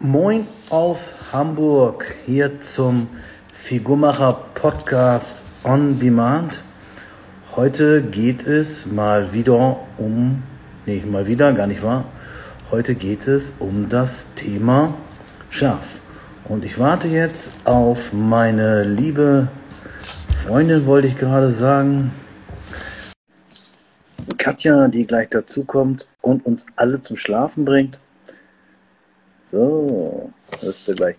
Moin 0.00 0.46
aus 0.70 1.12
Hamburg, 1.32 2.14
hier 2.24 2.60
zum 2.60 3.08
Figurmacher 3.52 4.44
Podcast 4.54 5.42
on 5.64 5.98
Demand. 5.98 6.62
Heute 7.56 8.00
geht 8.02 8.46
es 8.46 8.86
mal 8.86 9.32
wieder 9.32 9.76
um, 9.96 10.44
nee, 10.86 11.02
mal 11.04 11.26
wieder, 11.26 11.52
gar 11.52 11.66
nicht 11.66 11.82
wahr. 11.82 12.04
Heute 12.70 12.94
geht 12.94 13.26
es 13.26 13.52
um 13.58 13.88
das 13.88 14.32
Thema 14.36 14.94
Schlaf. 15.50 15.96
Und 16.44 16.64
ich 16.64 16.78
warte 16.78 17.08
jetzt 17.08 17.50
auf 17.64 18.12
meine 18.12 18.84
liebe 18.84 19.48
Freundin, 20.32 20.86
wollte 20.86 21.08
ich 21.08 21.18
gerade 21.18 21.50
sagen. 21.50 22.12
Katja, 24.36 24.86
die 24.86 25.08
gleich 25.08 25.30
dazukommt 25.30 26.06
und 26.22 26.46
uns 26.46 26.66
alle 26.76 27.00
zum 27.00 27.16
Schlafen 27.16 27.64
bringt. 27.64 27.98
So, 29.50 30.30
wirst 30.60 30.88
du 30.88 30.94
gleich. 30.94 31.16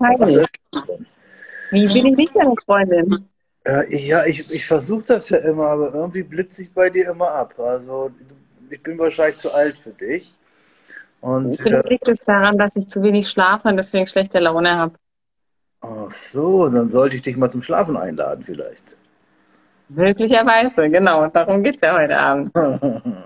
Wie 1.72 1.88
bin 1.88 2.06
ich 2.06 2.18
nicht 2.18 2.36
deine 2.36 2.54
Freundin? 2.64 3.28
Ja, 3.90 4.26
ich, 4.26 4.52
ich 4.52 4.68
versuche 4.68 5.04
das 5.08 5.30
ja 5.30 5.40
immer, 5.40 5.68
aber 5.68 5.94
irgendwie 5.94 6.22
blitze 6.22 6.62
ich 6.62 6.72
bei 6.72 6.92
dir 6.92 7.10
immer 7.10 7.32
ab. 7.32 7.56
Also 7.58 8.12
ich 8.70 8.82
bin 8.84 9.00
wahrscheinlich 9.00 9.38
zu 9.38 9.52
alt 9.52 9.76
für 9.78 9.92
dich. 9.92 10.38
Und, 11.22 11.58
Vielleicht 11.58 11.90
liegt 11.90 12.08
es 12.08 12.20
daran, 12.20 12.58
dass 12.58 12.76
ich 12.76 12.88
zu 12.88 13.02
wenig 13.02 13.28
schlafe 13.28 13.68
und 13.68 13.78
deswegen 13.78 14.06
schlechte 14.06 14.38
Laune 14.40 14.76
habe. 14.76 14.94
Ach 15.82 16.12
so, 16.12 16.70
dann 16.70 16.90
sollte 16.90 17.16
ich 17.16 17.24
dich 17.24 17.36
mal 17.36 17.50
zum 17.50 17.64
Schlafen 17.64 17.98
einladen 17.98 18.44
vielleicht. 18.44 18.96
Möglicherweise, 19.90 20.88
genau. 20.90 21.28
Darum 21.28 21.64
geht 21.64 21.78
es 21.78 21.82
ja 21.82 21.98
heute 21.98 22.18
Abend. 22.18 22.52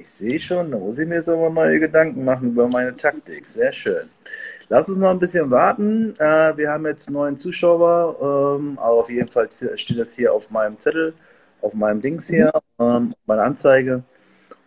Ich 0.00 0.08
sehe 0.08 0.40
schon, 0.40 0.70
da 0.70 0.78
muss 0.78 0.98
ich 0.98 1.06
mir 1.06 1.16
jetzt 1.16 1.28
aber 1.28 1.50
neue 1.50 1.78
Gedanken 1.78 2.24
machen 2.24 2.52
über 2.52 2.66
meine 2.66 2.96
Taktik. 2.96 3.46
Sehr 3.46 3.70
schön. 3.70 4.08
Lass 4.70 4.88
uns 4.88 4.96
noch 4.96 5.10
ein 5.10 5.18
bisschen 5.18 5.50
warten. 5.50 6.14
Äh, 6.18 6.56
wir 6.56 6.70
haben 6.70 6.86
jetzt 6.86 7.10
neun 7.10 7.38
Zuschauer, 7.38 8.56
ähm, 8.58 8.78
aber 8.78 8.94
auf 8.94 9.10
jeden 9.10 9.28
Fall 9.28 9.50
steht 9.74 9.98
das 9.98 10.14
hier 10.14 10.32
auf 10.32 10.48
meinem 10.50 10.80
Zettel, 10.80 11.12
auf 11.60 11.74
meinem 11.74 12.00
Dings 12.00 12.28
hier, 12.28 12.50
ähm, 12.78 13.14
meine 13.26 13.42
Anzeige 13.42 14.02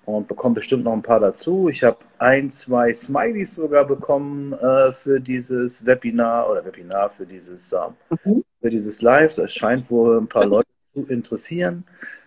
und 0.06 0.28
bekomme 0.28 0.54
bestimmt 0.54 0.84
noch 0.84 0.94
ein 0.94 1.02
paar 1.02 1.20
dazu. 1.20 1.68
Ich 1.68 1.84
habe 1.84 1.98
ein, 2.20 2.52
zwei 2.52 2.94
Smileys 2.94 3.56
sogar 3.56 3.86
bekommen 3.86 4.54
äh, 4.54 4.92
für 4.92 5.20
dieses 5.20 5.84
Webinar 5.84 6.48
oder 6.48 6.64
Webinar 6.64 7.10
für 7.10 7.26
dieses, 7.26 7.74
ähm, 7.74 7.96
mhm. 8.24 8.44
für 8.62 8.70
dieses 8.70 9.02
Live. 9.02 9.34
Das 9.34 9.52
scheint 9.52 9.90
wohl 9.90 10.20
ein 10.20 10.28
paar 10.28 10.46
Leute 10.46 10.70
zu 10.94 11.08
interessieren, 11.08 11.86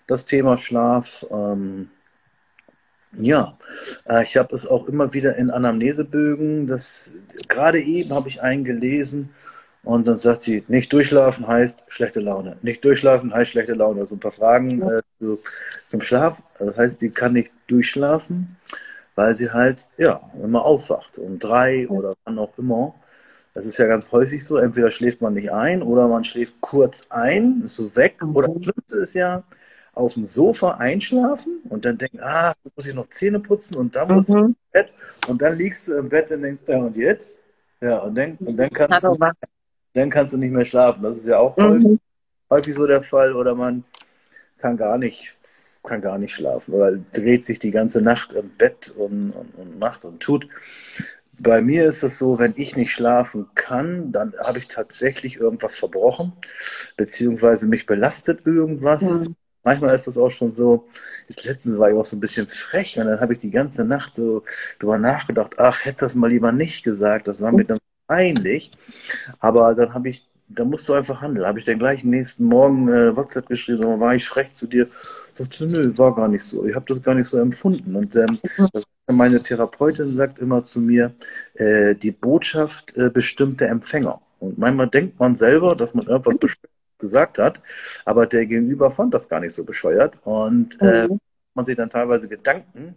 das 0.09 0.25
Thema 0.25 0.59
Schlaf. 0.59 1.25
Ähm, 1.31 1.91
ja, 3.19 3.57
äh, 4.09 4.23
ich 4.23 4.37
habe 4.37 4.55
es 4.55 4.67
auch 4.67 4.89
immer 4.89 5.13
wieder 5.13 5.37
in 5.37 5.51
Anamnesebögen. 5.51 6.67
Das, 6.67 7.13
gerade 7.49 7.81
eben 7.81 8.11
habe 8.11 8.29
ich 8.29 8.43
einen 8.43 8.65
gelesen 8.65 9.31
und 9.87 10.09
dann 10.09 10.17
sagt 10.17 10.43
sie, 10.43 10.65
nicht 10.67 10.93
durchschlafen 10.93 11.47
heißt 11.47 11.85
schlechte 11.89 12.21
Laune. 12.21 12.57
Nicht 12.63 12.85
durchschlafen 12.85 13.33
heißt 13.33 13.53
schlechte 13.53 13.75
Laune. 13.75 14.01
Also 14.01 14.17
ein 14.17 14.21
paar 14.21 14.33
Fragen 14.33 14.83
äh, 14.83 15.03
zu, 15.21 15.39
zum 15.87 16.01
Schlaf. 16.01 16.43
Das 16.59 16.77
heißt, 16.77 17.01
sie 17.01 17.11
kann 17.11 17.35
nicht 17.35 17.53
durchschlafen, 17.69 18.57
weil 19.15 19.35
sie 19.35 19.51
halt 19.51 19.87
ja 19.97 20.21
immer 20.43 20.65
aufwacht 20.65 21.19
um 21.19 21.39
drei 21.39 21.89
oder 21.89 22.15
wann 22.25 22.39
auch 22.39 22.59
immer. 22.59 22.95
Das 23.55 23.65
ist 23.65 23.79
ja 23.79 23.87
ganz 23.87 24.11
häufig 24.13 24.45
so. 24.45 24.57
Entweder 24.57 24.91
schläft 24.91 25.23
man 25.23 25.35
nicht 25.35 25.53
ein 25.53 25.83
oder 25.83 26.09
man 26.09 26.25
schläft 26.25 26.61
kurz 26.61 27.07
ein, 27.09 27.63
ist 27.65 27.77
so 27.77 27.95
weg. 27.95 28.17
Mhm. 28.21 28.37
Oder 28.37 28.49
das 28.49 28.65
Schlimmste 28.65 28.97
ist 28.97 29.15
ja, 29.15 29.45
auf 29.97 30.13
dem 30.13 30.27
Sofa 30.27 30.73
einschlafen 30.73 31.63
und 31.71 31.87
dann 31.87 31.97
denken, 31.97 32.21
ah, 32.21 32.55
da 32.63 32.71
muss 32.77 32.87
ich 32.87 32.95
noch 32.95 33.09
Zähne 33.09 33.41
putzen 33.41 33.77
und 33.77 33.97
dann 33.97 34.13
muss 34.13 34.29
mhm. 34.29 34.37
ich 34.37 34.45
ins 34.45 34.57
Bett 34.73 34.95
und 35.27 35.43
dann 35.43 35.57
liegst 35.57 35.89
du 35.89 35.95
im 35.95 36.09
Bett 36.11 36.31
und 36.31 36.43
denkst, 36.43 36.63
ja, 36.69 36.79
und 36.79 36.97
jetzt? 36.97 37.41
Ja, 37.81 37.99
und 37.99 38.15
dann, 38.15 38.37
und 38.37 38.57
dann, 38.59 38.71
kannst, 38.71 39.03
du, 39.03 39.17
dann 39.95 40.11
kannst 40.11 40.35
du 40.35 40.39
nicht 40.39 40.53
mehr 40.53 40.67
schlafen. 40.67 41.03
Das 41.03 41.17
ist 41.17 41.27
ja 41.27 41.39
auch 41.39 41.57
mhm. 41.57 41.63
häufig, 41.63 42.01
häufig 42.51 42.75
so 42.75 42.87
der 42.87 43.03
Fall 43.03 43.35
oder 43.35 43.55
man 43.55 43.85
kann 44.59 44.77
gar 44.77 44.99
nicht 44.99 45.33
kann 45.83 46.01
gar 46.01 46.19
nicht 46.19 46.35
schlafen, 46.35 46.75
weil 46.79 47.05
dreht 47.13 47.45
sich 47.45 47.61
die 47.61 47.71
ganze 47.71 48.03
Nacht 48.03 48.33
im 48.33 48.51
Bett 48.59 48.93
und, 48.97 49.31
und, 49.31 49.55
und 49.55 49.79
macht 49.79 50.05
und 50.05 50.19
tut. 50.19 50.49
Bei 51.39 51.61
mir 51.61 51.87
ist 51.87 52.03
es 52.03 52.19
so, 52.19 52.41
wenn 52.41 52.55
ich 52.57 52.75
nicht 52.75 52.91
schlafen 52.91 53.47
kann, 53.55 54.11
dann 54.11 54.35
habe 54.37 54.59
ich 54.59 54.67
tatsächlich 54.67 55.37
irgendwas 55.37 55.77
verbrochen, 55.77 56.33
beziehungsweise 56.97 57.69
mich 57.69 57.87
belastet 57.87 58.45
irgendwas. 58.45 59.03
Mhm 59.03 59.37
manchmal 59.67 59.95
ist 59.95 60.07
das 60.07 60.17
auch 60.17 60.31
schon 60.31 60.53
so, 60.53 60.87
jetzt 61.29 61.45
letztens 61.45 61.77
war 61.77 61.91
ich 61.91 61.97
auch 61.97 62.07
so 62.07 62.17
ein 62.17 62.21
bisschen 62.21 62.47
frech 62.47 62.99
und 62.99 63.07
dann 63.07 63.21
habe 63.21 63.35
ich 63.35 63.41
die 63.41 63.51
ganze 63.51 63.85
Nacht 63.85 64.15
so 64.15 64.45
drüber 64.79 64.97
nachgedacht, 64.97 65.55
ach, 65.59 65.85
hättest 65.85 66.03
du 66.03 66.07
das 66.07 66.15
mal 66.15 66.31
lieber 66.31 66.53
nicht 66.53 66.85
gesagt, 66.85 67.27
das 67.27 67.43
war 67.43 67.53
mir 67.53 67.65
dann 67.65 67.81
peinlich. 68.07 68.71
Aber 69.41 69.75
dann 69.75 69.93
habe 69.93 70.09
ich, 70.09 70.25
da 70.49 70.65
musst 70.65 70.89
du 70.89 70.95
einfach 70.95 71.21
handeln. 71.21 71.45
Habe 71.45 71.59
ich 71.59 71.65
dann 71.65 71.81
gleich 71.81 72.05
nächsten 72.05 72.45
Morgen 72.45 72.89
äh, 72.89 73.17
WhatsApp 73.17 73.49
geschrieben, 73.49 73.83
so, 73.83 74.01
war 74.01 74.15
ich 74.15 74.27
frech 74.27 74.53
zu 74.53 74.69
dir? 74.69 74.87
Sagte, 75.33 75.67
nö, 75.67 75.93
war 75.99 76.15
gar 76.15 76.29
nicht 76.29 76.45
so. 76.45 76.65
Ich 76.65 76.75
habe 76.77 76.87
das 76.87 77.03
gar 77.03 77.17
nicht 77.17 77.29
so 77.29 77.37
empfunden. 77.39 77.97
Und 77.97 78.15
ähm, 78.15 78.39
meine 79.09 79.43
Therapeutin 79.43 80.17
sagt 80.17 80.39
immer 80.39 80.63
zu 80.65 80.79
mir, 80.79 81.13
äh, 81.55 81.97
die 81.97 82.13
Botschaft 82.13 82.97
äh, 82.97 83.11
bestimmt 83.11 83.61
der 83.61 83.71
Empfänger. 83.71 84.21
Und 84.39 84.59
manchmal 84.59 84.89
denkt 84.89 85.19
man 85.19 85.35
selber, 85.35 85.75
dass 85.75 85.95
man 85.95 86.07
irgendwas 86.07 86.39
bestimmt 86.39 86.76
gesagt 86.99 87.39
hat. 87.39 87.61
Aber 88.05 88.27
der 88.27 88.47
Gegenüber 88.47 88.91
fand 88.91 89.15
das 89.15 89.29
gar 89.29 89.41
nicht 89.41 89.55
so 89.55 89.65
bescheuert 89.65 90.19
und 90.25 90.81
äh, 90.81 91.09
mhm. 91.09 91.21
man 91.55 91.65
sich 91.65 91.77
dann 91.77 91.91
teilweise 91.91 92.29
Gedanken 92.29 92.97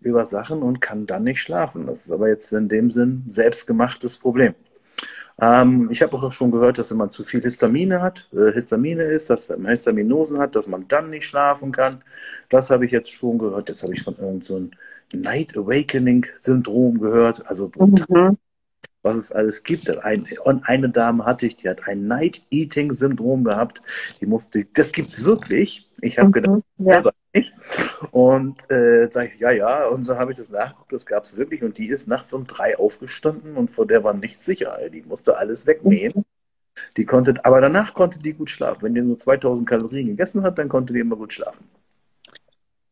über 0.00 0.26
Sachen 0.26 0.62
und 0.62 0.80
kann 0.80 1.06
dann 1.06 1.24
nicht 1.24 1.40
schlafen. 1.40 1.86
Das 1.86 2.04
ist 2.04 2.12
aber 2.12 2.28
jetzt 2.28 2.52
in 2.52 2.68
dem 2.68 2.90
Sinn 2.90 3.24
selbstgemachtes 3.28 4.18
Problem. 4.18 4.54
Ähm, 5.40 5.88
ich 5.90 6.02
habe 6.02 6.16
auch 6.16 6.32
schon 6.32 6.50
gehört, 6.50 6.78
dass 6.78 6.90
wenn 6.90 6.98
man 6.98 7.10
zu 7.10 7.24
viel 7.24 7.40
Histamine 7.40 8.02
hat, 8.02 8.28
äh, 8.32 8.52
Histamine 8.52 9.04
ist, 9.04 9.30
dass 9.30 9.48
man 9.48 9.66
Histaminosen 9.66 10.38
hat, 10.38 10.54
dass 10.56 10.66
man 10.66 10.86
dann 10.88 11.10
nicht 11.10 11.24
schlafen 11.24 11.72
kann. 11.72 12.02
Das 12.50 12.70
habe 12.70 12.84
ich 12.84 12.92
jetzt 12.92 13.10
schon 13.10 13.38
gehört. 13.38 13.68
Jetzt 13.68 13.82
habe 13.82 13.94
ich 13.94 14.02
von 14.02 14.16
irgendeinem 14.16 14.42
so 14.42 15.18
Night 15.18 15.56
Awakening 15.56 16.26
Syndrom 16.38 17.00
gehört. 17.00 17.46
Also 17.46 17.70
mhm 17.78 18.36
was 19.02 19.16
es 19.16 19.32
alles 19.32 19.62
gibt. 19.62 19.96
Ein, 19.98 20.26
eine 20.64 20.88
Dame 20.88 21.24
hatte 21.24 21.46
ich, 21.46 21.56
die 21.56 21.68
hat 21.68 21.86
ein 21.86 22.06
Night-Eating-Syndrom 22.06 23.44
gehabt. 23.44 23.80
Die 24.20 24.26
musste, 24.26 24.64
das 24.74 24.92
gibt's 24.92 25.24
wirklich. 25.24 25.88
Ich 26.00 26.18
habe 26.18 26.28
mhm, 26.28 26.32
gedacht, 26.32 26.62
ja. 26.78 26.92
selber 26.92 27.12
nicht. 27.34 27.52
Und 28.10 28.70
äh, 28.70 29.08
sage 29.10 29.32
ich, 29.34 29.40
ja, 29.40 29.50
ja. 29.50 29.86
Und 29.88 30.04
so 30.04 30.16
habe 30.16 30.32
ich 30.32 30.38
das 30.38 30.50
nachgeguckt, 30.50 30.92
das 30.92 31.06
gab's 31.06 31.36
wirklich. 31.36 31.62
Und 31.62 31.78
die 31.78 31.88
ist 31.88 32.08
nachts 32.08 32.32
um 32.32 32.46
drei 32.46 32.78
aufgestanden 32.78 33.56
und 33.56 33.70
vor 33.70 33.86
der 33.86 34.04
war 34.04 34.14
nichts 34.14 34.44
sicher. 34.44 34.76
Die 34.92 35.02
musste 35.02 35.36
alles 35.36 35.66
wegmähen. 35.66 36.12
Mhm. 36.16 36.24
Die 36.96 37.04
konnte, 37.04 37.44
aber 37.44 37.60
danach 37.60 37.94
konnte 37.94 38.18
die 38.18 38.32
gut 38.32 38.50
schlafen. 38.50 38.82
Wenn 38.82 38.94
die 38.94 39.02
nur 39.02 39.18
2000 39.18 39.68
Kalorien 39.68 40.08
gegessen 40.08 40.42
hat, 40.42 40.58
dann 40.58 40.68
konnte 40.68 40.92
die 40.92 41.00
immer 41.00 41.16
gut 41.16 41.32
schlafen. 41.32 41.68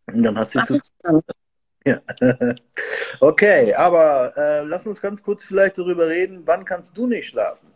Und 0.06 0.22
dann 0.22 0.38
hat 0.38 0.50
sie 0.50 0.58
Ach, 0.58 0.66
zu, 0.66 0.80
ja. 1.84 2.00
Okay, 3.20 3.74
aber 3.74 4.36
äh, 4.36 4.62
lass 4.62 4.86
uns 4.86 5.00
ganz 5.00 5.22
kurz 5.22 5.44
vielleicht 5.44 5.78
darüber 5.78 6.08
reden, 6.08 6.42
wann 6.46 6.64
kannst 6.64 6.96
du 6.96 7.06
nicht 7.06 7.28
schlafen? 7.28 7.68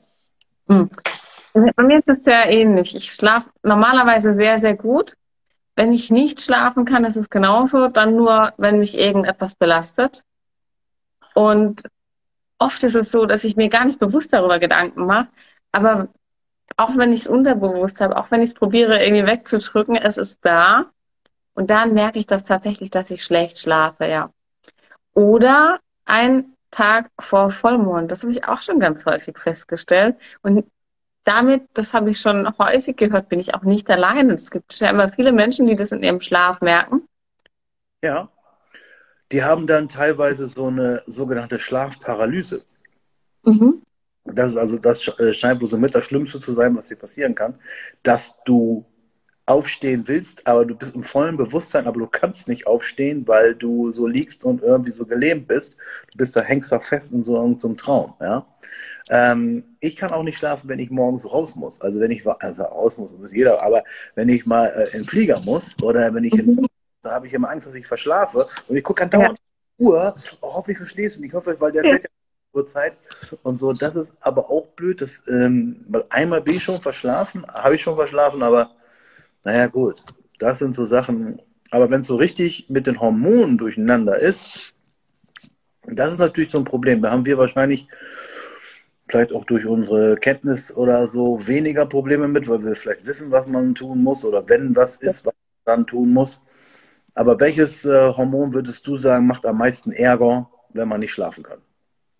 Hm. 0.69 0.89
Bei 1.53 1.83
mir 1.83 1.99
ist 1.99 2.09
es 2.09 2.25
sehr 2.25 2.51
ähnlich. 2.51 2.97
Ich 2.97 3.13
schlafe 3.13 3.51
normalerweise 3.63 4.33
sehr, 4.33 4.59
sehr 4.59 4.75
gut. 4.75 5.15
Wenn 5.77 5.93
ich 5.93 6.11
nicht 6.11 6.41
schlafen 6.41 6.85
kann, 6.85 7.05
ist 7.05 7.17
es 7.17 7.31
genauso. 7.31 7.89
Dann 7.89 8.17
nur, 8.17 8.53
wenn 8.57 8.79
mich 8.79 8.99
irgendetwas 8.99 9.55
belastet. 9.55 10.25
Und 11.35 11.83
oft 12.59 12.83
ist 12.85 12.95
es 12.95 13.11
so, 13.13 13.27
dass 13.27 13.45
ich 13.45 13.57
mir 13.57 13.69
gar 13.69 13.85
nicht 13.85 13.99
bewusst 13.99 14.33
darüber 14.33 14.59
Gedanken 14.59 15.07
mache. 15.07 15.29
Aber 15.73 16.09
auch 16.77 16.97
wenn 16.97 17.13
ich 17.13 17.23
es 17.23 17.27
unterbewusst 17.27 18.01
habe, 18.01 18.17
auch 18.17 18.31
wenn 18.31 18.41
ich 18.41 18.51
es 18.51 18.55
probiere 18.55 19.05
irgendwie 19.05 19.27
wegzudrücken, 19.27 19.97
es 19.97 20.17
ist 20.17 20.45
da. 20.45 20.91
Und 21.55 21.71
dann 21.71 21.95
merke 21.95 22.19
ich 22.19 22.27
das 22.27 22.45
tatsächlich, 22.45 22.91
dass 22.91 23.11
ich 23.11 23.25
schlecht 23.25 23.59
schlafe, 23.59 24.07
ja. 24.07 24.31
Oder 25.15 25.81
ein 26.05 26.55
Tag 26.71 27.09
vor 27.21 27.51
Vollmond. 27.51 28.11
Das 28.11 28.23
habe 28.23 28.33
ich 28.33 28.47
auch 28.47 28.61
schon 28.61 28.81
ganz 28.81 29.07
häufig 29.07 29.39
festgestellt. 29.39 30.17
Und 30.43 30.65
damit, 31.23 31.63
das 31.75 31.95
habe 31.95 32.11
ich 32.11 32.21
schon 32.21 32.47
häufig 32.59 32.97
gehört, 32.97 33.29
bin 33.29 33.39
ich 33.39 33.55
auch 33.55 33.63
nicht 33.63 33.89
alleine. 33.91 34.35
Es 34.35 34.51
gibt 34.51 34.79
ja 34.79 34.91
immer 34.91 35.09
viele 35.09 35.33
Menschen, 35.33 35.67
die 35.67 35.77
das 35.77 35.93
in 35.93 36.03
ihrem 36.03 36.21
Schlaf 36.21 36.61
merken. 36.61 37.07
Ja. 38.03 38.29
Die 39.33 39.43
haben 39.43 39.67
dann 39.67 39.89
teilweise 39.89 40.49
so 40.49 40.67
eine 40.67 41.03
sogenannte 41.07 41.59
Schlafparalyse. 41.59 42.65
Mhm. 43.45 43.83
Das 44.25 44.51
ist 44.51 44.57
also, 44.57 44.79
das 44.79 45.07
äh, 45.19 45.33
scheint 45.33 45.61
wohl 45.61 45.69
so 45.69 45.79
mit 45.79 45.95
das 45.95 46.05
Schlimmste 46.05 46.41
zu 46.41 46.53
sein, 46.53 46.77
was 46.77 46.87
dir 46.87 46.97
passieren 46.97 47.35
kann, 47.35 47.59
dass 48.03 48.35
du 48.45 48.85
aufstehen 49.47 50.09
willst, 50.09 50.47
aber 50.47 50.65
du 50.65 50.75
bist 50.75 50.95
im 50.95 51.03
vollen 51.03 51.37
Bewusstsein, 51.37 51.87
aber 51.87 51.99
du 51.99 52.07
kannst 52.07 52.49
nicht 52.49 52.67
aufstehen, 52.67 53.29
weil 53.29 53.55
du 53.55 53.93
so 53.93 54.07
liegst 54.07 54.45
und 54.45 54.63
irgendwie 54.63 54.91
so 54.91 55.05
gelähmt 55.05 55.49
bist. 55.49 55.77
Du 56.13 56.19
bist 56.19 56.35
da, 56.35 56.41
hängst 56.41 56.73
da 56.73 56.81
fest 56.81 57.13
in 57.13 57.25
so 57.25 57.37
irgendeinem 57.37 57.77
Traum, 57.77 58.15
ja. 58.21 58.47
Ähm, 59.11 59.77
ich 59.81 59.97
kann 59.97 60.13
auch 60.13 60.23
nicht 60.23 60.39
schlafen, 60.39 60.69
wenn 60.71 60.79
ich 60.79 60.91
morgens 60.91 61.31
raus 61.31 61.55
muss. 61.57 61.79
Also 61.83 62.01
wenn 62.01 62.11
ich, 62.11 62.27
also 62.27 62.63
raus 62.63 62.97
muss, 62.97 63.17
muss 63.19 63.35
jeder, 63.35 63.63
aber 63.63 63.85
wenn 64.15 64.31
ich 64.31 64.47
mal 64.47 64.69
äh, 64.69 64.97
in 64.97 65.05
Flieger 65.05 65.41
muss 65.41 65.77
oder 65.83 66.15
wenn 66.15 66.25
ich 66.25 66.33
mhm. 66.33 66.51
in 66.51 66.67
da 67.03 67.13
habe 67.13 67.27
ich 67.27 67.35
immer 67.35 67.51
Angst, 67.51 67.67
dass 67.67 67.75
ich 67.75 67.87
verschlafe 67.87 68.49
und 68.67 68.77
ich 68.77 68.83
gucke 68.83 69.03
andauernd 69.03 69.39
ja. 69.79 69.87
Uhr, 69.87 70.15
oh, 70.41 70.55
hoffentlich 70.55 70.79
verstehst 70.79 71.17
du 71.17 71.21
nicht, 71.21 71.31
ich 71.31 71.35
hoffe, 71.35 71.55
weil 71.61 71.73
der 71.73 71.85
ja. 71.85 71.99
Uhrzeit 72.55 72.97
und 73.43 73.59
so. 73.59 73.73
Das 73.73 73.97
ist 73.97 74.15
aber 74.21 74.49
auch 74.49 74.69
blöd. 74.69 75.01
Das, 75.01 75.23
ähm, 75.29 75.85
weil 75.89 76.05
einmal 76.09 76.41
bin 76.41 76.55
ich 76.55 76.63
schon 76.63 76.81
verschlafen, 76.81 77.45
habe 77.47 77.75
ich 77.75 77.83
schon 77.83 77.97
verschlafen, 77.97 78.43
aber 78.43 78.71
naja, 79.45 79.67
gut. 79.67 80.03
Das 80.39 80.59
sind 80.59 80.75
so 80.75 80.85
Sachen. 80.85 81.41
Aber 81.71 81.91
wenn 81.91 82.01
es 82.01 82.07
so 82.07 82.17
richtig 82.17 82.67
mit 82.69 82.87
den 82.87 83.01
Hormonen 83.01 83.59
durcheinander 83.59 84.19
ist, 84.19 84.75
das 85.87 86.13
ist 86.13 86.19
natürlich 86.19 86.51
so 86.51 86.59
ein 86.59 86.65
Problem. 86.65 87.03
Da 87.03 87.11
haben 87.11 87.27
wir 87.27 87.39
wahrscheinlich 87.39 87.87
vielleicht 89.09 89.33
auch 89.33 89.45
durch 89.45 89.67
unsere 89.67 90.17
Kenntnis 90.17 90.75
oder 90.75 91.07
so 91.07 91.47
weniger 91.47 91.87
Probleme 91.87 92.27
mit, 92.27 92.49
weil 92.49 92.65
wir 92.65 92.75
vielleicht 92.75 93.07
wissen, 93.07 93.31
was 93.31 93.47
man 93.47 93.75
tun 93.75 94.03
muss 94.03 94.25
oder 94.25 94.49
wenn 94.49 94.75
was 94.75 94.97
ist, 94.97 95.27
was 95.27 95.35
man 95.35 95.77
dann 95.77 95.87
tun 95.87 96.13
muss. 96.13 96.41
Aber 97.15 97.39
welches 97.39 97.85
äh, 97.85 98.13
Hormon 98.13 98.53
würdest 98.53 98.87
du 98.87 98.97
sagen, 98.97 99.27
macht 99.27 99.47
am 99.47 99.59
meisten 99.59 99.93
Ärger, 99.93 100.49
wenn 100.73 100.89
man 100.89 101.01
nicht 101.01 101.13
schlafen 101.13 101.45
kann? 101.45 101.59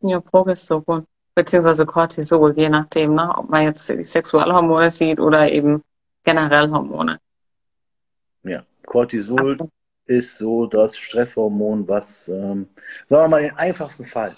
Ja, 0.01 0.21
Progesteron, 0.21 1.07
beziehungsweise 1.35 1.87
Cortisol, 1.87 2.53
je 2.53 2.69
nachdem, 2.69 3.15
ne? 3.15 3.33
ob 3.35 3.49
man 3.49 3.65
jetzt 3.65 3.89
die 3.89 4.05
Sexualhormone 4.05 4.91
sieht 4.91 5.19
oder 5.19 5.51
eben 5.51 5.83
generell 6.25 6.71
Hormone. 6.71 7.21
Ja, 8.43 8.65
Cortisol 8.87 9.59
Ach. 9.61 9.67
ist 10.07 10.39
so 10.39 10.67
das 10.67 10.97
Stresshormon, 10.97 11.87
was, 11.87 12.29
ähm, 12.29 12.69
sagen 13.09 13.25
wir 13.25 13.29
mal, 13.29 13.43
den 13.43 13.57
einfachsten 13.57 14.05
Fall. 14.05 14.35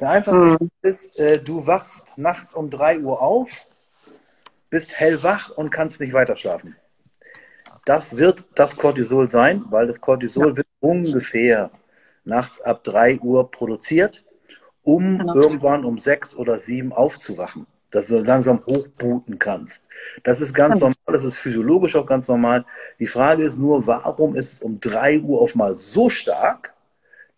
Der 0.00 0.10
einfachste 0.10 0.44
mhm. 0.44 0.56
Fall 0.58 0.68
ist, 0.82 1.18
äh, 1.18 1.42
du 1.42 1.66
wachst 1.66 2.06
nachts 2.16 2.54
um 2.54 2.70
3 2.70 3.00
Uhr 3.00 3.20
auf, 3.22 3.50
bist 4.68 4.98
hellwach 4.98 5.50
und 5.50 5.70
kannst 5.70 6.00
nicht 6.00 6.12
weiter 6.12 6.36
schlafen. 6.36 6.76
Das 7.84 8.16
wird 8.16 8.44
das 8.54 8.76
Cortisol 8.76 9.30
sein, 9.30 9.64
weil 9.70 9.86
das 9.86 10.00
Cortisol 10.00 10.50
ja. 10.50 10.56
wird 10.58 10.66
ungefähr 10.80 11.70
nachts 12.24 12.60
ab 12.60 12.84
3 12.84 13.20
Uhr 13.20 13.50
produziert, 13.50 14.22
um 14.82 15.18
genau. 15.18 15.34
irgendwann 15.34 15.84
um 15.84 15.98
6 15.98 16.36
oder 16.36 16.58
7 16.58 16.92
aufzuwachen 16.92 17.66
dass 17.90 18.06
du 18.06 18.18
langsam 18.18 18.64
hochbooten 18.66 19.38
kannst. 19.38 19.84
Das 20.22 20.40
ist 20.40 20.54
ganz 20.54 20.80
normal, 20.80 20.94
das 21.06 21.24
ist 21.24 21.38
physiologisch 21.38 21.96
auch 21.96 22.06
ganz 22.06 22.28
normal. 22.28 22.64
Die 22.98 23.06
Frage 23.06 23.42
ist 23.42 23.58
nur, 23.58 23.86
warum 23.86 24.36
ist 24.36 24.52
es 24.52 24.58
um 24.60 24.80
3 24.80 25.20
Uhr 25.20 25.40
auf 25.40 25.54
mal 25.54 25.74
so 25.74 26.08
stark, 26.08 26.74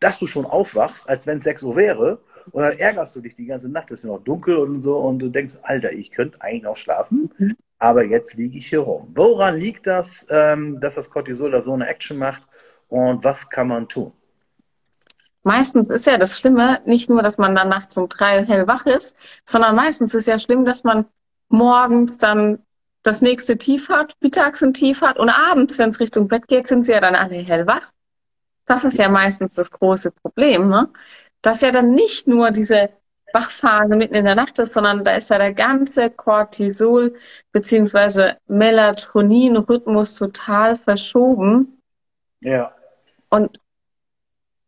dass 0.01 0.19
du 0.19 0.27
schon 0.27 0.45
aufwachst, 0.45 1.09
als 1.09 1.27
wenn 1.27 1.39
es 1.39 1.45
6 1.45 1.63
Uhr 1.63 1.77
wäre, 1.77 2.19
und 2.51 2.63
dann 2.63 2.77
ärgerst 2.77 3.15
du 3.15 3.21
dich 3.21 3.37
die 3.37 3.47
ganze 3.47 3.71
Nacht, 3.71 3.91
es 3.93 4.01
ist 4.01 4.05
noch 4.05 4.23
dunkel 4.23 4.57
und 4.57 4.83
so, 4.83 4.99
und 4.99 5.21
du 5.21 5.29
denkst, 5.29 5.59
Alter, 5.63 5.93
ich 5.93 6.11
könnte 6.11 6.41
eigentlich 6.41 6.65
noch 6.65 6.77
schlafen, 6.77 7.31
mhm. 7.39 7.57
aber 7.79 8.05
jetzt 8.05 8.35
liege 8.35 8.59
ich 8.59 8.67
hier 8.67 8.81
rum. 8.81 9.13
Woran 9.15 9.59
liegt 9.59 9.87
das, 9.87 10.27
ähm, 10.29 10.81
dass 10.81 10.97
das 10.97 11.09
Cortisol 11.09 11.53
da 11.53 11.61
so 11.61 11.73
eine 11.73 11.87
Action 11.87 12.19
macht 12.19 12.43
und 12.89 13.23
was 13.25 13.49
kann 13.49 13.69
man 13.69 13.89
tun? 13.89 14.13
Meistens 15.45 15.91
ist 15.91 16.07
ja 16.07 16.19
das 16.19 16.39
Schlimme 16.39 16.81
nicht 16.85 17.11
nur, 17.11 17.23
dass 17.23 17.37
man 17.39 17.55
dann 17.55 17.69
nachts 17.69 17.97
um 17.97 18.09
drei 18.09 18.45
hellwach 18.45 18.87
ist, 18.87 19.17
sondern 19.45 19.75
meistens 19.75 20.15
ist 20.15 20.27
ja 20.27 20.39
schlimm, 20.39 20.65
dass 20.65 20.85
man 20.85 21.07
morgens 21.49 22.19
dann 22.19 22.61
das 23.03 23.21
nächste 23.21 23.59
Tief 23.59 23.89
hat, 23.89 24.15
mittags 24.21 24.63
ein 24.63 24.73
Tief 24.73 25.03
hat 25.03 25.19
und 25.19 25.29
abends, 25.29 25.79
wenn 25.79 25.91
es 25.91 25.99
Richtung 25.99 26.29
Bett 26.29 26.47
geht, 26.47 26.69
sind 26.69 26.85
sie 26.85 26.93
ja 26.93 27.01
dann 27.01 27.17
alle 27.17 27.35
hellwach. 27.35 27.91
Das 28.67 28.85
ist 28.85 28.99
ja 28.99 29.09
meistens 29.09 29.55
das 29.55 29.71
große 29.71 30.13
Problem, 30.13 30.69
ne? 30.69 30.89
Dass 31.43 31.61
ja 31.61 31.73
dann 31.73 31.91
nicht 31.91 32.29
nur 32.29 32.53
diese 32.53 32.91
Wachphase 33.33 33.97
mitten 33.97 34.15
in 34.15 34.25
der 34.25 34.37
Nacht 34.37 34.59
ist, 34.61 34.73
sondern 34.73 35.03
da 35.05 35.15
ist 35.15 35.31
ja 35.31 35.39
der 35.39 35.53
ganze 35.53 36.11
Cortisol 36.11 37.17
bzw. 37.51 38.35
Melatonin-Rhythmus 38.47 40.15
total 40.15 40.77
verschoben. 40.77 41.81
Ja. 42.41 42.73
Und 43.31 43.59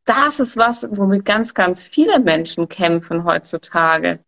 das 0.05 0.41
ist 0.41 0.57
was, 0.57 0.87
womit 0.91 1.25
ganz, 1.25 1.55
ganz 1.55 1.85
viele 1.85 2.19
Menschen 2.21 2.69
kämpfen 2.69 3.25
heutzutage. 3.25 4.21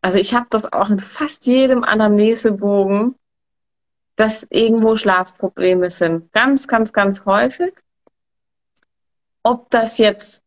Also 0.00 0.18
ich 0.18 0.34
habe 0.34 0.46
das 0.50 0.70
auch 0.72 0.90
in 0.90 0.98
fast 0.98 1.46
jedem 1.46 1.84
Anamnesebogen, 1.84 3.14
dass 4.16 4.46
irgendwo 4.50 4.96
Schlafprobleme 4.96 5.90
sind. 5.90 6.32
Ganz, 6.32 6.68
ganz, 6.68 6.92
ganz 6.92 7.24
häufig. 7.24 7.74
Ob 9.42 9.70
das 9.70 9.98
jetzt 9.98 10.42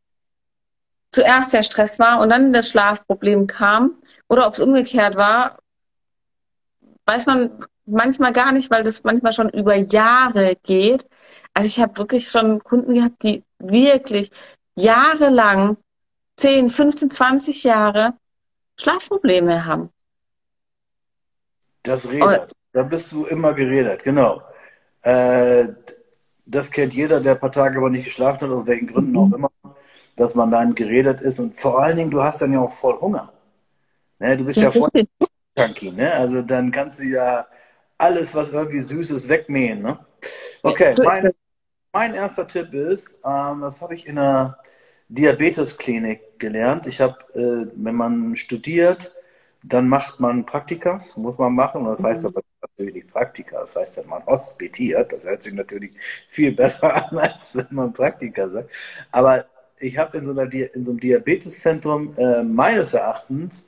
zuerst 1.12 1.54
der 1.54 1.64
Stress 1.64 2.00
war 2.00 2.20
und 2.20 2.30
dann 2.30 2.54
das 2.54 2.70
Schlafproblem 2.70 3.48
kam 3.48 3.96
oder 4.28 4.48
ob 4.48 4.54
es 4.54 4.60
umgekehrt 4.60 5.16
war, 5.16 5.60
weiß 7.06 7.26
man 7.26 7.66
manchmal 7.88 8.34
gar 8.34 8.52
nicht, 8.52 8.70
weil 8.70 8.84
das 8.84 9.04
manchmal 9.04 9.34
schon 9.34 9.50
über 9.50 9.76
Jahre 9.76 10.56
geht. 10.64 11.08
Also 11.54 11.68
ich 11.68 11.80
habe 11.80 11.98
wirklich 11.98 12.28
schon 12.28 12.64
Kunden 12.64 12.94
gehabt, 12.94 13.24
die 13.24 13.44
wirklich 13.60 14.30
jahrelang, 14.76 15.78
10, 16.38 16.70
15, 16.70 17.10
20 17.10 17.64
Jahre 17.64 18.14
Schlafprobleme 18.80 19.66
haben. 19.66 19.90
Das 21.82 22.08
redet. 22.08 22.52
Da 22.74 22.84
bist 22.84 23.12
du 23.12 23.26
immer 23.26 23.54
geredet, 23.54 24.04
genau. 24.04 24.44
Äh, 25.02 25.70
das 26.46 26.70
kennt 26.70 26.94
jeder, 26.94 27.20
der 27.20 27.34
ein 27.34 27.40
paar 27.40 27.52
Tage 27.52 27.78
aber 27.78 27.90
nicht 27.90 28.06
geschlafen 28.06 28.42
hat, 28.42 28.56
aus 28.56 28.68
welchen 28.68 28.88
Gründen 28.88 29.18
auch 29.18 29.32
immer, 29.34 29.52
dass 30.16 30.36
man 30.36 30.52
dann 30.52 30.76
geredet 30.76 31.22
ist. 31.22 31.40
Und 31.40 31.56
vor 31.56 31.82
allen 31.82 31.98
Dingen, 31.98 32.12
du 32.12 32.22
hast 32.22 32.42
dann 32.42 32.54
ja 32.54 32.60
auch 32.60 32.72
voll 32.72 33.00
Hunger. 33.00 33.34
Ne? 34.20 34.38
Du 34.38 34.46
bist 34.46 34.58
ja, 34.58 34.66
ja 34.66 34.72
voll 34.72 34.90
Junkie, 35.58 35.92
ne? 35.92 36.14
Also 36.14 36.44
dann 36.44 36.72
kannst 36.72 37.00
du 37.00 37.04
ja 37.04 37.48
alles, 37.98 38.34
was 38.36 38.52
irgendwie 38.52 38.82
süß 38.82 39.12
ist, 39.12 39.30
wegmähen, 39.30 39.82
ne? 39.82 40.00
Okay, 40.64 40.96
mein, 41.04 41.32
mein 41.94 42.14
erster 42.14 42.48
Tipp 42.48 42.74
ist, 42.74 43.20
ähm, 43.26 43.62
das 43.62 43.82
habe 43.82 43.96
ich 43.96 44.08
in 44.08 44.18
einer 44.18 44.58
Diabetesklinik 45.10 46.40
gelernt. 46.40 46.86
Ich 46.88 47.02
habe, 47.02 47.18
äh, 47.34 47.72
wenn 47.76 47.96
man 47.96 48.36
studiert, 48.36 49.14
dann 49.64 49.88
macht 49.88 50.20
man 50.20 50.46
Praktikas, 50.46 51.16
muss 51.18 51.38
man 51.38 51.54
machen. 51.54 51.86
Das 51.86 52.04
heißt 52.04 52.24
mhm. 52.24 52.28
aber 52.28 52.42
natürlich 52.62 52.96
nicht 52.96 53.08
Praktika, 53.08 53.60
das 53.60 53.76
heißt, 53.76 54.06
man 54.06 54.26
hospitiert. 54.26 55.14
Das 55.14 55.26
hört 55.26 55.44
sich 55.44 55.54
natürlich 55.54 55.92
viel 56.30 56.52
besser 56.52 56.94
an, 57.12 57.18
als 57.18 57.56
wenn 57.56 57.68
man 57.72 57.94
Praktika 57.94 58.50
sagt. 58.50 58.72
Aber 59.12 59.46
ich 59.80 59.98
habe 59.98 60.18
in, 60.18 60.26
so 60.26 60.40
in 60.40 60.84
so 60.86 60.92
einem 60.92 61.00
Diabeteszentrum 61.00 62.16
äh, 62.18 62.44
meines 62.44 62.94
Erachtens 62.94 63.68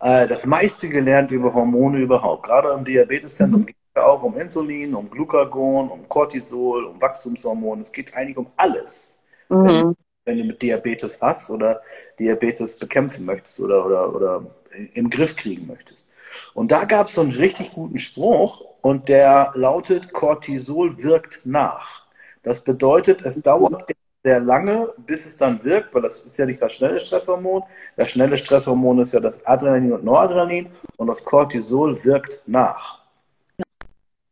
äh, 0.00 0.26
das 0.26 0.46
meiste 0.46 0.88
gelernt 0.88 1.30
über 1.30 1.52
Hormone 1.52 2.00
überhaupt. 2.00 2.44
Gerade 2.44 2.72
im 2.72 2.84
Diabeteszentrum 2.84 3.62
mhm. 3.62 3.66
geht 3.66 3.76
es 3.76 4.00
ja 4.00 4.06
auch 4.06 4.22
um 4.22 4.36
Insulin, 4.38 4.94
um 4.94 5.10
Glucagon, 5.10 5.88
um 5.90 6.08
Cortisol, 6.08 6.84
um 6.84 7.00
Wachstumshormone. 7.00 7.82
Es 7.82 7.92
geht 7.92 8.14
eigentlich 8.14 8.36
um 8.36 8.48
alles. 8.56 9.18
Mhm. 9.48 9.66
Wenn, 9.66 9.96
wenn, 10.24 10.38
du 10.38 10.44
mit 10.44 10.62
Diabetes 10.62 11.20
hast 11.20 11.50
oder 11.50 11.82
Diabetes 12.18 12.78
bekämpfen 12.78 13.24
möchtest 13.24 13.60
oder, 13.60 13.84
oder, 13.84 14.14
oder 14.14 14.46
im 14.94 15.10
Griff 15.10 15.36
kriegen 15.36 15.66
möchtest. 15.66 16.06
Und 16.54 16.70
da 16.70 16.84
gab 16.84 17.08
es 17.08 17.14
so 17.14 17.22
einen 17.22 17.32
richtig 17.32 17.72
guten 17.72 17.98
Spruch 17.98 18.64
und 18.80 19.08
der 19.08 19.50
lautet, 19.54 20.12
Cortisol 20.12 20.96
wirkt 21.02 21.44
nach. 21.44 22.06
Das 22.42 22.62
bedeutet, 22.62 23.22
es 23.22 23.40
dauert 23.42 23.86
sehr 24.22 24.40
lange, 24.40 24.92
bis 24.98 25.26
es 25.26 25.36
dann 25.36 25.62
wirkt, 25.64 25.94
weil 25.94 26.02
das 26.02 26.22
ist 26.22 26.38
ja 26.38 26.46
nicht 26.46 26.60
das 26.60 26.72
schnelle 26.72 27.00
Stresshormon. 27.00 27.62
Das 27.96 28.10
schnelle 28.10 28.36
Stresshormon 28.36 29.00
ist 29.00 29.12
ja 29.12 29.20
das 29.20 29.44
Adrenalin 29.46 29.92
und 29.92 30.04
Noradrenalin 30.04 30.70
und 30.96 31.06
das 31.06 31.24
Cortisol 31.24 32.02
wirkt 32.04 32.40
nach. 32.46 33.00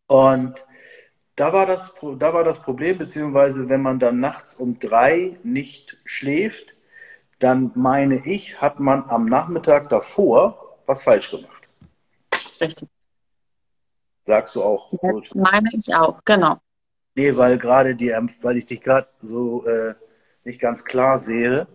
Und 0.07 0.67
da 1.37 1.53
war 1.53 1.67
das, 1.67 1.93
da 2.19 2.35
war 2.35 2.45
das 2.45 2.61
Problem, 2.61 2.99
beziehungsweise 2.99 3.69
wenn 3.69 3.83
man 3.83 3.99
dann 3.99 4.21
nachts 4.21 4.55
um 4.55 4.79
drei 4.79 5.39
nicht 5.43 5.97
schläft, 6.05 6.75
dann 7.39 7.71
meine 7.75 8.27
ich, 8.27 8.61
hat 8.61 8.81
man 8.81 9.09
am 9.09 9.27
Nachmittag 9.27 9.89
davor 9.89 10.77
was 10.87 11.03
falsch 11.03 11.31
gemacht. 11.31 11.69
Richtig. 12.61 12.89
Sagst 14.27 14.57
du 14.57 14.63
auch. 14.63 14.93
Ja, 14.93 15.13
meine 15.35 15.69
ich 15.73 15.95
auch, 15.95 16.23
genau. 16.25 16.59
Nee, 17.19 17.37
weil 17.37 17.59
gerade 17.59 17.97
die, 17.97 18.11
weil 18.43 18.59
ich 18.59 18.67
dich 18.67 18.81
gerade 18.81 19.09
so 19.23 19.67
äh, 19.67 19.95
nicht 20.45 20.61
ganz 20.61 20.85
klar 20.85 21.19
sehe, 21.19 21.67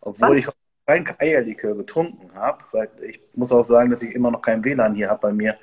obwohl 0.00 0.28
Was? 0.28 0.38
ich 0.38 0.48
kein 0.86 1.04
Eierlikör 1.18 1.74
getrunken 1.74 2.32
habe. 2.32 2.62
Ich 3.02 3.20
muss 3.34 3.50
auch 3.50 3.64
sagen, 3.64 3.90
dass 3.90 4.02
ich 4.02 4.14
immer 4.14 4.30
noch 4.30 4.40
kein 4.40 4.64
WLAN 4.64 4.94
hier 4.94 5.10
habe 5.10 5.20
bei 5.20 5.32
mir 5.32 5.58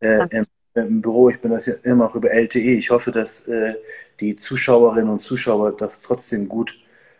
äh, 0.00 0.26
im, 0.30 0.46
im, 0.72 1.02
Büro. 1.02 1.28
Ich 1.28 1.38
bin 1.38 1.50
das 1.50 1.66
ja 1.66 1.74
immer 1.82 2.04
noch 2.04 2.14
über 2.14 2.30
LTE. 2.30 2.78
Ich 2.78 2.88
hoffe, 2.88 3.12
dass 3.12 3.46
äh, 3.46 3.74
die 4.20 4.36
Zuschauerinnen 4.36 5.10
und 5.10 5.22
Zuschauer 5.22 5.76
das 5.76 6.00
trotzdem 6.00 6.48
gut 6.48 6.74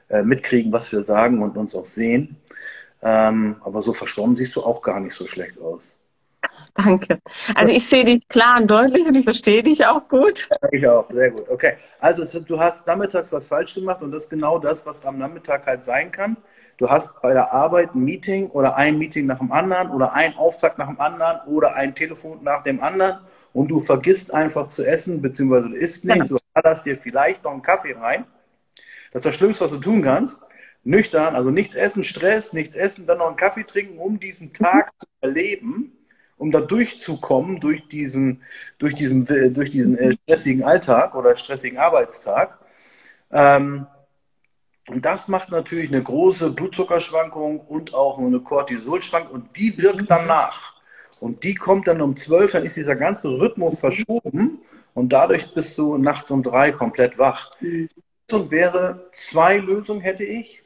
äh, 0.08 0.22
mitkriegen, 0.22 0.72
was 0.72 0.90
wir 0.90 1.02
sagen 1.02 1.42
und 1.42 1.58
uns 1.58 1.74
auch 1.74 1.84
sehen. 1.84 2.36
Ähm, 3.02 3.56
aber 3.60 3.82
so 3.82 3.92
verschwommen 3.92 4.38
siehst 4.38 4.56
du 4.56 4.62
auch 4.62 4.80
gar 4.80 5.00
nicht 5.00 5.14
so 5.14 5.26
schlecht 5.26 5.60
aus. 5.60 5.98
Danke. 6.74 7.18
Also 7.54 7.72
ich 7.72 7.86
sehe 7.86 8.04
dich 8.04 8.26
klar 8.28 8.60
und 8.60 8.70
deutlich 8.70 9.06
und 9.06 9.14
ich 9.14 9.24
verstehe 9.24 9.62
dich 9.62 9.84
auch 9.86 10.08
gut. 10.08 10.48
Ich 10.70 10.86
auch, 10.86 11.10
sehr 11.10 11.30
gut. 11.30 11.48
Okay. 11.48 11.74
Also 12.00 12.40
du 12.40 12.58
hast 12.58 12.86
nachmittags 12.86 13.32
was 13.32 13.46
falsch 13.46 13.74
gemacht 13.74 14.02
und 14.02 14.10
das 14.10 14.24
ist 14.24 14.30
genau 14.30 14.58
das, 14.58 14.84
was 14.86 15.04
am 15.04 15.18
Nachmittag 15.18 15.66
halt 15.66 15.84
sein 15.84 16.10
kann. 16.10 16.36
Du 16.78 16.88
hast 16.88 17.20
bei 17.20 17.32
der 17.32 17.52
Arbeit 17.52 17.94
ein 17.94 18.02
Meeting 18.02 18.48
oder 18.50 18.76
ein 18.76 18.98
Meeting 18.98 19.26
nach 19.26 19.38
dem 19.38 19.52
anderen 19.52 19.90
oder 19.90 20.14
ein 20.14 20.34
Auftrag 20.36 20.78
nach 20.78 20.88
dem 20.88 20.98
anderen 21.00 21.40
oder 21.46 21.76
ein 21.76 21.94
Telefon 21.94 22.42
nach 22.42 22.64
dem 22.64 22.82
anderen 22.82 23.18
und 23.52 23.68
du 23.68 23.80
vergisst 23.80 24.32
einfach 24.32 24.68
zu 24.68 24.84
essen, 24.84 25.22
beziehungsweise 25.22 25.68
du 25.68 25.76
isst 25.76 26.04
nicht, 26.04 26.14
genau. 26.14 26.26
du 26.26 26.38
ballerst 26.54 26.86
dir 26.86 26.96
vielleicht 26.96 27.44
noch 27.44 27.52
einen 27.52 27.62
Kaffee 27.62 27.92
rein. 27.92 28.24
Das 29.12 29.20
ist 29.20 29.26
das 29.26 29.34
Schlimmste, 29.34 29.64
was 29.64 29.72
du 29.72 29.78
tun 29.78 30.02
kannst, 30.02 30.42
nüchtern, 30.84 31.36
also 31.36 31.50
nichts 31.50 31.74
essen, 31.74 32.02
Stress, 32.02 32.52
nichts 32.52 32.74
essen, 32.74 33.06
dann 33.06 33.18
noch 33.18 33.28
einen 33.28 33.36
Kaffee 33.36 33.64
trinken, 33.64 33.98
um 33.98 34.18
diesen 34.18 34.52
Tag 34.52 34.90
zu 34.98 35.06
erleben, 35.20 35.92
um 36.42 36.50
da 36.50 36.60
durchzukommen 36.60 37.60
durch 37.60 37.86
diesen, 37.86 38.42
durch 38.78 38.96
diesen, 38.96 39.24
durch 39.54 39.70
diesen 39.70 39.96
äh, 39.96 40.14
stressigen 40.24 40.64
Alltag 40.64 41.14
oder 41.14 41.36
stressigen 41.36 41.78
Arbeitstag. 41.78 42.58
Ähm, 43.30 43.86
und 44.88 45.04
das 45.04 45.28
macht 45.28 45.52
natürlich 45.52 45.92
eine 45.92 46.02
große 46.02 46.50
Blutzuckerschwankung 46.50 47.60
und 47.60 47.94
auch 47.94 48.18
eine 48.18 48.40
Cortisolschwankung 48.40 49.32
und 49.32 49.56
die 49.56 49.80
wirkt 49.80 50.10
danach. 50.10 50.74
Und 51.20 51.44
die 51.44 51.54
kommt 51.54 51.86
dann 51.86 52.00
um 52.00 52.16
12, 52.16 52.50
dann 52.50 52.64
ist 52.64 52.76
dieser 52.76 52.96
ganze 52.96 53.28
Rhythmus 53.28 53.78
verschoben 53.78 54.62
und 54.94 55.12
dadurch 55.12 55.54
bist 55.54 55.78
du 55.78 55.96
nachts 55.96 56.28
um 56.32 56.42
drei 56.42 56.72
komplett 56.72 57.18
wach. 57.18 57.52
Lösung 57.60 58.50
wäre, 58.50 59.08
zwei 59.12 59.58
Lösungen 59.58 60.00
hätte 60.00 60.24
ich. 60.24 60.61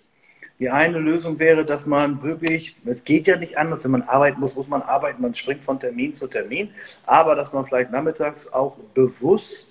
Die 0.59 0.71
eine 0.71 0.99
Lösung 0.99 1.39
wäre, 1.39 1.67
dass 1.67 1.85
man 1.85 2.23
wirklich, 2.23 2.77
es 2.87 3.05
geht 3.05 3.27
ja 3.27 3.37
nicht 3.37 3.59
anders, 3.59 3.85
wenn 3.85 3.91
man 3.91 4.03
arbeiten 4.03 4.41
muss, 4.41 4.55
muss 4.55 4.69
man 4.69 4.81
arbeiten, 4.81 5.21
man 5.21 5.35
springt 5.35 5.65
von 5.65 5.79
Termin 5.79 6.15
zu 6.15 6.27
Termin, 6.27 6.71
aber 7.05 7.35
dass 7.35 7.53
man 7.53 7.67
vielleicht 7.67 7.91
nachmittags 7.91 8.51
auch 8.51 8.77
bewusst 8.95 9.67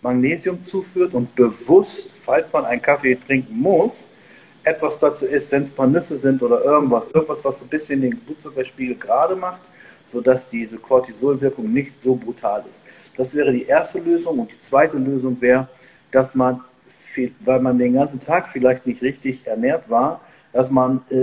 Magnesium 0.00 0.62
zuführt 0.62 1.12
und 1.12 1.34
bewusst, 1.34 2.10
falls 2.18 2.50
man 2.54 2.64
einen 2.64 2.80
Kaffee 2.80 3.16
trinken 3.16 3.60
muss, 3.60 4.08
etwas 4.64 4.98
dazu 4.98 5.26
isst, 5.26 5.52
wenn 5.52 5.62
es 5.62 5.72
ein 5.72 5.74
paar 5.74 5.86
Nüsse 5.86 6.16
sind 6.16 6.42
oder 6.42 6.64
irgendwas, 6.64 7.08
irgendwas, 7.08 7.44
was 7.44 7.58
so 7.58 7.66
ein 7.66 7.68
bisschen 7.68 8.00
den 8.00 8.16
Blutzuckerspiegel 8.18 8.96
gerade 8.96 9.36
macht, 9.36 9.60
sodass 10.06 10.48
diese 10.48 10.78
Cortisolwirkung 10.78 11.70
nicht 11.70 12.02
so 12.02 12.14
brutal 12.14 12.64
ist. 12.68 12.82
Das 13.16 13.34
wäre 13.34 13.52
die 13.52 13.66
erste 13.66 13.98
Lösung. 14.00 14.38
Und 14.40 14.50
die 14.50 14.60
zweite 14.60 14.96
Lösung 14.96 15.40
wäre, 15.40 15.68
dass 16.10 16.34
man, 16.34 16.60
weil 17.40 17.60
man 17.60 17.78
den 17.78 17.94
ganzen 17.94 18.20
Tag 18.20 18.48
vielleicht 18.48 18.86
nicht 18.86 19.02
richtig 19.02 19.46
ernährt 19.46 19.88
war, 19.88 20.20
dass 20.52 20.70
man, 20.70 21.02
äh, 21.10 21.14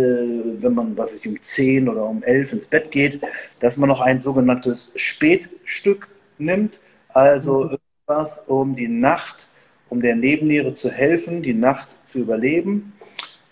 wenn 0.62 0.74
man, 0.74 0.98
was 0.98 1.14
ich, 1.14 1.28
um 1.28 1.42
10 1.42 1.90
oder 1.90 2.06
um 2.06 2.24
11 2.24 2.54
ins 2.54 2.68
Bett 2.68 2.92
geht, 2.92 3.22
dass 3.60 3.78
man 3.78 3.90
noch 3.90 4.02
ein 4.02 4.22
sogenanntes 4.22 4.92
Spätstück 4.96 6.08
nimmt, 6.38 6.80
also 7.10 7.64
mhm. 7.66 7.78
irgendwas, 8.08 8.42
um 8.48 8.76
die 8.76 8.88
Nacht, 8.88 9.50
um 9.90 10.02
der 10.02 10.16
Nebenniere 10.16 10.74
zu 10.74 10.90
helfen, 10.90 11.42
die 11.42 11.54
Nacht 11.54 11.98
zu 12.06 12.20
überleben. 12.20 12.94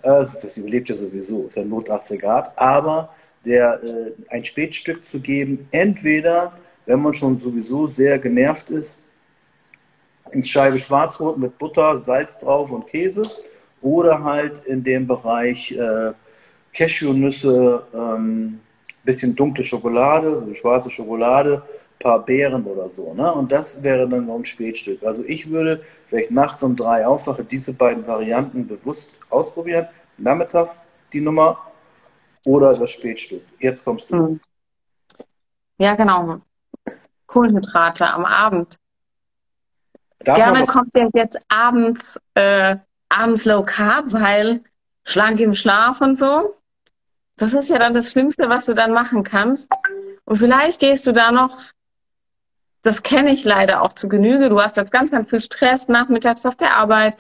Äh, 0.01 0.25
das 0.41 0.57
überlebt 0.57 0.89
ja 0.89 0.95
sowieso, 0.95 1.47
ist 1.47 1.55
ja 1.55 1.63
ein 1.63 1.69
Notaggregat, 1.69 2.53
aber 2.57 3.13
der, 3.45 3.81
äh, 3.83 4.11
ein 4.29 4.45
Spätstück 4.45 5.03
zu 5.03 5.19
geben, 5.19 5.67
entweder, 5.71 6.57
wenn 6.85 7.01
man 7.01 7.13
schon 7.13 7.37
sowieso 7.37 7.87
sehr 7.87 8.17
genervt 8.19 8.69
ist, 8.69 9.01
eine 10.31 10.43
Scheibe 10.43 10.77
Schwarzbrot 10.77 11.37
mit 11.37 11.57
Butter, 11.57 11.97
Salz 11.99 12.37
drauf 12.37 12.71
und 12.71 12.87
Käse 12.87 13.23
oder 13.85 14.23
halt 14.23 14.65
in 14.65 14.83
dem 14.83 15.05
Bereich 15.05 15.71
äh, 15.71 16.11
Cashewnüsse, 16.73 17.83
ähm, 17.93 18.59
bisschen 19.03 19.35
dunkle 19.35 19.63
Schokolade, 19.63 20.43
schwarze 20.55 20.89
Schokolade, 20.89 21.61
paar 21.99 22.25
Beeren 22.25 22.65
oder 22.65 22.89
so. 22.89 23.13
Ne? 23.13 23.31
Und 23.31 23.51
das 23.51 23.81
wäre 23.83 24.09
dann 24.09 24.25
noch 24.25 24.37
ein 24.37 24.45
Spätstück. 24.45 25.03
Also 25.03 25.23
ich 25.25 25.51
würde 25.51 25.83
vielleicht 26.09 26.31
nachts 26.31 26.63
um 26.63 26.75
drei 26.75 27.05
aufwache, 27.05 27.43
diese 27.43 27.73
beiden 27.73 28.05
Varianten 28.07 28.67
bewusst 28.67 29.11
ausprobieren. 29.29 29.87
Nachmittags 30.17 30.81
die 31.13 31.21
Nummer 31.21 31.59
oder 32.43 32.75
das 32.75 32.89
Spätstück. 32.89 33.43
Jetzt 33.59 33.85
kommst 33.85 34.09
du. 34.09 34.15
Hm. 34.15 34.39
Ja, 35.77 35.93
genau. 35.95 36.39
Kohlenhydrate 37.27 38.07
am 38.11 38.25
Abend. 38.25 38.79
Darf 40.19 40.37
Gerne 40.37 40.65
kommt 40.65 40.95
ja 40.95 41.07
jetzt 41.13 41.37
abends 41.49 42.19
äh, 42.33 42.77
abends 43.17 43.45
Low 43.45 43.63
Carb, 43.63 44.11
weil 44.11 44.61
schlank 45.03 45.39
im 45.39 45.53
Schlaf 45.53 46.01
und 46.01 46.17
so. 46.17 46.55
Das 47.37 47.53
ist 47.53 47.69
ja 47.69 47.79
dann 47.79 47.93
das 47.93 48.11
Schlimmste, 48.11 48.49
was 48.49 48.65
du 48.65 48.73
dann 48.73 48.93
machen 48.93 49.23
kannst. 49.23 49.71
Und 50.25 50.37
vielleicht 50.37 50.79
gehst 50.79 51.05
du 51.05 51.11
da 51.11 51.31
noch, 51.31 51.57
das 52.81 53.03
kenne 53.03 53.31
ich 53.31 53.43
leider 53.43 53.81
auch 53.81 53.93
zu 53.93 54.07
Genüge, 54.07 54.49
du 54.49 54.61
hast 54.61 54.77
jetzt 54.77 54.91
ganz, 54.91 55.11
ganz 55.11 55.29
viel 55.29 55.41
Stress 55.41 55.87
nachmittags 55.87 56.45
auf 56.45 56.55
der 56.55 56.77
Arbeit, 56.77 57.17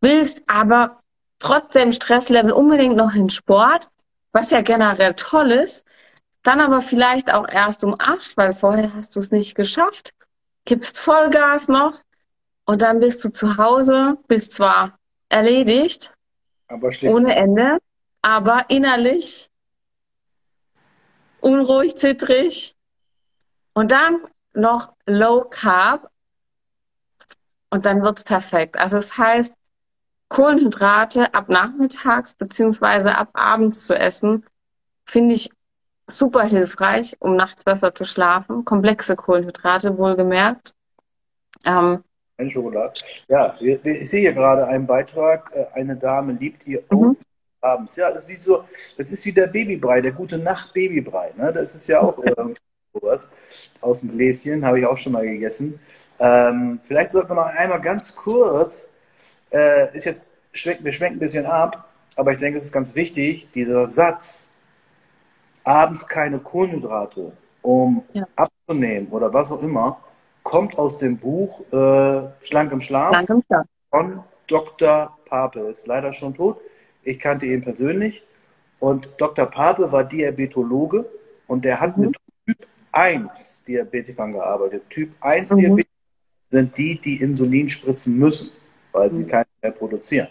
willst 0.00 0.42
aber 0.46 1.00
trotzdem 1.38 1.92
Stresslevel 1.92 2.52
unbedingt 2.52 2.96
noch 2.96 3.14
in 3.14 3.30
Sport, 3.30 3.88
was 4.32 4.50
ja 4.50 4.60
generell 4.60 5.14
toll 5.14 5.50
ist, 5.52 5.84
dann 6.42 6.60
aber 6.60 6.80
vielleicht 6.80 7.32
auch 7.32 7.48
erst 7.48 7.84
um 7.84 7.94
acht, 7.98 8.36
weil 8.36 8.52
vorher 8.52 8.94
hast 8.94 9.16
du 9.16 9.20
es 9.20 9.30
nicht 9.30 9.54
geschafft, 9.54 10.12
gibst 10.64 10.98
Vollgas 10.98 11.68
noch 11.68 11.94
und 12.64 12.82
dann 12.82 13.00
bist 13.00 13.24
du 13.24 13.30
zu 13.30 13.56
Hause, 13.56 14.18
bist 14.26 14.52
zwar 14.52 14.97
erledigt, 15.28 16.14
ohne 17.02 17.34
Ende, 17.34 17.78
aber 18.22 18.66
innerlich 18.68 19.50
unruhig, 21.40 21.96
zittrig 21.96 22.74
und 23.74 23.92
dann 23.92 24.20
noch 24.54 24.92
Low 25.06 25.44
Carb 25.48 26.10
und 27.70 27.86
dann 27.86 28.02
wird's 28.02 28.24
perfekt. 28.24 28.76
Also 28.78 28.96
das 28.96 29.16
heißt, 29.16 29.54
Kohlenhydrate 30.28 31.34
ab 31.34 31.48
nachmittags 31.48 32.34
beziehungsweise 32.34 33.16
ab 33.16 33.30
abends 33.34 33.86
zu 33.86 33.94
essen, 33.94 34.44
finde 35.04 35.34
ich 35.34 35.50
super 36.06 36.44
hilfreich, 36.44 37.16
um 37.20 37.36
nachts 37.36 37.64
besser 37.64 37.92
zu 37.94 38.04
schlafen. 38.04 38.64
Komplexe 38.64 39.16
Kohlenhydrate 39.16 39.96
wohlgemerkt. 39.96 40.74
Ähm, 41.64 42.04
eine 42.38 42.50
Schokolade. 42.50 43.00
Ja, 43.28 43.56
ich 43.60 44.08
sehe 44.08 44.20
hier 44.20 44.32
gerade 44.32 44.66
einen 44.66 44.86
Beitrag. 44.86 45.50
Äh, 45.52 45.66
eine 45.74 45.96
Dame 45.96 46.32
liebt 46.32 46.66
ihr 46.66 46.82
mhm. 46.90 47.16
abends. 47.60 47.96
Ja, 47.96 48.10
das 48.10 48.24
ist 48.24 48.28
wie 48.28 48.34
so, 48.34 48.64
das 48.96 49.12
ist 49.12 49.26
wie 49.26 49.32
der 49.32 49.48
Babybrei, 49.48 50.00
der 50.00 50.12
gute 50.12 50.38
Nacht 50.38 50.72
Babybrei. 50.72 51.32
Ne? 51.36 51.52
Das 51.52 51.74
ist 51.74 51.88
ja 51.88 52.00
auch 52.00 52.18
sowas 52.94 53.28
aus 53.80 54.00
dem 54.00 54.12
Gläschen, 54.12 54.64
habe 54.64 54.80
ich 54.80 54.86
auch 54.86 54.96
schon 54.96 55.12
mal 55.12 55.26
gegessen. 55.26 55.78
Ähm, 56.20 56.80
vielleicht 56.82 57.12
sollten 57.12 57.30
wir 57.30 57.34
noch 57.34 57.46
einmal 57.46 57.80
ganz 57.80 58.14
kurz, 58.14 58.88
äh, 59.52 59.94
ist 59.94 60.04
jetzt, 60.04 60.30
schwenkt, 60.52 60.84
wir 60.84 60.92
schwenken 60.92 61.16
ein 61.16 61.20
bisschen 61.20 61.46
ab, 61.46 61.88
aber 62.16 62.32
ich 62.32 62.38
denke, 62.38 62.58
es 62.58 62.64
ist 62.64 62.72
ganz 62.72 62.94
wichtig, 62.94 63.48
dieser 63.52 63.86
Satz, 63.86 64.48
abends 65.62 66.06
keine 66.06 66.40
Kohlenhydrate, 66.40 67.32
um 67.62 68.04
ja. 68.12 68.26
abzunehmen 68.34 69.08
oder 69.10 69.32
was 69.32 69.52
auch 69.52 69.62
immer, 69.62 70.00
kommt 70.48 70.78
aus 70.78 70.96
dem 70.96 71.18
Buch 71.18 71.60
äh, 71.72 72.22
Schlank 72.40 72.72
im 72.72 72.80
Schlaf 72.80 73.10
Schlank 73.10 73.28
im 73.28 73.42
Schlaf. 73.42 73.66
von 73.90 74.24
Dr. 74.46 75.14
Pape. 75.26 75.60
Ist 75.60 75.86
leider 75.86 76.14
schon 76.14 76.34
tot. 76.34 76.58
Ich 77.02 77.18
kannte 77.18 77.44
ihn 77.44 77.60
persönlich. 77.60 78.24
Und 78.80 79.10
Dr. 79.18 79.44
Pape 79.44 79.92
war 79.92 80.04
Diabetologe 80.04 81.04
und 81.48 81.66
der 81.66 81.78
hat 81.78 81.98
mhm. 81.98 82.06
mit 82.06 82.16
Typ 82.46 82.66
1 82.92 83.62
Diabetikern 83.68 84.32
gearbeitet. 84.32 84.84
Typ 84.88 85.10
1 85.20 85.50
mhm. 85.50 85.56
Diabetiker 85.56 85.88
sind 86.50 86.78
die, 86.78 86.98
die 86.98 87.20
Insulin 87.20 87.68
spritzen 87.68 88.16
müssen, 88.16 88.48
weil 88.92 89.12
sie 89.12 89.24
mhm. 89.24 89.28
keinen 89.28 89.46
mehr 89.60 89.72
produzieren. 89.72 90.28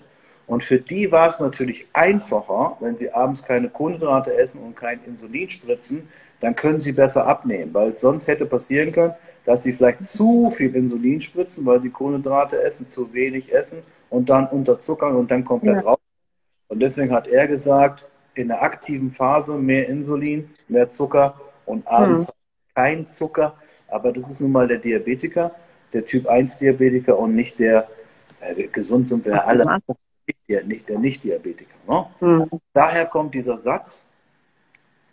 Und 0.47 0.63
für 0.63 0.79
die 0.79 1.11
war 1.11 1.29
es 1.29 1.39
natürlich 1.39 1.85
einfacher, 1.93 2.75
wenn 2.79 2.97
sie 2.97 3.11
abends 3.11 3.43
keine 3.43 3.69
Kohlenhydrate 3.69 4.33
essen 4.35 4.61
und 4.63 4.75
kein 4.75 4.99
Insulin 5.03 5.47
spritzen, 5.47 6.09
dann 6.39 6.55
können 6.55 6.79
sie 6.79 6.91
besser 6.91 7.27
abnehmen, 7.27 7.71
weil 7.75 7.93
sonst 7.93 8.25
hätte 8.25 8.47
passieren 8.47 8.91
können, 8.91 9.13
dass 9.47 9.63
sie 9.63 9.71
vielleicht 9.71 10.03
zu 10.03 10.51
viel 10.51 10.75
Insulin 10.75 11.21
spritzen, 11.21 11.65
weil 11.65 11.81
sie 11.81 11.89
Kohlenhydrate 11.89 12.61
essen, 12.61 12.85
zu 12.85 13.13
wenig 13.13 13.53
essen 13.53 13.81
und 14.09 14.29
dann 14.29 14.45
unterzuckern 14.47 15.15
und 15.15 15.31
dann 15.31 15.45
komplett 15.45 15.77
ja. 15.77 15.81
raus. 15.83 15.99
Und 16.67 16.81
deswegen 16.81 17.13
hat 17.13 17.27
er 17.27 17.47
gesagt, 17.47 18.05
in 18.35 18.49
der 18.49 18.61
aktiven 18.61 19.09
Phase 19.09 19.57
mehr 19.57 19.87
Insulin, 19.87 20.49
mehr 20.67 20.89
Zucker 20.89 21.39
und 21.65 21.87
abends 21.87 22.27
mhm. 22.27 22.31
kein 22.75 23.07
Zucker. 23.07 23.55
Aber 23.87 24.11
das 24.11 24.29
ist 24.29 24.41
nun 24.41 24.51
mal 24.51 24.67
der 24.67 24.79
Diabetiker, 24.79 25.55
der 25.93 26.03
Typ 26.03 26.27
1 26.27 26.57
Diabetiker 26.57 27.17
und 27.17 27.33
nicht 27.33 27.57
der, 27.57 27.87
äh, 28.41 28.67
gesund 28.67 29.07
sind 29.07 29.25
wir 29.25 29.47
alle, 29.47 29.79
der, 30.49 30.65
nicht 30.65 30.89
der 30.89 30.99
Nicht-Diabetiker. 30.99 31.75
Ne? 31.87 32.05
Mhm. 32.19 32.49
Daher 32.73 33.05
kommt 33.05 33.33
dieser 33.33 33.57
Satz, 33.57 34.01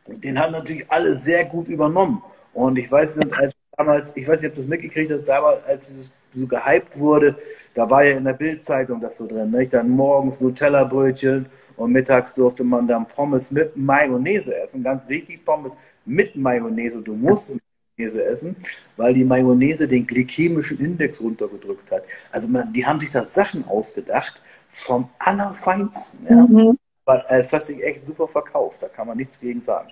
den 0.09 0.41
haben 0.41 0.51
natürlich 0.51 0.91
alle 0.91 1.15
sehr 1.15 1.45
gut 1.45 1.69
übernommen. 1.69 2.21
Und 2.53 2.77
ich 2.79 2.91
weiß, 2.91 3.19
als 3.39 3.54
damals, 3.77 4.17
ich 4.17 4.27
weiß 4.27 4.43
nicht, 4.43 4.51
ob 4.51 4.55
du 4.55 4.61
das 4.63 4.69
mitgekriegt 4.69 5.11
hast, 5.11 5.25
damals, 5.25 5.65
als 5.67 5.91
es 5.91 6.11
so 6.35 6.47
gehypt 6.47 6.99
wurde, 6.99 7.37
da 7.75 7.89
war 7.89 8.05
ja 8.05 8.17
in 8.17 8.25
der 8.25 8.33
Bildzeitung 8.33 9.01
das 9.01 9.19
so 9.19 9.27
drin, 9.27 9.51
nicht? 9.51 9.73
dann 9.73 9.89
morgens 9.89 10.41
Nutella-Brötchen 10.41 11.47
und 11.77 11.93
mittags 11.93 12.35
durfte 12.35 12.65
man 12.65 12.87
dann 12.87 13.07
Pommes 13.07 13.51
mit 13.51 13.77
Mayonnaise 13.77 14.55
essen. 14.55 14.83
Ganz 14.83 15.09
wichtig, 15.09 15.45
Pommes 15.45 15.77
mit 16.05 16.37
Mayonnaise. 16.37 17.01
Du 17.03 17.15
musst 17.15 17.59
Mayonnaise 17.97 18.25
essen, 18.25 18.57
weil 18.97 19.15
die 19.15 19.25
Mayonnaise 19.25 19.89
den 19.89 20.07
glykämischen 20.07 20.79
Index 20.79 21.21
runtergedrückt 21.21 21.91
hat. 21.91 22.05
Also 22.31 22.49
man, 22.49 22.73
die 22.73 22.85
haben 22.87 23.01
sich 23.01 23.11
da 23.11 23.25
Sachen 23.25 23.67
ausgedacht 23.67 24.41
vom 24.71 25.09
Allerfeinsten. 25.19 26.27
Ja? 26.29 26.47
Mhm. 26.47 26.79
Aber 27.07 27.25
es 27.31 27.53
hat 27.53 27.67
sich 27.67 27.83
echt 27.83 28.07
super 28.07 28.27
verkauft, 28.27 28.83
da 28.83 28.89
kann 28.89 29.07
man 29.07 29.17
nichts 29.17 29.39
gegen 29.39 29.61
sagen. 29.61 29.91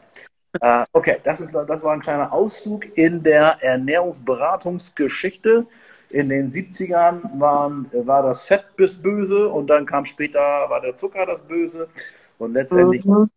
Äh, 0.61 0.85
okay, 0.93 1.19
das, 1.25 1.41
ist, 1.41 1.55
das 1.55 1.83
war 1.83 1.93
ein 1.93 2.01
kleiner 2.01 2.33
Ausflug 2.33 2.97
in 2.97 3.23
der 3.23 3.63
Ernährungsberatungsgeschichte. 3.63 5.67
in 6.11 6.29
den 6.29 6.51
70ern 6.51 7.41
waren, 7.41 7.91
war 7.93 8.23
das 8.23 8.45
Fett 8.45 8.77
bis 8.77 8.99
böse 8.99 9.49
und 9.49 9.69
dann 9.69 9.87
kam 9.87 10.05
später, 10.05 10.41
war 10.41 10.83
der 10.83 10.97
Zucker 10.97 11.25
das 11.25 11.41
Böse. 11.43 11.89
Und 12.39 12.53
letztendlich 12.53 13.05
mhm. 13.05 13.31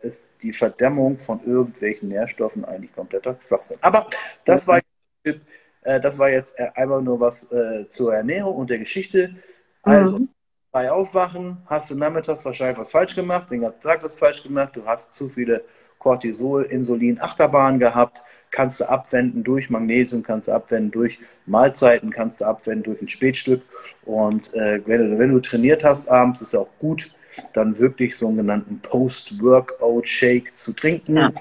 ist 0.00 0.24
die 0.42 0.52
Verdämmung 0.52 1.18
von 1.18 1.40
irgendwelchen 1.46 2.08
Nährstoffen 2.08 2.64
eigentlich 2.64 2.92
kompletter 2.92 3.36
Schwachsinn. 3.40 3.78
Aber 3.80 4.08
das 4.44 4.66
war, 4.66 4.80
äh, 5.22 6.00
das 6.00 6.18
war 6.18 6.30
jetzt 6.30 6.58
einfach 6.58 7.00
nur 7.00 7.20
was 7.20 7.44
äh, 7.52 7.86
zur 7.86 8.14
Ernährung 8.14 8.56
und 8.56 8.70
der 8.70 8.78
Geschichte. 8.78 9.36
Also, 9.82 10.18
mhm. 10.18 10.28
bei 10.72 10.90
Aufwachen 10.90 11.58
hast 11.66 11.90
du 11.90 11.94
nachmittags 11.94 12.44
wahrscheinlich 12.44 12.78
was 12.78 12.90
falsch 12.90 13.14
gemacht, 13.14 13.52
den 13.52 13.60
ganzen 13.60 13.82
Tag 13.82 14.02
was 14.02 14.16
falsch 14.16 14.42
gemacht, 14.42 14.74
du 14.74 14.84
hast 14.84 15.14
zu 15.14 15.28
viele 15.28 15.62
Cortisol, 16.06 16.62
Insulin, 16.62 17.20
Achterbahn 17.20 17.80
gehabt, 17.80 18.22
kannst 18.52 18.78
du 18.78 18.88
abwenden 18.88 19.42
durch 19.42 19.70
Magnesium, 19.70 20.22
kannst 20.22 20.46
du 20.46 20.52
abwenden 20.52 20.92
durch 20.92 21.18
Mahlzeiten, 21.46 22.10
kannst 22.10 22.40
du 22.40 22.44
abwenden 22.44 22.84
durch 22.84 23.02
ein 23.02 23.08
Spätstück. 23.08 23.60
Und 24.04 24.54
äh, 24.54 24.80
wenn, 24.86 25.10
du, 25.10 25.18
wenn 25.18 25.32
du 25.32 25.40
trainiert 25.40 25.82
hast 25.82 26.08
abends, 26.08 26.42
ist 26.42 26.54
auch 26.54 26.68
gut, 26.78 27.10
dann 27.54 27.76
wirklich 27.80 28.16
so 28.16 28.28
einen 28.28 28.36
genannten 28.36 28.78
Post-Workout-Shake 28.82 30.56
zu 30.56 30.74
trinken, 30.74 31.16
ja. 31.16 31.32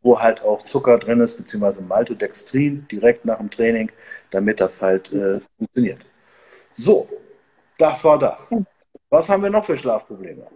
wo 0.00 0.18
halt 0.18 0.40
auch 0.40 0.62
Zucker 0.62 0.96
drin 0.96 1.20
ist, 1.20 1.36
beziehungsweise 1.36 1.82
Maltodextrin 1.82 2.88
direkt 2.90 3.26
nach 3.26 3.36
dem 3.36 3.50
Training, 3.50 3.92
damit 4.30 4.62
das 4.62 4.80
halt 4.80 5.12
äh, 5.12 5.40
funktioniert. 5.58 6.00
So, 6.72 7.06
das 7.76 8.02
war 8.02 8.18
das. 8.18 8.50
Was 9.10 9.28
haben 9.28 9.42
wir 9.42 9.50
noch 9.50 9.66
für 9.66 9.76
Schlafprobleme? 9.76 10.46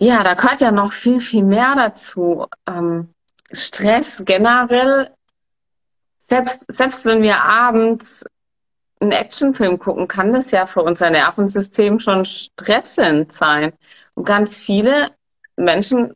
Ja, 0.00 0.22
da 0.22 0.34
gehört 0.34 0.60
ja 0.60 0.70
noch 0.70 0.92
viel, 0.92 1.20
viel 1.20 1.42
mehr 1.42 1.74
dazu. 1.74 2.46
Ähm, 2.66 3.12
Stress 3.50 4.22
generell, 4.24 5.10
selbst, 6.18 6.64
selbst 6.68 7.04
wenn 7.04 7.22
wir 7.22 7.40
abends 7.40 8.24
einen 9.00 9.12
Actionfilm 9.12 9.78
gucken, 9.78 10.06
kann 10.06 10.32
das 10.32 10.52
ja 10.52 10.66
für 10.66 10.82
unser 10.82 11.10
Nervensystem 11.10 11.98
schon 11.98 12.24
stressend 12.24 13.32
sein. 13.32 13.72
Und 14.14 14.24
ganz 14.24 14.56
viele 14.56 15.08
Menschen 15.56 16.14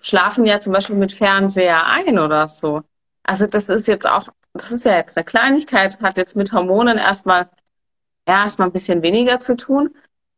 schlafen 0.00 0.46
ja 0.46 0.60
zum 0.60 0.72
Beispiel 0.72 0.96
mit 0.96 1.12
Fernseher 1.12 1.86
ein 1.86 2.18
oder 2.18 2.46
so. 2.46 2.82
Also 3.24 3.46
das 3.46 3.68
ist 3.68 3.88
jetzt 3.88 4.06
auch, 4.06 4.28
das 4.52 4.70
ist 4.70 4.84
ja 4.84 4.96
jetzt 4.96 5.16
eine 5.16 5.24
Kleinigkeit, 5.24 6.00
hat 6.00 6.16
jetzt 6.16 6.36
mit 6.36 6.52
Hormonen 6.52 6.98
erstmal 6.98 7.48
erstmal 8.24 8.68
ein 8.68 8.72
bisschen 8.72 9.02
weniger 9.02 9.40
zu 9.40 9.56
tun. 9.56 9.90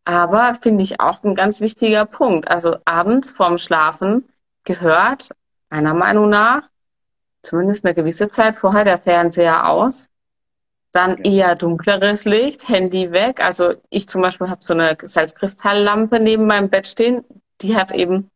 Aber 0.08 0.56
finde 0.62 0.82
ich 0.84 1.00
auch 1.00 1.22
ein 1.22 1.34
ganz 1.34 1.60
wichtiger 1.60 2.06
Punkt. 2.06 2.48
Also 2.48 2.76
abends 2.86 3.30
vorm 3.30 3.58
Schlafen 3.58 4.26
gehört 4.64 5.28
meiner 5.68 5.92
Meinung 5.92 6.30
nach 6.30 6.70
zumindest 7.42 7.84
eine 7.84 7.92
gewisse 7.92 8.28
Zeit 8.28 8.56
vorher 8.56 8.84
der 8.84 8.98
Fernseher 8.98 9.68
aus. 9.68 10.08
Dann 10.92 11.18
eher 11.18 11.56
dunkleres 11.56 12.24
Licht, 12.24 12.70
Handy 12.70 13.12
weg. 13.12 13.44
Also 13.44 13.74
ich 13.90 14.08
zum 14.08 14.22
Beispiel 14.22 14.48
habe 14.48 14.64
so 14.64 14.72
eine 14.72 14.96
Salzkristalllampe 14.98 16.20
neben 16.20 16.46
meinem 16.46 16.70
Bett 16.70 16.88
stehen. 16.88 17.22
Die 17.60 17.76
hat 17.76 17.92
eben 17.92 18.30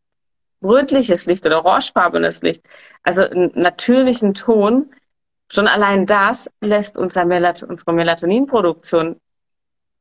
rötliches 0.63 1.25
Licht 1.25 1.47
oder 1.47 1.65
orangefarbenes 1.65 2.43
Licht. 2.43 2.67
Also 3.03 3.23
einen 3.23 3.51
natürlichen 3.55 4.35
Ton. 4.35 4.91
Schon 5.51 5.69
allein 5.69 6.05
das 6.05 6.51
lässt 6.61 6.99
unser 6.99 7.25
Melat 7.25 7.63
unsere 7.63 7.95
Melatoninproduktion 7.95 9.17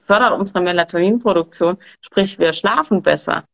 fördert 0.04 0.40
unsere 0.40 0.62
Melatoninproduktion, 0.62 1.78
sprich 2.02 2.40
wir 2.40 2.54
schlafen 2.54 3.02
besser. 3.02 3.46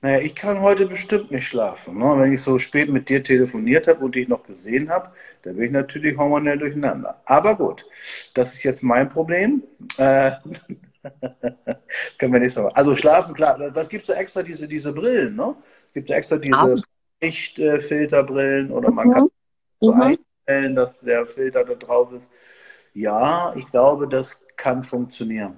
Naja, 0.00 0.20
ich 0.20 0.36
kann 0.36 0.60
heute 0.60 0.86
bestimmt 0.86 1.32
nicht 1.32 1.48
schlafen. 1.48 1.98
Ne? 1.98 2.14
Wenn 2.16 2.32
ich 2.32 2.42
so 2.42 2.58
spät 2.58 2.88
mit 2.88 3.08
dir 3.08 3.22
telefoniert 3.22 3.88
habe 3.88 4.04
und 4.04 4.14
dich 4.14 4.28
noch 4.28 4.44
gesehen 4.44 4.90
habe, 4.90 5.10
dann 5.42 5.56
bin 5.56 5.64
ich 5.66 5.72
natürlich 5.72 6.16
hormonell 6.16 6.58
durcheinander. 6.58 7.20
Aber 7.24 7.56
gut, 7.56 7.84
das 8.34 8.54
ist 8.54 8.62
jetzt 8.62 8.84
mein 8.84 9.08
Problem. 9.08 9.64
Äh, 9.96 10.32
können 12.18 12.32
wir 12.32 12.50
so 12.50 12.62
machen. 12.62 12.76
Also 12.76 12.94
schlafen, 12.94 13.34
klar. 13.34 13.58
Was 13.74 13.88
gibt 13.88 14.08
es 14.08 14.14
da 14.14 14.20
extra? 14.20 14.44
Diese, 14.44 14.68
diese 14.68 14.92
Brillen, 14.92 15.34
ne? 15.34 15.56
Es 15.88 15.94
gibt 15.94 16.10
ja 16.10 16.16
extra 16.16 16.36
diese 16.36 16.80
Lichtfilterbrillen 17.20 18.70
oder 18.70 18.92
man 18.92 19.10
kann 19.10 19.28
so 19.80 19.92
mhm. 19.92 20.00
einstellen, 20.00 20.76
dass 20.76 20.96
der 21.00 21.26
Filter 21.26 21.64
da 21.64 21.74
drauf 21.74 22.12
ist. 22.12 22.30
Ja, 22.94 23.52
ich 23.56 23.66
glaube, 23.70 24.06
das 24.06 24.40
kann 24.58 24.82
funktionieren. 24.82 25.56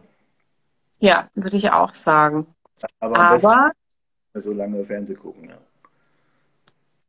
Ja, 1.00 1.28
würde 1.34 1.56
ich 1.56 1.68
auch 1.72 1.94
sagen. 1.94 2.46
Aber, 3.00 3.18
Aber 3.18 3.72
so 4.34 4.52
lange 4.52 4.84
Fernsehen 4.84 5.18
gucken, 5.18 5.48
ja. 5.48 5.58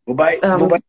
Wobei, 0.06 0.40
ähm, 0.42 0.60
wobei 0.60 0.80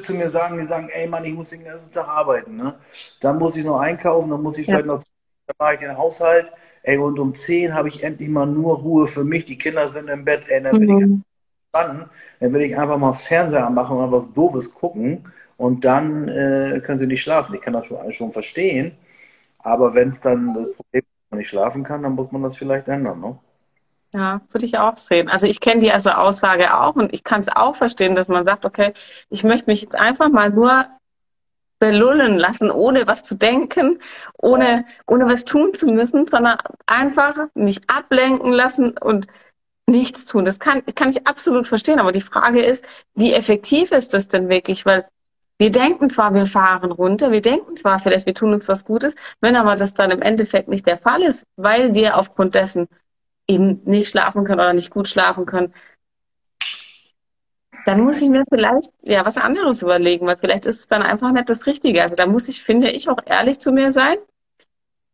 zu 0.00 0.14
mir 0.14 0.30
sagen, 0.30 0.56
die 0.58 0.64
sagen, 0.64 0.88
ey 0.90 1.06
Mann, 1.06 1.24
ich 1.24 1.34
muss 1.34 1.50
den 1.50 1.64
ganzen 1.64 1.92
Tag 1.92 2.08
arbeiten, 2.08 2.56
ne? 2.56 2.76
Dann 3.20 3.38
muss 3.38 3.56
ich 3.56 3.64
noch 3.64 3.80
einkaufen, 3.80 4.30
dann 4.30 4.42
muss 4.42 4.56
ich 4.56 4.66
ja. 4.66 4.74
vielleicht 4.74 4.86
noch, 4.86 5.02
dann 5.46 5.56
mache 5.58 5.74
ich 5.74 5.80
den 5.80 5.98
Haushalt, 5.98 6.50
ey, 6.82 6.96
und 6.96 7.18
um 7.18 7.34
10 7.34 7.74
habe 7.74 7.88
ich 7.88 8.02
endlich 8.02 8.28
mal 8.28 8.46
nur 8.46 8.78
Ruhe 8.78 9.06
für 9.06 9.24
mich, 9.24 9.44
die 9.44 9.58
Kinder 9.58 9.88
sind 9.88 10.08
im 10.08 10.24
Bett, 10.24 10.44
ey, 10.48 10.62
dann 10.62 10.78
bin 10.78 10.88
ich 10.88 11.06
mhm. 11.06 11.24
entspannen, 11.74 12.10
dann 12.40 12.52
will 12.52 12.62
ich 12.62 12.78
einfach 12.78 12.96
mal 12.96 13.12
Fernseher 13.12 13.66
anmachen 13.66 13.98
und 13.98 14.12
was 14.12 14.32
Doofes 14.32 14.72
gucken 14.72 15.30
und 15.56 15.84
dann 15.84 16.28
äh, 16.28 16.80
können 16.84 16.98
sie 16.98 17.06
nicht 17.06 17.22
schlafen. 17.22 17.54
Ich 17.54 17.60
kann 17.60 17.74
das 17.74 17.86
schon, 17.86 18.12
schon 18.12 18.32
verstehen, 18.32 18.96
aber 19.62 19.94
wenn 19.94 20.10
es 20.10 20.20
dann 20.20 20.54
das 20.54 20.72
Problem 20.74 21.02
ist, 21.02 21.08
dass 21.08 21.30
man 21.30 21.38
nicht 21.38 21.48
schlafen 21.48 21.84
kann, 21.84 22.02
dann 22.02 22.12
muss 22.12 22.30
man 22.32 22.42
das 22.42 22.56
vielleicht 22.56 22.88
ändern, 22.88 23.20
ne? 23.20 23.38
Ja, 24.14 24.42
würde 24.50 24.66
ich 24.66 24.76
auch 24.76 24.98
sehen. 24.98 25.28
Also 25.28 25.46
ich 25.46 25.60
kenne 25.60 25.80
die 25.80 25.90
also 25.90 26.10
Aussage 26.10 26.74
auch 26.74 26.96
und 26.96 27.14
ich 27.14 27.24
kann 27.24 27.40
es 27.40 27.48
auch 27.48 27.74
verstehen, 27.76 28.14
dass 28.14 28.28
man 28.28 28.44
sagt, 28.44 28.66
okay, 28.66 28.92
ich 29.30 29.42
möchte 29.42 29.70
mich 29.70 29.80
jetzt 29.80 29.98
einfach 29.98 30.28
mal 30.28 30.50
nur 30.50 30.86
belullen 31.78 32.38
lassen, 32.38 32.70
ohne 32.70 33.06
was 33.06 33.24
zu 33.24 33.34
denken, 33.34 33.98
ohne, 34.40 34.84
ohne 35.06 35.26
was 35.26 35.44
tun 35.44 35.72
zu 35.74 35.86
müssen, 35.86 36.28
sondern 36.28 36.58
einfach 36.86 37.48
mich 37.54 37.80
ablenken 37.88 38.52
lassen 38.52 38.96
und 38.98 39.26
nichts 39.88 40.26
tun. 40.26 40.44
Das 40.44 40.60
kann, 40.60 40.84
kann 40.94 41.10
ich 41.10 41.26
absolut 41.26 41.66
verstehen. 41.66 41.98
Aber 41.98 42.12
die 42.12 42.20
Frage 42.20 42.62
ist, 42.62 42.86
wie 43.14 43.32
effektiv 43.32 43.92
ist 43.92 44.14
das 44.14 44.28
denn 44.28 44.48
wirklich? 44.48 44.86
Weil 44.86 45.06
wir 45.62 45.70
denken 45.70 46.10
zwar, 46.10 46.34
wir 46.34 46.46
fahren 46.46 46.90
runter, 46.90 47.30
wir 47.30 47.40
denken 47.40 47.76
zwar 47.76 48.00
vielleicht, 48.00 48.26
wir 48.26 48.34
tun 48.34 48.52
uns 48.52 48.66
was 48.66 48.84
Gutes, 48.84 49.14
wenn 49.40 49.54
aber 49.54 49.76
das 49.76 49.94
dann 49.94 50.10
im 50.10 50.20
Endeffekt 50.20 50.66
nicht 50.68 50.88
der 50.88 50.98
Fall 50.98 51.22
ist, 51.22 51.46
weil 51.54 51.94
wir 51.94 52.18
aufgrund 52.18 52.56
dessen 52.56 52.88
eben 53.46 53.80
nicht 53.84 54.08
schlafen 54.08 54.44
können 54.44 54.58
oder 54.58 54.72
nicht 54.72 54.90
gut 54.90 55.06
schlafen 55.06 55.46
können, 55.46 55.72
dann 57.86 58.00
muss 58.00 58.20
ich 58.20 58.28
mir 58.28 58.42
vielleicht 58.48 58.90
ja 59.02 59.24
was 59.24 59.36
anderes 59.36 59.82
überlegen, 59.82 60.26
weil 60.26 60.36
vielleicht 60.36 60.66
ist 60.66 60.80
es 60.80 60.86
dann 60.88 61.02
einfach 61.02 61.30
nicht 61.30 61.48
das 61.48 61.64
Richtige. 61.66 62.02
Also 62.02 62.16
da 62.16 62.26
muss 62.26 62.48
ich, 62.48 62.64
finde 62.64 62.90
ich, 62.90 63.08
auch 63.08 63.18
ehrlich 63.24 63.60
zu 63.60 63.70
mir 63.70 63.92
sein. 63.92 64.16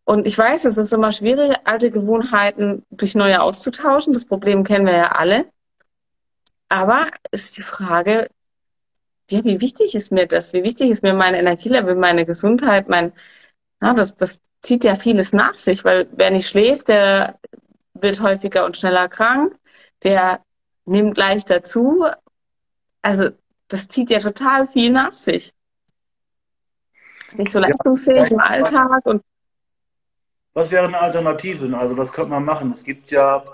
Und 0.05 0.27
ich 0.27 0.39
weiß, 0.39 0.65
es 0.65 0.79
ist 0.79 0.95
immer 0.95 1.13
schwierig, 1.13 1.59
alte 1.65 1.91
Gewohnheiten 1.91 2.87
durch 2.91 3.15
neue 3.15 3.43
auszutauschen. 3.43 4.15
Das 4.15 4.25
Problem 4.25 4.65
kennen 4.65 4.87
wir 4.87 4.97
ja 4.97 5.13
alle. 5.13 5.45
Aber 6.71 7.07
ist 7.33 7.59
die 7.59 7.63
Frage, 7.63 8.29
ja, 9.31 9.45
wie 9.45 9.61
wichtig 9.61 9.95
ist 9.95 10.13
mir 10.13 10.27
das? 10.27 10.53
Wie 10.53 10.63
wichtig 10.63 10.91
ist 10.91 11.03
mir 11.03 11.15
mein 11.15 11.35
Energielevel, 11.35 11.95
meine 11.95 12.25
Gesundheit, 12.25 12.89
mein, 12.89 13.13
ja, 13.83 13.95
das, 13.95 14.17
das 14.17 14.41
zieht 14.61 14.85
ja 14.85 14.95
vieles 14.95 15.33
nach 15.33 15.55
sich, 15.55 15.85
weil 15.85 16.09
wer 16.13 16.31
nicht 16.31 16.49
schläft, 16.49 16.89
der 16.89 17.39
wird 17.95 18.21
häufiger 18.21 18.65
und 18.65 18.77
schneller 18.77 19.09
krank, 19.09 19.55
der 20.03 20.41
nimmt 20.85 21.17
leichter 21.17 21.63
zu. 21.63 22.07
Also 23.03 23.31
das 23.69 23.89
zieht 23.89 24.11
ja 24.11 24.19
total 24.19 24.67
viel 24.67 24.91
nach 24.91 25.13
sich. 25.13 25.53
Ist 27.29 27.39
nicht 27.39 27.53
so 27.53 27.59
leistungsfähig 27.59 28.29
ja. 28.31 28.35
im 28.35 28.41
Alltag 28.41 29.05
und 29.05 29.23
was 30.55 30.73
wären 30.73 30.95
Alternativen? 30.95 31.73
Also 31.75 31.97
was 31.97 32.13
könnte 32.13 32.31
man 32.31 32.45
machen? 32.45 32.73
Es 32.73 32.83
gibt 32.83 33.13
ja 33.13 33.45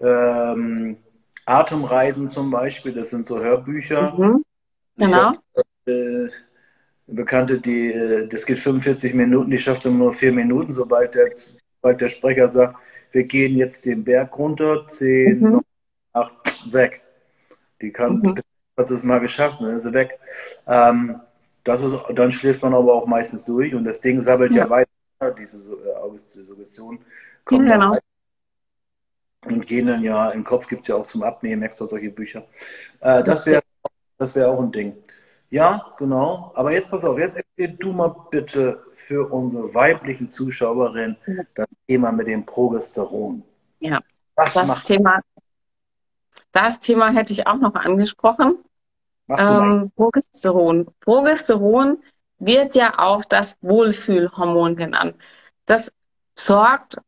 ähm, 0.00 0.96
Atemreisen 1.44 2.30
zum 2.30 2.50
Beispiel, 2.50 2.94
das 2.94 3.10
sind 3.10 3.26
so 3.26 3.38
Hörbücher. 3.38 4.14
Mhm. 4.16 4.45
Genau. 4.96 5.34
Hab, 5.54 5.64
äh, 5.86 6.28
eine 7.08 7.16
Bekannte, 7.16 7.60
die, 7.60 7.92
äh, 7.92 8.26
das 8.26 8.46
geht 8.46 8.58
45 8.58 9.14
Minuten, 9.14 9.50
die 9.50 9.58
schafft 9.58 9.86
immer 9.86 9.98
nur 9.98 10.12
vier 10.12 10.32
Minuten, 10.32 10.72
sobald 10.72 11.14
der, 11.14 11.30
sobald 11.34 12.00
der 12.00 12.08
Sprecher 12.08 12.48
sagt, 12.48 12.76
wir 13.12 13.24
gehen 13.24 13.56
jetzt 13.56 13.84
den 13.84 14.04
Berg 14.04 14.36
runter, 14.36 14.86
10, 14.88 15.40
mhm. 15.40 15.60
8, 16.12 16.72
weg. 16.72 17.02
Die 17.80 17.92
kann, 17.92 18.18
mhm. 18.18 18.40
hat 18.76 18.90
es 18.90 19.02
mal 19.02 19.20
geschafft, 19.20 19.60
dann 19.60 19.76
ist 19.76 19.84
sie 19.84 19.92
weg. 19.92 20.18
Ähm, 20.66 21.20
das 21.64 21.82
ist, 21.82 21.96
dann 22.14 22.32
schläft 22.32 22.62
man 22.62 22.74
aber 22.74 22.94
auch 22.94 23.06
meistens 23.06 23.44
durch 23.44 23.74
und 23.74 23.84
das 23.84 24.00
Ding 24.00 24.20
sabbelt 24.22 24.52
ja, 24.52 24.64
ja 24.64 24.70
weiter, 24.70 25.34
diese 25.38 25.58
äh, 25.58 26.42
Suggestion 26.44 27.00
kommt 27.44 27.68
ja, 27.68 27.76
genau. 27.76 27.98
und 29.46 29.66
gehen 29.66 29.86
dann 29.86 30.02
ja, 30.02 30.30
im 30.30 30.44
Kopf 30.44 30.68
gibt 30.68 30.82
es 30.82 30.88
ja 30.88 30.96
auch 30.96 31.06
zum 31.06 31.22
Abnehmen 31.22 31.62
extra 31.62 31.86
solche 31.86 32.10
Bücher. 32.10 32.46
Äh, 33.00 33.24
das 33.24 33.46
wäre 33.46 33.62
das 34.18 34.34
wär 34.34 34.50
auch 34.50 34.60
ein 34.60 34.72
Ding. 34.72 34.96
Ja, 35.50 35.94
genau. 35.96 36.52
Aber 36.54 36.72
jetzt 36.72 36.90
pass 36.90 37.04
auf, 37.04 37.18
jetzt 37.18 37.36
erzähl 37.36 37.76
du 37.76 37.92
mal 37.92 38.14
bitte 38.30 38.84
für 38.94 39.30
unsere 39.32 39.74
weiblichen 39.74 40.30
Zuschauerinnen 40.30 41.16
das 41.54 41.68
Thema 41.86 42.10
mit 42.12 42.26
dem 42.26 42.44
Progesteron. 42.44 43.42
Ja, 43.78 44.00
Was 44.34 44.54
das 44.54 44.82
Thema, 44.82 45.20
das 46.52 46.80
Thema 46.80 47.12
hätte 47.12 47.32
ich 47.32 47.46
auch 47.46 47.58
noch 47.58 47.74
angesprochen. 47.74 48.58
Ähm, 49.28 49.90
Progesteron. 49.94 50.86
Progesteron 51.00 52.02
wird 52.38 52.74
ja 52.74 52.98
auch 52.98 53.24
das 53.24 53.56
Wohlfühlhormon 53.60 54.76
genannt. 54.76 55.16
Das 55.64 55.92
sorgt 56.36 56.98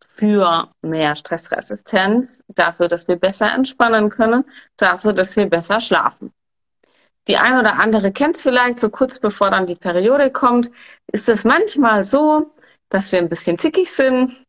für 0.00 0.68
mehr 0.82 1.14
Stressresistenz, 1.14 2.42
dafür, 2.48 2.88
dass 2.88 3.06
wir 3.06 3.16
besser 3.16 3.52
entspannen 3.52 4.10
können, 4.10 4.44
dafür, 4.76 5.12
dass 5.12 5.36
wir 5.36 5.48
besser 5.48 5.80
schlafen. 5.80 6.32
Die 7.28 7.36
eine 7.36 7.60
oder 7.60 7.78
andere 7.78 8.10
kennt 8.10 8.36
es 8.36 8.42
vielleicht, 8.42 8.80
so 8.80 8.88
kurz 8.88 9.18
bevor 9.18 9.50
dann 9.50 9.66
die 9.66 9.74
Periode 9.74 10.30
kommt, 10.30 10.70
ist 11.12 11.28
es 11.28 11.44
manchmal 11.44 12.02
so, 12.02 12.54
dass 12.88 13.12
wir 13.12 13.18
ein 13.18 13.28
bisschen 13.28 13.58
zickig 13.58 13.92
sind, 13.92 14.44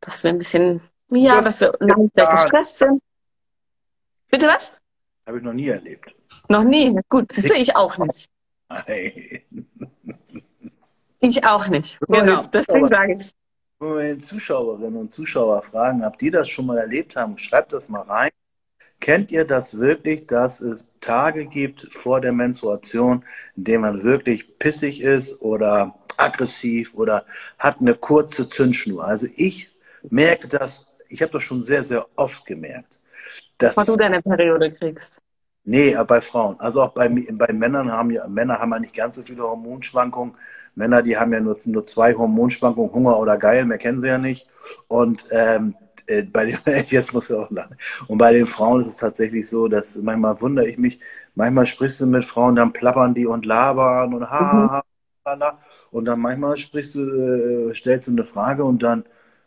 dass 0.00 0.24
wir 0.24 0.30
ein 0.30 0.38
bisschen, 0.38 0.80
ja, 1.10 1.36
das 1.36 1.44
dass 1.44 1.60
wir 1.60 1.72
langsam 1.78 2.30
gestresst 2.32 2.78
sind. 2.78 3.00
Bitte 4.28 4.48
was? 4.48 4.80
Habe 5.26 5.38
ich 5.38 5.44
noch 5.44 5.52
nie 5.52 5.68
erlebt. 5.68 6.14
Noch 6.48 6.64
nie? 6.64 6.98
Gut, 7.08 7.26
das 7.36 7.44
sehe 7.44 7.58
ich 7.58 7.76
auch 7.76 7.96
nicht. 7.98 8.28
Nein. 8.68 9.44
Ich 11.20 11.44
auch 11.44 11.68
nicht. 11.68 11.98
Genau, 12.08 12.42
deswegen 12.52 12.88
sage 12.88 13.14
ich 13.14 13.20
es. 13.20 13.34
Wenn 13.78 13.94
wir 13.94 14.02
den 14.02 14.22
Zuschauerinnen 14.22 14.96
und 14.96 15.12
Zuschauer 15.12 15.62
fragen, 15.62 16.04
habt 16.04 16.22
ihr 16.22 16.32
das 16.32 16.48
schon 16.48 16.66
mal 16.66 16.78
erlebt 16.78 17.14
haben, 17.14 17.38
schreibt 17.38 17.72
das 17.72 17.88
mal 17.88 18.02
rein. 18.02 18.30
Kennt 19.00 19.30
ihr 19.30 19.44
das 19.44 19.78
wirklich, 19.78 20.26
dass 20.26 20.60
es 20.60 20.86
Tage 21.06 21.46
gibt 21.46 21.86
vor 21.92 22.20
der 22.20 22.32
Menstruation, 22.32 23.24
in 23.56 23.64
denen 23.64 23.82
man 23.82 24.02
wirklich 24.02 24.58
pissig 24.58 25.00
ist 25.00 25.40
oder 25.40 25.94
aggressiv 26.16 26.94
oder 26.94 27.24
hat 27.58 27.80
eine 27.80 27.94
kurze 27.94 28.48
Zündschnur? 28.48 29.04
Also 29.04 29.26
ich 29.36 29.70
merke 30.10 30.48
das, 30.48 30.86
ich 31.08 31.22
habe 31.22 31.32
das 31.32 31.42
schon 31.42 31.62
sehr, 31.62 31.84
sehr 31.84 32.06
oft 32.16 32.44
gemerkt. 32.44 32.98
Dass, 33.58 33.74
du 33.74 33.96
deine 33.96 34.20
Periode 34.20 34.70
kriegst. 34.70 35.20
Nee, 35.64 35.96
bei 36.06 36.20
Frauen. 36.20 36.60
Also 36.60 36.82
auch 36.82 36.92
bei, 36.92 37.08
bei 37.08 37.52
Männern 37.52 37.90
haben 37.90 38.10
ja, 38.10 38.26
Männer 38.28 38.58
haben 38.58 38.72
ja 38.72 38.78
nicht 38.78 38.94
ganz 38.94 39.16
so 39.16 39.22
viele 39.22 39.42
Hormonschwankungen. 39.42 40.34
Männer, 40.74 41.02
die 41.02 41.16
haben 41.16 41.32
ja 41.32 41.40
nur, 41.40 41.58
nur 41.64 41.86
zwei 41.86 42.14
Hormonschwankungen, 42.14 42.92
Hunger 42.92 43.18
oder 43.18 43.38
geil, 43.38 43.64
mehr 43.64 43.78
kennen 43.78 44.02
sie 44.02 44.08
ja 44.08 44.18
nicht. 44.18 44.46
Und 44.88 45.24
ähm, 45.30 45.74
äh, 46.06 46.22
bei 46.22 46.46
den, 46.46 46.58
jetzt 46.88 47.12
muss 47.12 47.30
er 47.30 47.40
auch 47.40 47.50
lachen. 47.50 47.76
Und 48.08 48.18
bei 48.18 48.32
den 48.32 48.46
Frauen 48.46 48.80
ist 48.80 48.88
es 48.88 48.96
tatsächlich 48.96 49.48
so, 49.48 49.68
dass 49.68 49.96
manchmal 49.96 50.40
wundere 50.40 50.68
ich 50.68 50.78
mich, 50.78 51.00
manchmal 51.34 51.66
sprichst 51.66 52.00
du 52.00 52.06
mit 52.06 52.24
Frauen, 52.24 52.56
dann 52.56 52.72
plappern 52.72 53.14
die 53.14 53.26
und 53.26 53.46
labern 53.46 54.14
und 54.14 54.30
ha, 54.30 54.40
mhm. 54.40 54.70
ha, 54.70 54.82
ha, 55.26 55.38
ha. 55.40 55.58
Und 55.90 56.04
dann 56.04 56.20
manchmal 56.20 56.56
sprichst 56.56 56.94
du, 56.94 57.70
äh, 57.70 57.74
stellst 57.74 58.08
du 58.08 58.12
eine 58.12 58.24
Frage 58.24 58.64
und 58.64 58.82
dann 58.82 59.04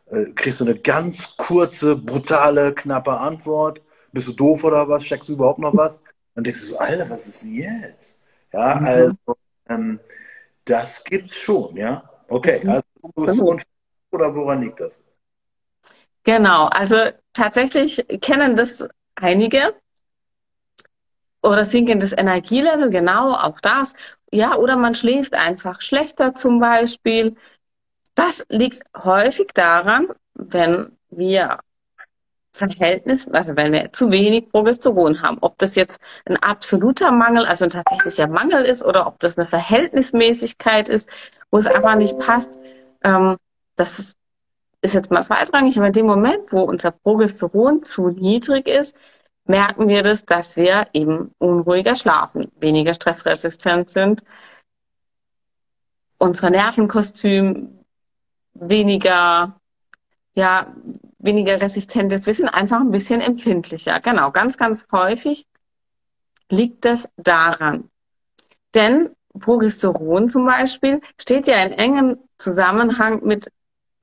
äh, 0.08 0.26
kriegst 0.34 0.60
du 0.60 0.66
eine 0.66 0.78
ganz 0.78 1.36
kurze, 1.38 1.96
brutale, 1.96 2.74
knappe 2.74 3.12
Antwort. 3.12 3.82
Bist 4.12 4.28
du 4.28 4.34
doof 4.34 4.64
oder 4.64 4.88
was? 4.90 5.04
Checkst 5.04 5.30
du 5.30 5.34
überhaupt 5.34 5.60
noch 5.60 5.76
was? 5.76 6.02
Dann 6.36 6.44
denkst 6.44 6.62
du 6.62 6.68
so, 6.68 6.78
Alter, 6.80 7.10
was 7.10 7.28
ist 7.28 7.44
denn 7.44 7.54
jetzt? 7.54 8.18
Ja, 8.52 8.76
mhm. 8.76 8.86
also 8.86 9.16
ähm, 9.70 10.00
das 10.66 11.04
gibt's 11.04 11.36
schon, 11.36 11.76
ja. 11.76 12.10
Okay, 12.28 12.62
mhm. 12.64 12.70
also 12.70 13.58
oder 14.12 14.34
woran 14.34 14.62
liegt 14.62 14.80
das? 14.80 15.04
Genau, 16.24 16.66
also 16.68 16.96
tatsächlich 17.34 18.06
kennen 18.22 18.56
das 18.56 18.86
einige. 19.16 19.74
Oder 21.42 21.64
sinkendes 21.64 22.12
Energielevel, 22.12 22.90
genau, 22.90 23.34
auch 23.34 23.62
das. 23.62 23.94
Ja, 24.32 24.56
oder 24.56 24.76
man 24.76 24.94
schläft 24.94 25.34
einfach 25.34 25.82
schlechter 25.82 26.34
zum 26.34 26.60
Beispiel. 26.60 27.36
Das 28.14 28.46
liegt 28.50 28.82
häufig 28.98 29.48
daran, 29.54 30.08
wenn 30.34 30.92
wir 31.10 31.60
Verhältnis, 32.54 33.28
also 33.30 33.56
wenn 33.56 33.72
wir 33.72 33.92
zu 33.94 34.12
wenig 34.12 34.50
Progesteron 34.50 35.22
haben, 35.22 35.38
ob 35.42 35.58
das 35.58 35.76
jetzt 35.76 36.00
ein 36.26 36.36
absoluter 36.38 37.12
Mangel, 37.12 37.46
also 37.46 37.66
ein 37.66 37.70
tatsächlicher 37.72 38.28
Mangel 38.28 38.66
ist, 38.66 38.84
oder 38.84 39.08
ob 39.08 39.20
das 39.20 39.38
eine 39.38 39.46
Verhältnismäßigkeit 39.48 40.90
ist, 40.90 41.10
wo 41.52 41.58
es 41.58 41.68
einfach 41.68 41.96
nicht 41.96 42.20
passt, 42.20 42.58
ähm, 43.04 43.38
das 43.78 44.16
ist, 44.82 44.94
jetzt 44.94 45.12
mal 45.12 45.24
zweitrangig, 45.24 45.78
aber 45.78 45.88
in 45.88 45.94
dem 45.94 46.06
Moment, 46.06 46.52
wo 46.52 46.62
unser 46.62 46.92
Progesteron 46.92 47.84
zu 47.84 48.10
niedrig 48.10 48.68
ist, 48.68 48.96
merken 49.46 49.88
wir 49.88 50.04
das, 50.04 50.26
dass 50.26 50.58
wir 50.58 50.88
eben 50.94 51.32
unruhiger 51.38 51.96
schlafen, 51.96 52.52
weniger 52.60 52.94
stressresistent 52.94 53.90
sind, 53.90 54.24
unser 56.18 56.50
Nervenkostüm 56.50 57.80
weniger 58.54 59.60
ja, 60.40 60.74
weniger 61.20 61.60
resistent 61.62 62.14
ist. 62.14 62.26
Wir 62.26 62.34
sind 62.34 62.50
einfach 62.50 62.80
ein 62.80 62.92
bisschen 62.92 63.22
empfindlicher. 63.22 64.00
Genau, 64.00 64.32
ganz, 64.32 64.58
ganz 64.58 64.88
häufig 64.92 65.46
liegt 66.50 66.86
das 66.86 67.10
daran. 67.18 67.90
Denn 68.74 69.10
Progesteron 69.38 70.28
zum 70.28 70.46
Beispiel 70.46 71.02
steht 71.20 71.48
ja 71.48 71.62
in 71.64 71.74
engem 71.74 72.18
Zusammenhang 72.38 73.24
mit 73.24 73.52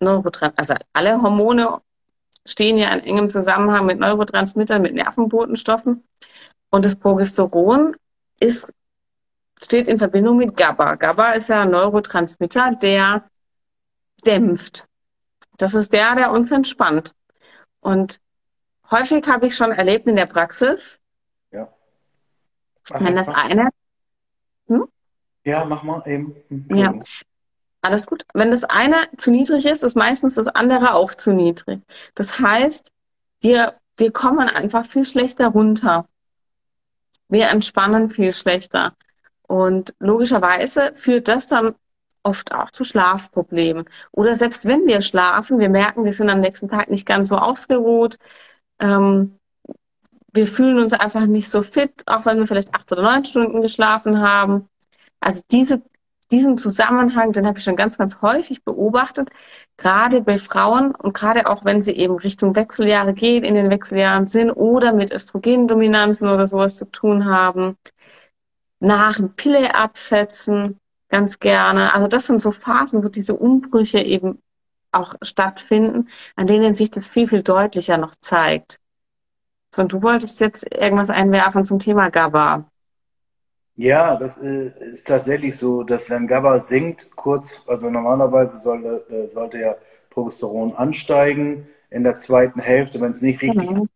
Neurotransmittern. 0.01 0.59
Also 0.59 0.75
alle 0.93 1.23
Hormone 1.23 1.81
stehen 2.45 2.79
ja 2.79 2.93
in 2.95 3.01
engem 3.01 3.31
Zusammenhang 3.31 3.87
mit 3.87 3.99
Neurotransmittern, 3.99 4.83
mit 4.83 4.95
Nervenbotenstoffen. 4.95 6.05
Und 6.71 6.85
das 6.85 6.97
Progesteron 6.97 7.97
ist, 8.41 8.73
steht 9.63 9.89
in 9.89 9.99
Verbindung 9.99 10.37
mit 10.37 10.57
GABA. 10.57 10.97
GABA 10.97 11.33
ist 11.33 11.49
ja 11.49 11.63
ein 11.63 11.71
Neurotransmitter, 11.71 12.73
der 12.81 13.29
dämpft. 14.27 14.87
Das 15.57 15.75
ist 15.75 15.93
der, 15.93 16.15
der 16.15 16.31
uns 16.31 16.51
entspannt. 16.51 17.15
Und 17.81 18.21
häufig 18.91 19.27
habe 19.27 19.47
ich 19.47 19.57
schon 19.57 19.73
erlebt 19.73 20.07
in 20.07 20.17
der 20.17 20.27
Praxis, 20.27 21.01
ja. 21.51 21.73
Ach, 22.93 23.01
wenn 23.01 23.15
das 23.15 23.29
eine. 23.29 23.71
Hm? 24.69 24.89
Ja, 25.45 25.65
mach 25.65 25.83
mal 25.83 26.03
eben. 26.07 26.37
Ja. 26.71 26.95
Alles 27.83 28.07
gut. 28.07 28.25
Wenn 28.35 28.51
das 28.51 28.65
eine 28.65 28.97
zu 29.17 29.31
niedrig 29.31 29.67
ist, 29.67 29.83
ist 29.83 29.97
meistens 29.97 30.35
das 30.35 30.49
andere 30.49 30.95
auch 30.95 31.15
zu 31.15 31.31
niedrig. 31.31 31.81
Das 32.15 32.41
heißt, 32.41 32.91
wir, 33.41 33.75
wir 33.97 34.13
kommen 34.13 34.49
einfach 34.49 34.85
viel 34.85 35.07
schlechter 35.07 35.49
runter. 35.49 36.09
Wir 37.29 37.49
entspannen 37.51 38.09
viel 38.09 38.33
schlechter. 38.33 38.95
Und 39.43 39.95
logischerweise 40.01 40.93
führt 40.95 41.29
das 41.29 41.47
dann 41.47 41.75
oft 42.23 42.53
auch 42.53 42.71
zu 42.73 42.85
Schlafproblemen. 42.85 43.85
Oder 44.11 44.35
selbst 44.35 44.65
wenn 44.67 44.87
wir 44.87 45.01
schlafen, 45.01 45.61
wir 45.61 45.69
merken, 45.69 46.05
wir 46.05 46.13
sind 46.13 46.29
am 46.29 46.41
nächsten 46.41 46.69
Tag 46.69 46.91
nicht 46.91 47.07
ganz 47.07 47.29
so 47.29 47.37
ausgeruht. 47.37 48.17
Ähm, 48.81 49.39
wir 50.33 50.47
fühlen 50.47 50.79
uns 50.79 50.93
einfach 50.93 51.27
nicht 51.27 51.49
so 51.49 51.63
fit, 51.63 52.03
auch 52.07 52.27
wenn 52.27 52.39
wir 52.39 52.47
vielleicht 52.47 52.75
acht 52.75 52.91
oder 52.93 53.03
neun 53.03 53.25
Stunden 53.25 53.63
geschlafen 53.63 54.21
haben. 54.21 54.69
Also 55.21 55.43
diese, 55.51 55.83
diesen 56.31 56.59
Zusammenhang, 56.59 57.33
den 57.33 57.47
habe 57.47 57.59
ich 57.59 57.65
schon 57.65 57.77
ganz, 57.77 57.99
ganz 57.99 58.21
häufig 58.23 58.65
beobachtet, 58.65 59.31
gerade 59.77 60.21
bei 60.23 60.39
Frauen 60.39 60.95
und 60.95 61.15
gerade 61.15 61.49
auch 61.49 61.65
wenn 61.65 61.83
sie 61.83 61.93
eben 61.93 62.17
Richtung 62.17 62.57
Wechseljahre 62.57 63.15
gehen, 63.15 63.45
in 63.45 63.55
den 63.55 63.71
Wechseljahren 63.71 64.27
sind 64.27 64.51
oder 64.51 64.93
mit 64.93 65.13
Östrogendominanzen 65.13 66.29
oder 66.29 66.47
sowas 66.47 66.77
zu 66.77 66.91
tun 66.91 67.27
haben, 67.27 67.77
nach 68.81 69.19
Pille 69.37 69.75
absetzen, 69.75 70.81
ganz 71.09 71.39
gerne. 71.39 71.95
Also 71.95 72.09
das 72.09 72.27
sind 72.27 72.43
so 72.43 72.51
Phasen, 72.51 73.05
wo 73.05 73.09
diese 73.09 73.35
Umbrüche 73.37 74.01
eben 74.01 74.43
auch 74.93 75.15
stattfinden, 75.23 76.09
an 76.37 76.47
denen 76.47 76.75
sich 76.75 76.91
das 76.91 77.09
viel, 77.09 77.29
viel 77.29 77.43
deutlicher 77.43 77.99
noch 77.99 78.15
zeigt. 78.17 78.79
So, 79.75 79.83
und 79.83 79.93
du 79.93 80.03
wolltest 80.03 80.41
jetzt 80.41 80.75
irgendwas 80.75 81.11
einwerfen 81.11 81.65
zum 81.65 81.79
Thema 81.79 82.11
GABA. 82.11 82.65
Ja, 83.77 84.17
das 84.17 84.39
äh, 84.39 84.73
ist 84.93 85.07
tatsächlich 85.07 85.57
so, 85.57 85.83
dass 85.83 86.09
wenn 86.09 86.27
GABA 86.27 86.61
sinkt, 86.61 87.15
kurz, 87.15 87.63
also 87.67 87.91
normalerweise 87.91 88.59
sollte, 88.59 89.05
äh, 89.11 89.29
sollte 89.29 89.59
ja 89.59 89.77
Progesteron 90.09 90.75
ansteigen 90.75 91.67
in 91.91 92.03
der 92.03 92.17
zweiten 92.17 92.59
Hälfte, 92.59 93.01
wenn 93.03 93.11
es 93.11 93.21
nicht 93.21 93.43
richtig 93.43 93.71
mhm. 93.71 93.89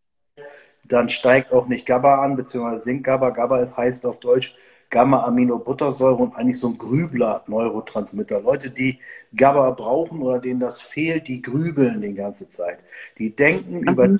dann 0.83 1.09
steigt 1.09 1.51
auch 1.51 1.67
nicht 1.67 1.87
GABA 1.87 2.23
an, 2.23 2.35
beziehungsweise 2.35 2.83
sinkt 2.83 3.05
GABA. 3.05 3.31
GABA 3.31 3.59
ist, 3.61 3.75
heißt 3.75 4.05
auf 4.05 4.19
Deutsch 4.19 4.55
Gamma-Aminobuttersäure 4.91 6.21
und 6.21 6.35
eigentlich 6.35 6.59
so 6.59 6.67
ein 6.67 6.77
Grübler-Neurotransmitter. 6.77 8.41
Leute, 8.41 8.69
die 8.69 8.99
GABA 9.33 9.71
brauchen 9.71 10.21
oder 10.21 10.39
denen 10.39 10.59
das 10.59 10.79
fehlt, 10.79 11.27
die 11.27 11.41
grübeln 11.41 12.01
die 12.01 12.13
ganze 12.13 12.49
Zeit. 12.49 12.79
Die 13.17 13.35
denken 13.35 13.81
mhm. 13.81 13.87
über 13.87 14.17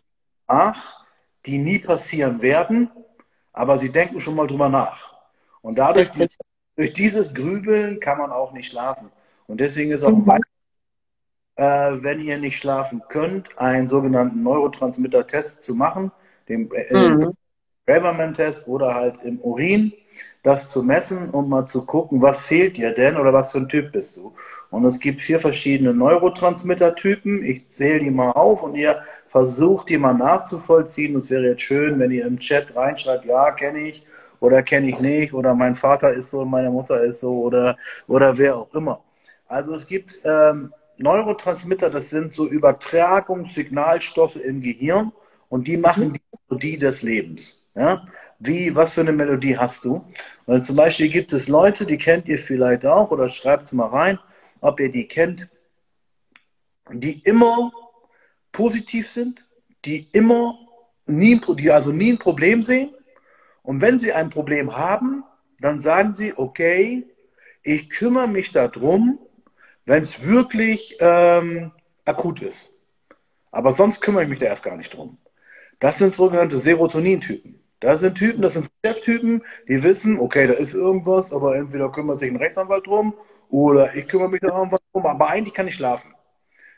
nach, 0.48 1.06
die 1.46 1.60
nie 1.60 1.78
passieren 1.78 2.42
werden, 2.42 2.90
aber 3.54 3.78
sie 3.78 3.92
denken 3.92 4.20
schon 4.20 4.36
mal 4.36 4.48
drüber 4.48 4.70
nach. 4.70 5.11
Und 5.62 5.78
dadurch, 5.78 6.12
durch 6.76 6.94
dieses 6.94 7.34
Grübeln 7.34 8.00
kann 8.00 8.18
man 8.18 8.32
auch 8.32 8.54
nicht 8.54 8.70
schlafen. 8.70 9.12
Und 9.48 9.60
deswegen 9.60 9.92
ist 9.92 10.04
auch 10.04 10.12
mhm. 10.12 10.30
äh, 11.56 11.64
wenn 12.04 12.20
ihr 12.20 12.38
nicht 12.38 12.58
schlafen 12.58 13.04
könnt, 13.10 13.58
einen 13.58 13.88
sogenannten 13.88 14.44
Neurotransmitter-Test 14.44 15.62
zu 15.62 15.76
machen, 15.76 16.12
den 16.48 16.72
äh, 16.72 17.10
mhm. 17.10 17.34
Braverman-Test 17.86 18.68
oder 18.68 18.96
halt 18.96 19.22
im 19.24 19.40
Urin 19.42 19.94
das 20.44 20.70
zu 20.72 20.84
messen 20.84 21.30
und 21.30 21.50
mal 21.50 21.66
zu 21.68 21.86
gucken, 21.86 22.22
was 22.22 22.46
fehlt 22.46 22.78
dir 22.78 22.92
denn 22.92 23.18
oder 23.18 23.32
was 23.32 23.52
für 23.52 23.60
ein 23.60 23.70
Typ 23.70 23.92
bist 23.92 24.18
du. 24.18 24.34
Und 24.70 24.86
es 24.86 25.00
gibt 25.00 25.22
vier 25.22 25.40
verschiedene 25.40 25.94
Neurotransmitter-Typen. 25.94 27.44
Ich 27.44 27.70
zähle 27.70 28.00
die 28.00 28.12
mal 28.12 28.32
auf 28.32 28.64
und 28.64 28.76
ihr 28.76 29.04
versucht 29.28 29.90
die 29.90 29.98
mal 29.98 30.14
nachzuvollziehen. 30.14 31.16
Es 31.18 31.30
wäre 31.30 31.44
jetzt 31.44 31.62
schön, 31.62 32.00
wenn 32.00 32.12
ihr 32.12 32.26
im 32.26 32.40
Chat 32.40 32.76
reinschreibt, 32.76 33.26
ja, 33.26 33.52
kenne 33.52 33.80
ich 33.80 34.06
oder 34.42 34.62
kenne 34.64 34.90
ich 34.90 35.00
nicht 35.00 35.34
oder 35.34 35.54
mein 35.54 35.76
Vater 35.76 36.12
ist 36.12 36.32
so, 36.32 36.44
meine 36.44 36.70
Mutter 36.70 37.02
ist 37.02 37.22
so 37.22 37.44
oder, 37.44 37.78
oder 38.08 38.38
wer 38.38 38.58
auch 38.58 38.74
immer. 38.74 39.02
Also 39.48 39.74
es 39.74 39.88
gibt 39.88 40.20
ähm, 40.26 40.74
Neurotransmitter, 40.98 41.90
das 41.90 42.10
sind 42.10 42.34
so 42.34 42.48
Übertragungssignalstoffe 42.48 44.36
im 44.36 44.62
Gehirn 44.62 45.14
und 45.48 45.68
die 45.68 45.78
machen 45.78 46.10
mhm. 46.10 46.14
die 46.14 46.22
Melodie 46.50 46.78
des 46.78 47.02
Lebens. 47.04 47.62
Ja? 47.76 48.06
Wie, 48.40 48.76
was 48.76 48.94
für 48.94 49.02
eine 49.02 49.12
Melodie 49.12 49.58
hast 49.58 49.86
du? 49.86 50.04
Also 50.48 50.66
zum 50.66 50.76
Beispiel 50.76 51.10
gibt 51.10 51.32
es 51.34 51.48
Leute, 51.48 51.86
die 51.86 51.98
kennt 51.98 52.28
ihr 52.28 52.40
vielleicht 52.40 52.86
auch 52.86 53.12
oder 53.12 53.30
schreibt 53.30 53.66
es 53.66 53.74
mal 53.74 53.88
rein, 53.88 54.20
ob 54.60 54.80
ihr 54.80 54.92
die 54.92 55.08
kennt, 55.08 55.48
die 56.92 57.20
immer 57.20 57.72
positiv 58.52 59.10
sind, 59.10 59.46
die 59.86 60.10
immer 60.14 60.58
nie, 61.06 61.40
die 61.58 61.72
also 61.72 61.92
nie 61.92 62.14
ein 62.14 62.20
Problem 62.20 62.64
sehen. 62.64 62.92
Und 63.64 63.82
wenn 63.82 64.00
sie 64.00 64.14
ein 64.14 64.30
Problem 64.30 64.76
haben, 64.76 65.24
dann 65.60 65.80
sagen 65.80 66.14
sie, 66.14 66.34
okay, 66.36 67.06
ich 67.64 67.90
kümmere 67.90 68.28
mich 68.28 68.52
darum, 68.52 69.20
wenn 69.86 70.04
es 70.04 70.26
wirklich 70.26 70.98
ähm, 71.00 71.72
akut 72.06 72.42
ist. 72.42 72.72
Aber 73.52 73.72
sonst 73.72 74.02
kümmere 74.02 74.24
ich 74.24 74.30
mich 74.30 74.40
da 74.40 74.48
erst 74.48 74.64
gar 74.64 74.78
nicht 74.78 74.94
drum. 74.96 75.18
Das 75.80 75.98
sind 75.98 76.16
sogenannte 76.16 76.58
Serotonin-Typen. 76.58 77.60
Das 77.80 78.00
sind 78.00 78.16
Typen, 78.16 78.44
das 78.44 78.54
sind 78.54 78.70
Cheftypen, 78.86 79.44
die 79.68 79.82
wissen, 79.82 80.20
okay, 80.20 80.46
da 80.46 80.54
ist 80.54 80.76
irgendwas, 80.76 81.34
aber 81.34 81.56
entweder 81.56 81.92
kümmert 81.92 82.20
sich 82.20 82.30
ein 82.30 82.36
Rechtsanwalt 82.36 82.86
drum 82.86 83.16
oder 83.50 83.96
ich 83.96 84.08
kümmere 84.08 84.30
mich 84.30 84.42
da 84.42 84.56
irgendwas 84.56 84.82
drum, 84.94 85.08
aber 85.08 85.28
eigentlich 85.30 85.56
kann 85.56 85.68
ich 85.68 85.74
schlafen. 85.74 86.14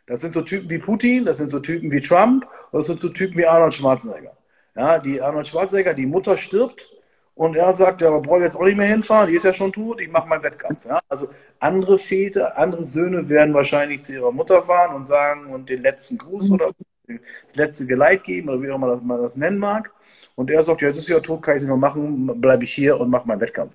Das 0.07 0.21
sind 0.21 0.33
so 0.33 0.41
Typen 0.41 0.69
wie 0.69 0.77
Putin, 0.77 1.25
das 1.25 1.37
sind 1.37 1.51
so 1.51 1.59
Typen 1.59 1.91
wie 1.91 1.99
Trump, 1.99 2.47
das 2.71 2.87
sind 2.87 3.01
so 3.01 3.09
Typen 3.09 3.37
wie 3.37 3.45
Arnold 3.45 3.73
Schwarzenegger. 3.73 4.35
Ja, 4.75 4.99
die 4.99 5.21
Arnold 5.21 5.47
Schwarzenegger, 5.47 5.93
die 5.93 6.05
Mutter 6.05 6.35
stirbt 6.37 6.89
und 7.35 7.55
er 7.55 7.73
sagt, 7.73 8.01
ja, 8.01 8.07
aber 8.07 8.21
brauche 8.21 8.39
ich 8.39 8.43
jetzt 8.45 8.55
auch 8.55 8.65
nicht 8.65 8.77
mehr 8.77 8.87
hinfahren, 8.87 9.29
die 9.29 9.35
ist 9.35 9.45
ja 9.45 9.53
schon 9.53 9.71
tot, 9.71 10.01
ich 10.01 10.09
mache 10.09 10.27
meinen 10.27 10.43
Wettkampf. 10.43 10.85
Ja, 10.85 10.99
also 11.09 11.29
andere 11.59 11.97
Väter, 11.97 12.57
andere 12.57 12.83
Söhne 12.83 13.29
werden 13.29 13.53
wahrscheinlich 13.53 14.03
zu 14.03 14.13
ihrer 14.13 14.31
Mutter 14.31 14.63
fahren 14.63 14.95
und 14.95 15.07
sagen 15.07 15.53
und 15.53 15.69
den 15.69 15.81
letzten 15.81 16.17
Gruß 16.17 16.49
oder 16.51 16.71
das 17.07 17.55
letzte 17.55 17.85
Geleit 17.85 18.23
geben 18.23 18.49
oder 18.49 18.61
wie 18.61 18.71
auch 18.71 18.75
immer 18.75 18.95
man 19.01 19.21
das 19.21 19.35
nennen 19.35 19.57
mag. 19.57 19.91
Und 20.35 20.49
er 20.49 20.63
sagt, 20.63 20.81
ja, 20.81 20.87
jetzt 20.87 20.97
ist 20.97 21.07
ja 21.07 21.19
tot, 21.19 21.41
kann 21.41 21.57
ich 21.57 21.63
nicht 21.63 21.69
mehr 21.69 21.77
machen, 21.77 22.41
bleibe 22.41 22.63
ich 22.63 22.73
hier 22.73 22.99
und 22.99 23.09
mache 23.09 23.27
meinen 23.27 23.41
Wettkampf. 23.41 23.73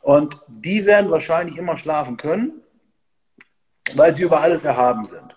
Und 0.00 0.40
die 0.46 0.86
werden 0.86 1.10
wahrscheinlich 1.10 1.58
immer 1.58 1.76
schlafen 1.76 2.16
können, 2.16 2.62
weil 3.94 4.14
sie 4.14 4.22
über 4.22 4.40
alles 4.40 4.64
erhaben 4.64 5.04
sind. 5.04 5.36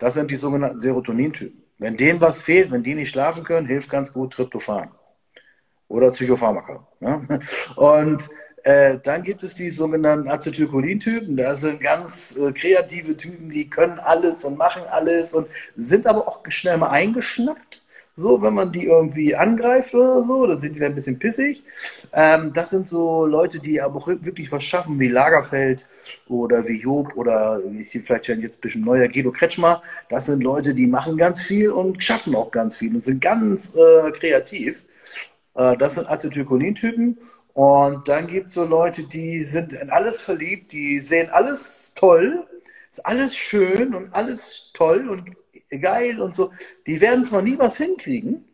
Das 0.00 0.14
sind 0.14 0.30
die 0.30 0.36
sogenannten 0.36 0.80
Serotonintypen. 0.80 1.62
Wenn 1.80 1.96
denen 1.96 2.20
was 2.20 2.42
fehlt, 2.42 2.70
wenn 2.70 2.82
die 2.82 2.94
nicht 2.94 3.08
schlafen 3.08 3.42
können, 3.42 3.66
hilft 3.66 3.88
ganz 3.88 4.12
gut 4.12 4.34
Tryptophan 4.34 4.90
oder 5.88 6.10
Psychopharmaka. 6.10 6.86
Ne? 7.00 7.40
Und 7.76 8.28
äh, 8.64 8.98
dann 9.02 9.22
gibt 9.22 9.42
es 9.42 9.54
die 9.54 9.70
sogenannten 9.70 10.28
Acetylcholintypen. 10.28 11.38
Das 11.38 11.62
sind 11.62 11.80
ganz 11.80 12.36
äh, 12.36 12.52
kreative 12.52 13.16
Typen, 13.16 13.48
die 13.48 13.70
können 13.70 13.98
alles 13.98 14.44
und 14.44 14.58
machen 14.58 14.82
alles 14.90 15.32
und 15.32 15.48
sind 15.74 16.06
aber 16.06 16.28
auch 16.28 16.40
schnell 16.48 16.76
mal 16.76 16.90
eingeschnappt. 16.90 17.79
So, 18.14 18.42
wenn 18.42 18.54
man 18.54 18.72
die 18.72 18.84
irgendwie 18.86 19.34
angreift 19.34 19.94
oder 19.94 20.22
so, 20.22 20.46
dann 20.46 20.60
sind 20.60 20.74
die 20.74 20.80
dann 20.80 20.92
ein 20.92 20.94
bisschen 20.94 21.18
pissig. 21.18 21.62
Ähm, 22.12 22.52
das 22.52 22.70
sind 22.70 22.88
so 22.88 23.24
Leute, 23.24 23.60
die 23.60 23.80
aber 23.80 23.96
auch 23.98 24.08
wirklich 24.08 24.50
was 24.52 24.64
schaffen, 24.64 24.98
wie 24.98 25.08
Lagerfeld 25.08 25.86
oder 26.28 26.66
wie 26.66 26.80
Job 26.80 27.12
oder 27.16 27.60
ich 27.78 27.90
vielleicht 27.90 28.28
jetzt 28.28 28.58
ein 28.58 28.60
bisschen 28.60 28.84
neuer 28.84 29.08
Guido 29.08 29.30
Kretschmer. 29.30 29.82
Das 30.08 30.26
sind 30.26 30.42
Leute, 30.42 30.74
die 30.74 30.86
machen 30.86 31.16
ganz 31.16 31.40
viel 31.40 31.70
und 31.70 32.02
schaffen 32.02 32.34
auch 32.34 32.50
ganz 32.50 32.76
viel 32.76 32.94
und 32.94 33.04
sind 33.04 33.20
ganz 33.20 33.74
äh, 33.74 34.10
kreativ. 34.12 34.84
Äh, 35.54 35.76
das 35.76 35.94
sind 35.94 36.08
Acetylcholintypen. 36.08 37.18
Und 37.54 38.08
dann 38.08 38.26
gibt 38.26 38.48
es 38.48 38.54
so 38.54 38.64
Leute, 38.64 39.04
die 39.04 39.42
sind 39.44 39.72
in 39.72 39.90
alles 39.90 40.20
verliebt, 40.20 40.72
die 40.72 40.98
sehen 40.98 41.28
alles 41.30 41.92
toll, 41.94 42.46
ist 42.90 43.04
alles 43.04 43.36
schön 43.36 43.94
und 43.94 44.14
alles 44.14 44.70
toll 44.72 45.08
und 45.08 45.30
geil 45.78 46.20
und 46.20 46.34
so. 46.34 46.50
Die 46.86 47.00
werden 47.00 47.24
zwar 47.24 47.42
nie 47.42 47.58
was 47.58 47.76
hinkriegen, 47.76 48.44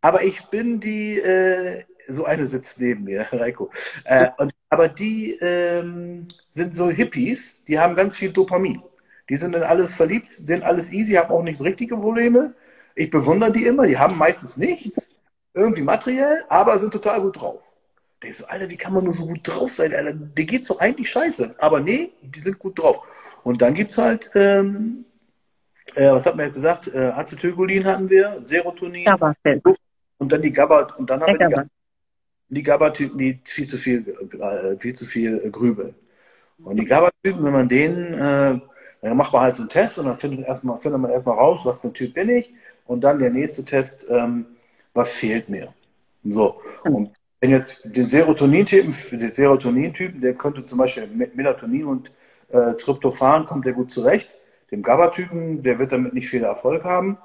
aber 0.00 0.22
ich 0.22 0.42
bin 0.46 0.80
die, 0.80 1.18
äh, 1.18 1.84
so 2.08 2.24
eine 2.24 2.46
sitzt 2.46 2.80
neben 2.80 3.04
mir, 3.04 3.26
Reiko. 3.32 3.70
Äh, 4.04 4.30
und, 4.38 4.52
aber 4.68 4.88
die 4.88 5.32
ähm, 5.40 6.26
sind 6.52 6.74
so 6.74 6.90
Hippies, 6.90 7.62
die 7.66 7.78
haben 7.78 7.94
ganz 7.96 8.16
viel 8.16 8.32
Dopamin. 8.32 8.82
Die 9.28 9.36
sind 9.36 9.54
in 9.54 9.62
alles 9.62 9.94
verliebt, 9.94 10.26
sind 10.26 10.64
alles 10.64 10.92
easy, 10.92 11.14
haben 11.14 11.30
auch 11.30 11.42
nicht 11.42 11.58
so 11.58 11.64
richtige 11.64 11.96
Probleme. 11.96 12.54
Ich 12.96 13.10
bewundere 13.10 13.52
die 13.52 13.64
immer, 13.64 13.86
die 13.86 13.96
haben 13.98 14.18
meistens 14.18 14.56
nichts, 14.56 15.08
irgendwie 15.54 15.82
materiell, 15.82 16.44
aber 16.48 16.78
sind 16.78 16.92
total 16.92 17.20
gut 17.20 17.40
drauf. 17.40 17.62
Der 18.22 18.30
ist 18.30 18.38
so, 18.38 18.46
Alter, 18.46 18.68
wie 18.68 18.76
kann 18.76 18.92
man 18.92 19.04
nur 19.04 19.14
so 19.14 19.26
gut 19.26 19.40
drauf 19.44 19.72
sein? 19.72 19.94
Alter, 19.94 20.12
der 20.14 20.44
geht's 20.44 20.68
doch 20.68 20.80
eigentlich 20.80 21.10
scheiße. 21.10 21.54
Aber 21.58 21.80
nee, 21.80 22.12
die 22.22 22.40
sind 22.40 22.58
gut 22.58 22.78
drauf. 22.78 22.98
Und 23.44 23.62
dann 23.62 23.74
gibt's 23.74 23.96
halt 23.96 24.30
ähm, 24.34 25.04
äh, 25.96 26.12
was 26.12 26.26
hat 26.26 26.36
man 26.36 26.46
jetzt 26.46 26.54
gesagt? 26.54 26.88
Äh, 26.88 26.98
Acetylcholin 26.98 27.84
hatten 27.84 28.08
wir, 28.08 28.40
Serotonin 28.42 29.06
und 30.18 30.30
dann 30.30 30.42
die 30.42 30.52
GABA 30.52 30.94
und 30.98 31.08
dann 31.08 31.22
haben 31.22 31.38
wir 31.38 31.48
die, 31.48 32.56
die 32.56 32.62
GABA-Typen, 32.62 33.18
die 33.18 33.40
viel 33.44 33.66
zu 33.66 33.78
viel, 33.78 34.06
äh, 34.08 34.76
viel 34.78 34.94
zu 34.94 35.06
viel 35.06 35.40
äh, 35.44 35.50
grübeln. 35.50 35.94
Und 36.62 36.76
die 36.76 36.84
GABA-Typen, 36.84 37.42
wenn 37.44 37.52
man 37.52 37.68
denen, 37.68 38.14
äh, 38.14 38.60
dann 39.02 39.16
macht 39.16 39.32
man 39.32 39.42
halt 39.42 39.56
so 39.56 39.62
einen 39.62 39.70
Test 39.70 39.98
und 39.98 40.06
dann 40.06 40.16
findet, 40.16 40.46
erstmal, 40.46 40.76
findet 40.76 41.00
man 41.00 41.10
erstmal 41.10 41.38
raus, 41.38 41.60
was 41.64 41.80
für 41.80 41.88
ein 41.88 41.94
Typ 41.94 42.14
bin 42.14 42.28
ich. 42.28 42.52
Und 42.86 43.02
dann 43.02 43.18
der 43.18 43.30
nächste 43.30 43.64
Test, 43.64 44.06
ähm, 44.10 44.46
was 44.92 45.12
fehlt 45.12 45.48
mir. 45.48 45.72
So. 46.24 46.60
Hm. 46.82 46.94
Und 46.94 47.10
wenn 47.40 47.50
jetzt 47.50 47.80
den 47.84 48.08
Serotonin-Typen, 48.08 49.18
den 49.18 49.30
Serotonin-Typen, 49.30 50.20
der 50.20 50.34
könnte 50.34 50.66
zum 50.66 50.78
Beispiel 50.78 51.06
mit 51.06 51.34
Melatonin 51.34 51.86
und 51.86 52.12
äh, 52.50 52.74
Tryptophan 52.74 53.46
kommt 53.46 53.64
der 53.64 53.72
gut 53.72 53.90
zurecht. 53.90 54.28
Dem 54.70 54.82
GABA-Typen, 54.82 55.62
der 55.62 55.78
wird 55.78 55.92
damit 55.92 56.14
nicht 56.14 56.28
viel 56.28 56.44
Erfolg 56.44 56.84
haben. 56.84 57.18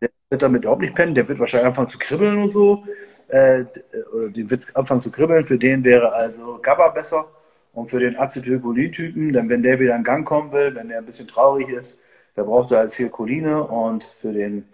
Der 0.00 0.10
wird 0.28 0.42
damit 0.42 0.62
überhaupt 0.62 0.82
nicht 0.82 0.94
pennen. 0.94 1.14
Der 1.14 1.28
wird 1.28 1.38
wahrscheinlich 1.38 1.68
anfangen 1.68 1.90
zu 1.90 1.98
kribbeln 1.98 2.42
und 2.42 2.52
so. 2.52 2.84
Äh, 3.28 3.64
den 4.34 4.50
wird 4.50 4.74
anfangen 4.74 5.00
zu 5.00 5.10
kribbeln. 5.10 5.44
Für 5.44 5.58
den 5.58 5.84
wäre 5.84 6.12
also 6.12 6.58
GABA 6.62 6.88
besser. 6.88 7.26
Und 7.72 7.88
für 7.88 8.00
den 8.00 8.16
Acetylcholin-Typen, 8.16 9.32
dann 9.32 9.48
wenn 9.48 9.62
der 9.62 9.78
wieder 9.78 9.94
in 9.94 10.02
Gang 10.02 10.26
kommen 10.26 10.52
will, 10.52 10.74
wenn 10.74 10.88
der 10.88 10.98
ein 10.98 11.06
bisschen 11.06 11.28
traurig 11.28 11.68
ist, 11.68 12.00
der 12.36 12.42
braucht 12.42 12.72
er 12.72 12.78
halt 12.78 12.92
viel 12.92 13.08
Choline. 13.08 13.62
Und 13.62 14.02
für 14.02 14.32
den 14.32 14.64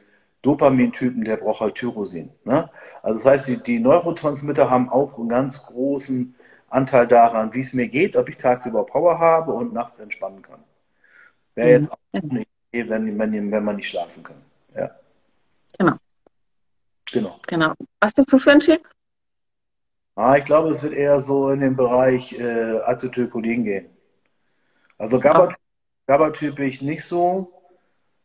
Dopamin-Typen, 0.41 1.25
der 1.25 1.37
braucht 1.37 1.61
halt 1.61 1.75
Tyrosin. 1.75 2.31
Ne? 2.45 2.71
Also 3.03 3.19
das 3.19 3.27
heißt, 3.27 3.49
die, 3.49 3.63
die 3.63 3.79
Neurotransmitter 3.81 4.71
haben 4.71 4.89
auch 4.89 5.19
einen 5.19 5.29
ganz 5.29 5.63
großen 5.63 6.35
Anteil 6.69 7.07
daran, 7.07 7.53
wie 7.53 7.61
es 7.61 7.73
mir 7.73 7.89
geht, 7.89 8.17
ob 8.17 8.29
ich 8.29 8.37
tagsüber 8.37 8.87
Power 8.87 9.19
habe 9.19 9.53
und 9.53 9.73
nachts 9.73 10.01
entspannen 10.01 10.43
kann. 10.43 10.61
Wäre 11.57 11.71
jetzt 11.71 11.91
auch 11.91 11.99
eine 12.13 12.47
Idee, 12.71 12.89
wenn, 12.89 13.19
wenn, 13.19 13.51
wenn 13.51 13.65
man 13.65 13.77
nicht 13.77 13.89
schlafen 13.89 14.23
kann. 14.23 14.41
Ja. 14.77 14.91
Genau. 15.79 15.97
Genau. 17.13 17.41
Genau. 17.47 17.73
Was 18.01 18.15
bist 18.15 18.33
du 18.33 18.39
für 18.39 18.53
ein 18.53 18.61
Typ? 18.61 18.83
Ah, 20.15 20.37
ich 20.37 20.45
glaube, 20.45 20.71
es 20.71 20.83
wird 20.83 20.95
eher 20.95 21.21
so 21.21 21.51
in 21.51 21.61
den 21.61 21.77
Bereich 21.77 22.33
äh, 22.39 22.81
Acetylcholin 22.81 23.65
gehen. 23.65 23.91
Also 24.99 25.19
GABA-Typ 25.19 26.59
ich 26.61 26.81
nicht 26.81 27.05
so. 27.05 27.53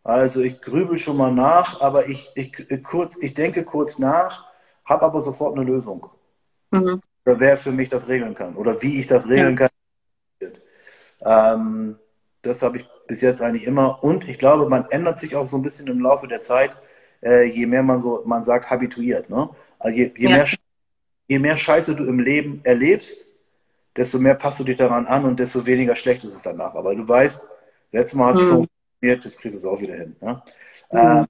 Also 0.03 0.41
ich 0.41 0.61
grübel 0.61 0.97
schon 0.97 1.17
mal 1.17 1.31
nach, 1.31 1.79
aber 1.81 2.07
ich, 2.07 2.29
ich, 2.35 2.83
kurz, 2.83 3.17
ich 3.17 3.33
denke 3.33 3.63
kurz 3.63 3.99
nach, 3.99 4.45
habe 4.85 5.03
aber 5.03 5.19
sofort 5.19 5.55
eine 5.55 5.65
Lösung. 5.65 6.09
Mhm. 6.71 7.01
Oder 7.25 7.39
wer 7.39 7.57
für 7.57 7.71
mich 7.71 7.89
das 7.89 8.07
regeln 8.07 8.33
kann 8.33 8.55
oder 8.55 8.81
wie 8.81 8.99
ich 8.99 9.07
das 9.07 9.27
regeln 9.27 9.57
ja. 9.57 9.67
kann. 9.67 10.51
Ähm, 11.23 11.99
das 12.41 12.61
habe 12.63 12.77
ich 12.77 12.89
bis 13.11 13.19
jetzt 13.19 13.41
eigentlich 13.41 13.67
immer. 13.67 14.01
Und 14.01 14.29
ich 14.29 14.39
glaube, 14.39 14.69
man 14.69 14.85
ändert 14.89 15.19
sich 15.19 15.35
auch 15.35 15.45
so 15.45 15.57
ein 15.57 15.61
bisschen 15.61 15.87
im 15.87 15.99
Laufe 15.99 16.29
der 16.29 16.39
Zeit, 16.39 16.71
äh, 17.21 17.43
je 17.43 17.65
mehr 17.65 17.83
man 17.83 17.99
so, 17.99 18.21
man 18.25 18.41
sagt, 18.41 18.69
habituiert. 18.69 19.29
Ne? 19.29 19.49
Also 19.79 19.97
je, 19.97 20.13
je, 20.15 20.29
ja. 20.29 20.37
mehr, 20.37 20.47
je 21.27 21.39
mehr 21.39 21.57
Scheiße 21.57 21.93
du 21.93 22.05
im 22.05 22.19
Leben 22.21 22.61
erlebst, 22.63 23.17
desto 23.97 24.17
mehr 24.17 24.35
passt 24.35 24.61
du 24.61 24.63
dich 24.63 24.77
daran 24.77 25.07
an 25.07 25.25
und 25.25 25.37
desto 25.41 25.65
weniger 25.65 25.97
schlecht 25.97 26.23
ist 26.23 26.35
es 26.35 26.41
danach. 26.41 26.73
Aber 26.73 26.95
du 26.95 27.05
weißt, 27.05 27.45
letztes 27.91 28.17
Mal 28.17 28.27
hat 28.27 28.35
es 28.39 28.45
mhm. 28.45 28.47
schon 28.47 28.57
funktioniert, 28.59 29.25
jetzt 29.25 29.39
kriegst 29.39 29.55
du 29.55 29.59
es 29.59 29.65
auch 29.65 29.81
wieder 29.81 29.95
hin. 29.95 30.15
Ne? 30.21 30.41
Mhm. 30.93 30.97
Ähm, 30.97 31.25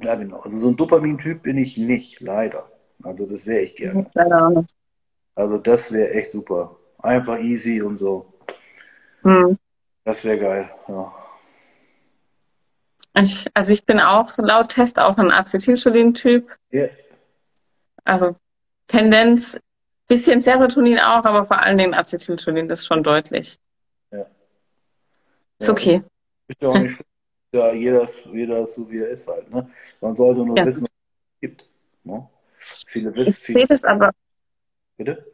ja, 0.00 0.14
genau. 0.14 0.38
Also 0.38 0.56
so 0.56 0.68
ein 0.70 0.76
Dopamin-Typ 0.76 1.42
bin 1.42 1.58
ich 1.58 1.76
nicht, 1.76 2.22
leider. 2.22 2.72
Also 3.02 3.26
das 3.26 3.44
wäre 3.44 3.60
ich 3.60 3.76
gerne. 3.76 4.10
Leider. 4.14 4.64
Also 5.34 5.58
das 5.58 5.92
wäre 5.92 6.10
echt 6.12 6.32
super. 6.32 6.74
Einfach 7.02 7.38
easy 7.38 7.82
und 7.82 7.98
so. 7.98 8.32
Mhm. 9.24 9.58
Das 10.04 10.24
wäre 10.24 10.38
geil, 10.38 10.70
ja. 10.88 11.14
Ich, 13.16 13.46
also 13.54 13.72
ich 13.72 13.86
bin 13.86 14.00
auch 14.00 14.36
laut 14.38 14.70
Test 14.70 14.98
auch 14.98 15.18
ein 15.18 15.30
Acetylcholin-Typ. 15.30 16.50
Yeah. 16.72 16.90
Also 18.04 18.36
Tendenz, 18.88 19.58
bisschen 20.08 20.40
Serotonin 20.40 20.98
auch, 20.98 21.24
aber 21.24 21.44
vor 21.44 21.60
allen 21.60 21.78
Dingen 21.78 21.94
Acetylcholin, 21.94 22.68
das 22.68 22.80
ist 22.80 22.86
schon 22.86 23.02
deutlich. 23.02 23.56
Ja. 24.10 24.26
Ist 25.58 25.68
ja, 25.68 25.72
okay. 25.72 26.02
Ist 26.48 26.60
ja 26.60 26.68
auch 26.68 26.78
nicht 26.78 26.98
ja, 27.54 27.72
jeder, 27.72 28.08
jeder 28.32 28.66
so 28.66 28.90
wie 28.90 28.98
er 28.98 29.10
ist 29.10 29.28
halt. 29.28 29.48
Ne? 29.50 29.70
Man 30.00 30.16
sollte 30.16 30.44
nur 30.44 30.56
ja. 30.56 30.66
wissen, 30.66 30.82
was 30.82 30.90
es 30.90 31.40
gibt. 31.40 31.70
Ne? 32.02 32.28
Viele 32.58 33.10
Ich 33.10 33.16
wissen, 33.16 33.32
sehe 33.32 33.54
viele, 33.54 33.66
das 33.66 33.84
aber, 33.84 34.10
bitte? 34.96 35.33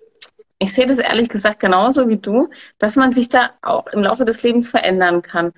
Ich 0.71 0.77
sehe 0.77 0.87
das 0.87 0.99
ehrlich 0.99 1.29
gesagt 1.29 1.59
genauso 1.59 2.09
wie 2.09 2.17
du, 2.17 2.49
dass 2.79 2.95
man 2.95 3.11
sich 3.13 3.29
da 3.29 3.51
auch 3.61 3.89
im 3.89 4.03
Laufe 4.05 4.25
des 4.25 4.43
Lebens 4.45 4.71
verändern 4.71 5.21
kann. 5.21 5.53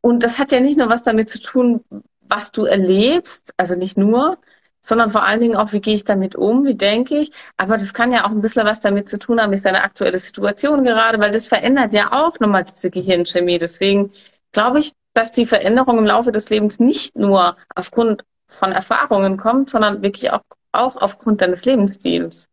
Und 0.00 0.22
das 0.22 0.38
hat 0.38 0.52
ja 0.52 0.60
nicht 0.60 0.78
nur 0.78 0.88
was 0.88 1.02
damit 1.02 1.28
zu 1.28 1.38
tun, 1.40 1.84
was 2.22 2.50
du 2.50 2.64
erlebst, 2.64 3.52
also 3.58 3.74
nicht 3.76 3.98
nur, 3.98 4.38
sondern 4.80 5.10
vor 5.10 5.24
allen 5.24 5.40
Dingen 5.40 5.56
auch, 5.56 5.72
wie 5.72 5.80
gehe 5.82 5.94
ich 5.94 6.04
damit 6.04 6.34
um, 6.34 6.64
wie 6.64 6.76
denke 6.76 7.18
ich. 7.18 7.30
Aber 7.58 7.74
das 7.74 7.92
kann 7.92 8.10
ja 8.10 8.24
auch 8.24 8.30
ein 8.30 8.40
bisschen 8.40 8.64
was 8.64 8.80
damit 8.80 9.08
zu 9.08 9.18
tun 9.18 9.40
haben, 9.40 9.52
ist 9.52 9.66
deine 9.66 9.82
aktuelle 9.82 10.18
Situation 10.18 10.82
gerade, 10.84 11.20
weil 11.20 11.30
das 11.30 11.48
verändert 11.48 11.92
ja 11.92 12.12
auch 12.12 12.40
nochmal 12.40 12.64
diese 12.64 12.90
Gehirnchemie. 12.90 13.58
Deswegen 13.58 14.12
glaube 14.52 14.78
ich, 14.78 14.92
dass 15.12 15.30
die 15.30 15.46
Veränderung 15.46 15.98
im 15.98 16.06
Laufe 16.06 16.32
des 16.32 16.48
Lebens 16.48 16.80
nicht 16.80 17.16
nur 17.16 17.56
aufgrund 17.74 18.24
von 18.46 18.72
Erfahrungen 18.72 19.36
kommt, 19.36 19.68
sondern 19.68 20.02
wirklich 20.02 20.30
auch, 20.30 20.42
auch 20.72 20.96
aufgrund 20.96 21.42
deines 21.42 21.66
Lebensstils. 21.66 22.48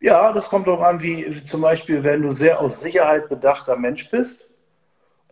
Ja, 0.00 0.32
das 0.32 0.48
kommt 0.48 0.66
darauf 0.66 0.82
an, 0.82 1.02
wie, 1.02 1.26
wie 1.28 1.44
zum 1.44 1.60
Beispiel, 1.60 2.02
wenn 2.02 2.22
du 2.22 2.32
sehr 2.32 2.60
auf 2.60 2.74
Sicherheit 2.74 3.28
bedachter 3.28 3.76
Mensch 3.76 4.10
bist 4.10 4.48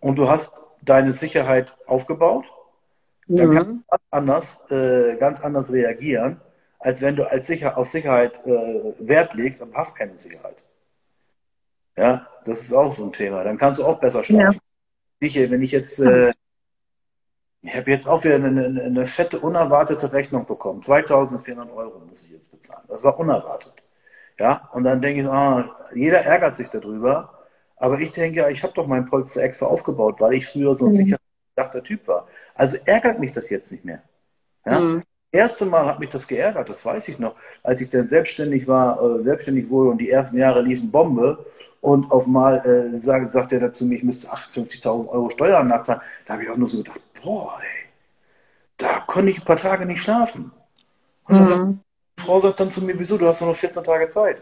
und 0.00 0.16
du 0.16 0.28
hast 0.28 0.52
deine 0.82 1.12
Sicherheit 1.12 1.76
aufgebaut, 1.86 2.44
dann 3.26 3.50
kannst 3.50 3.70
du 3.70 3.74
Mhm. 3.74 3.84
ganz 3.88 4.02
anders, 4.10 4.70
äh, 4.70 5.16
ganz 5.16 5.40
anders 5.40 5.72
reagieren, 5.72 6.40
als 6.80 7.00
wenn 7.02 7.16
du 7.16 7.24
als 7.30 7.46
sicher, 7.46 7.76
auf 7.78 7.88
Sicherheit 7.88 8.44
äh, 8.46 8.92
Wert 8.98 9.34
legst 9.34 9.62
und 9.62 9.74
hast 9.74 9.96
keine 9.96 10.16
Sicherheit. 10.18 10.56
Ja, 11.96 12.26
das 12.44 12.62
ist 12.62 12.72
auch 12.72 12.94
so 12.94 13.04
ein 13.04 13.12
Thema. 13.12 13.44
Dann 13.44 13.56
kannst 13.58 13.80
du 13.80 13.84
auch 13.84 13.98
besser 13.98 14.18
Ja. 14.18 14.24
schlafen. 14.24 14.60
Sicher, 15.20 15.50
wenn 15.50 15.62
ich 15.62 15.72
jetzt, 15.72 15.98
äh, 15.98 16.32
ich 17.62 17.74
habe 17.74 17.90
jetzt 17.90 18.06
auch 18.06 18.22
wieder 18.22 18.36
eine, 18.36 18.48
eine, 18.66 18.82
eine 18.82 19.06
fette, 19.06 19.40
unerwartete 19.40 20.12
Rechnung 20.12 20.46
bekommen. 20.46 20.80
2400 20.82 21.70
Euro 21.72 21.98
muss 22.00 22.22
ich 22.22 22.30
jetzt 22.30 22.50
bezahlen. 22.52 22.84
Das 22.88 23.02
war 23.02 23.18
unerwartet. 23.18 23.72
Ja, 24.40 24.68
und 24.72 24.84
dann 24.84 25.00
denke 25.02 25.22
ich, 25.22 25.28
ah, 25.28 25.74
jeder 25.94 26.20
ärgert 26.24 26.56
sich 26.56 26.68
darüber. 26.68 27.34
Aber 27.76 27.98
ich 28.00 28.12
denke, 28.12 28.38
ja, 28.40 28.48
ich 28.48 28.62
habe 28.62 28.72
doch 28.74 28.86
mein 28.86 29.04
Polster 29.06 29.42
extra 29.42 29.66
aufgebaut, 29.66 30.20
weil 30.20 30.34
ich 30.34 30.46
früher 30.46 30.74
so 30.76 30.86
ein 30.86 30.92
Mhm. 30.92 30.94
sicherheitsbedachter 30.94 31.82
Typ 31.84 32.06
war. 32.08 32.26
Also 32.54 32.76
ärgert 32.84 33.18
mich 33.20 33.32
das 33.32 33.50
jetzt 33.50 33.70
nicht 33.72 33.84
mehr. 33.84 34.02
Ja? 34.66 34.80
Mhm. 34.80 35.02
erste 35.32 35.66
Mal 35.66 35.86
hat 35.86 36.00
mich 36.00 36.10
das 36.10 36.28
geärgert, 36.28 36.68
das 36.68 36.84
weiß 36.84 37.08
ich 37.08 37.18
noch, 37.18 37.36
als 37.62 37.80
ich 37.80 37.90
dann 37.90 38.08
selbstständig 38.08 38.68
war, 38.68 39.00
äh, 39.20 39.22
selbstständig 39.24 39.70
wurde 39.70 39.90
und 39.90 39.98
die 39.98 40.10
ersten 40.10 40.38
Jahre 40.38 40.62
liefen 40.62 40.90
Bombe 40.90 41.46
und 41.80 42.10
auf 42.12 42.26
mal 42.26 42.58
äh, 42.66 42.96
sagt, 42.98 43.30
sagt 43.32 43.52
er 43.52 43.60
dazu 43.60 43.90
ich 43.90 44.02
müsste 44.02 44.30
58.000 44.32 45.08
Euro 45.10 45.30
Steuern 45.30 45.68
nachzahlen. 45.68 46.02
Da 46.26 46.34
habe 46.34 46.44
ich 46.44 46.50
auch 46.50 46.56
nur 46.56 46.68
so 46.68 46.78
gedacht, 46.78 47.00
boah, 47.22 47.58
ey, 47.62 47.88
da 48.78 49.00
konnte 49.00 49.30
ich 49.30 49.38
ein 49.40 49.44
paar 49.44 49.56
Tage 49.56 49.86
nicht 49.86 50.02
schlafen. 50.02 50.52
Und 51.24 51.38
Mhm. 51.38 51.80
Frau 52.18 52.40
sagt 52.40 52.60
dann 52.60 52.70
zu 52.72 52.82
mir, 52.82 52.98
wieso, 52.98 53.16
du 53.16 53.26
hast 53.26 53.40
nur 53.40 53.50
noch 53.50 53.56
14 53.56 53.82
Tage 53.84 54.08
Zeit. 54.08 54.38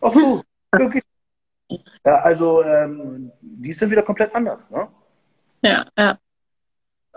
Ach 0.00 0.12
so, 0.12 0.42
okay. 0.72 1.00
Ja, 2.04 2.16
also 2.16 2.62
ähm, 2.62 3.32
die 3.40 3.70
ist 3.70 3.80
dann 3.80 3.90
wieder 3.90 4.02
komplett 4.02 4.34
anders. 4.34 4.70
Ne? 4.70 4.86
Ja, 5.62 5.86
ja. 5.96 6.18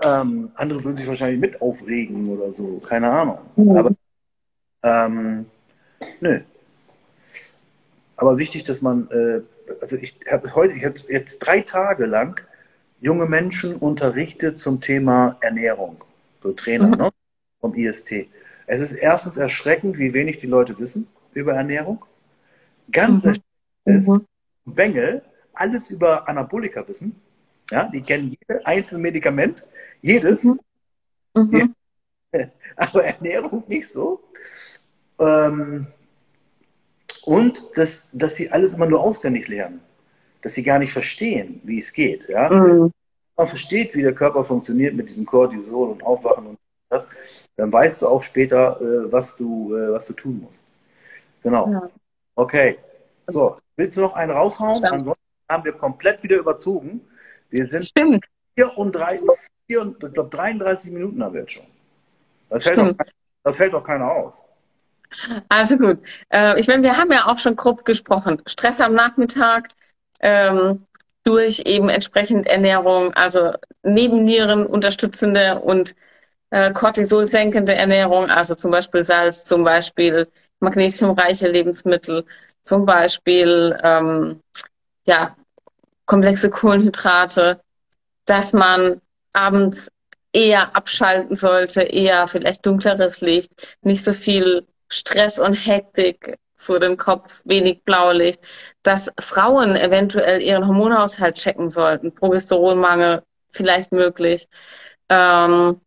Ähm, 0.02 0.52
andere 0.56 0.84
würden 0.84 0.98
sich 0.98 1.08
wahrscheinlich 1.08 1.40
mit 1.40 1.62
aufregen 1.62 2.28
oder 2.30 2.52
so, 2.54 2.80
keine 2.80 3.10
Ahnung. 3.12 3.40
Mhm. 3.56 3.78
Aber 3.78 3.92
ähm, 4.84 5.46
nö. 6.22 6.40
Aber 8.16 8.38
wichtig, 8.38 8.64
dass 8.64 8.82
man, 8.82 9.10
äh, 9.12 9.42
also 9.82 9.98
ich 9.98 10.16
habe 10.32 10.54
heute, 10.56 10.74
ich 10.74 10.86
habe 10.86 10.96
jetzt 11.10 11.40
drei 11.40 11.62
Tage 11.62 12.06
lang 12.06 12.40
junge 13.02 13.26
Menschen 13.26 13.76
unterrichtet 13.76 14.60
zum 14.60 14.82
Thema 14.82 15.38
Ernährung, 15.42 16.04
so 16.42 16.52
Trainer 16.54 16.88
Mhm. 16.88 16.98
ne, 16.98 17.10
vom 17.60 17.76
IST. 17.76 18.28
Es 18.68 18.82
ist 18.82 18.94
erstens 18.94 19.38
erschreckend, 19.38 19.98
wie 19.98 20.14
wenig 20.14 20.40
die 20.40 20.48
Leute 20.48 20.78
wissen 20.78 21.08
über 21.34 21.54
Ernährung. 21.54 22.04
Ganz 22.92 23.24
Mhm. 23.24 23.30
erschreckend 23.30 23.46
ist, 23.86 24.08
Mhm. 24.08 24.26
Bengel 24.66 25.22
alles 25.54 25.90
über 25.90 26.28
Anabolika 26.30 26.88
wissen. 26.88 27.16
Ja, 27.72 27.86
die 27.90 28.02
kennen 28.02 28.38
jedes 28.40 28.66
einzelne 28.66 29.02
Medikament, 29.02 29.66
jedes, 30.02 30.44
Mhm. 30.44 30.60
Mhm. 31.34 31.76
aber 32.76 33.04
Ernährung 33.06 33.64
nicht 33.68 33.90
so. 33.90 34.22
Ähm, 35.20 35.88
und 37.24 37.64
dass, 37.76 38.04
dass 38.12 38.36
sie 38.36 38.50
alles 38.52 38.74
immer 38.74 38.86
nur 38.86 39.02
auswendig 39.02 39.48
lernen. 39.48 39.82
Dass 40.42 40.54
sie 40.54 40.64
gar 40.64 40.80
nicht 40.80 40.94
verstehen, 40.94 41.60
wie 41.64 41.80
es 41.80 41.92
geht. 41.92 42.28
Ja? 42.30 42.50
Mhm. 42.52 42.92
man 43.36 43.48
versteht, 43.48 43.94
wie 43.96 44.02
der 44.02 44.14
Körper 44.16 44.44
funktioniert 44.44 44.96
mit 44.96 45.10
diesem 45.10 45.26
Cortisol 45.26 45.90
und 45.90 46.04
Aufwachen 46.04 46.48
und 46.48 46.58
das, 46.90 47.08
dann 47.56 47.72
weißt 47.72 48.02
du 48.02 48.08
auch 48.08 48.22
später, 48.22 48.80
äh, 48.82 49.12
was, 49.12 49.36
du, 49.36 49.76
äh, 49.76 49.94
was 49.94 50.06
du 50.06 50.14
tun 50.14 50.42
musst. 50.42 50.64
Genau. 51.44 51.70
Ja. 51.72 51.90
Okay. 52.36 52.78
So, 53.28 53.58
willst 53.76 53.98
du 53.98 54.02
noch 54.02 54.14
einen 54.14 54.32
raushauen? 54.32 54.78
Stimmt. 54.78 54.94
Ansonsten 54.94 55.24
haben 55.50 55.66
wir 55.66 55.74
komplett 55.74 56.24
wieder 56.24 56.38
überzogen. 56.38 57.02
Wir 57.50 57.66
sind 57.66 57.84
Stimmt. 57.84 58.26
34, 58.56 59.22
4, 59.68 59.96
ich 60.02 60.14
glaube 60.14 60.30
33 60.30 60.92
Minuten 60.92 61.24
haben 61.24 61.34
wir 61.34 61.42
jetzt 61.42 61.54
schon. 61.54 61.68
Das 62.50 62.66
hält, 62.66 62.78
doch, 62.78 62.94
das 63.44 63.60
hält 63.60 63.74
doch 63.74 63.84
keiner 63.84 64.10
aus. 64.10 64.44
Also 65.50 65.78
gut. 65.78 66.00
Äh, 66.30 66.60
ich 66.60 66.68
meine, 66.68 66.84
wir 66.84 66.98
haben 66.98 67.12
ja 67.12 67.28
auch 67.28 67.38
schon 67.38 67.56
grob 67.56 67.86
gesprochen. 67.86 68.42
Stress 68.46 68.82
am 68.82 68.94
Nachmittag 68.94 69.70
ähm, 70.22 70.86
durch 71.24 71.64
eben 71.66 71.90
entsprechend 71.90 72.48
Ernährung, 72.48 73.14
also 73.14 73.52
Nebennieren 73.84 74.66
unterstützende 74.66 75.60
und 75.60 75.96
äh, 76.50 76.72
Cortisol 76.74 77.26
senkende 77.26 77.76
Ernährung, 77.76 78.30
also 78.30 78.56
zum 78.56 78.72
Beispiel 78.72 79.04
Salz, 79.04 79.44
zum 79.44 79.64
Beispiel 79.64 80.28
magnesiumreiche 80.60 81.48
Lebensmittel, 81.48 82.26
zum 82.62 82.86
Beispiel 82.86 83.78
ähm, 83.84 84.42
ja 85.06 85.36
komplexe 86.06 86.50
Kohlenhydrate, 86.50 87.60
dass 88.26 88.54
man 88.54 89.02
abends 89.34 89.90
eher 90.34 90.76
abschalten 90.76 91.36
sollte, 91.36 91.82
eher 91.84 92.28
vielleicht 92.28 92.66
dunkleres 92.66 93.22
Licht, 93.22 93.78
nicht 93.82 94.04
so 94.04 94.14
viel 94.14 94.66
Stress 94.90 95.40
und 95.40 95.54
Hektik 95.54 96.38
vor 96.56 96.80
den 96.80 96.98
Kopf, 96.98 97.42
wenig 97.46 97.84
Blaulicht, 97.84 98.48
dass 98.84 99.12
Frauen 99.20 99.76
eventuell 99.76 100.42
ihren 100.42 100.68
Hormonhaushalt 100.68 101.36
checken 101.36 101.70
sollten, 101.70 102.14
Progesteronmangel 102.14 103.24
vielleicht 103.52 103.92
möglich. 103.92 104.48
Ähm, 105.10 105.80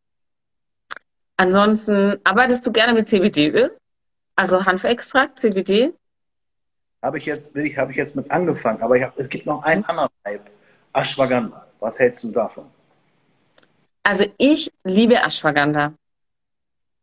ansonsten 1.40 2.20
arbeitest 2.22 2.66
du 2.66 2.70
gerne 2.70 2.92
mit 2.92 3.09
CBD-Öl, 3.09 3.76
also 4.37 4.64
Hanfextrakt, 4.64 5.38
CBD. 5.38 5.94
Habe 7.03 7.18
ich 7.18 7.24
jetzt, 7.24 7.55
habe 7.55 7.90
ich 7.90 7.96
jetzt 7.96 8.14
mit 8.14 8.31
angefangen, 8.31 8.83
aber 8.83 9.00
hab, 9.00 9.18
es 9.18 9.29
gibt 9.29 9.46
noch 9.46 9.62
einen 9.62 9.85
anderen 9.85 10.11
Typ. 10.24 10.42
Ashwagandha. 10.92 11.66
Was 11.79 11.98
hältst 11.98 12.22
du 12.24 12.31
davon? 12.31 12.66
Also 14.03 14.26
ich 14.37 14.70
liebe 14.85 15.16
Ashwagandha. 15.16 15.94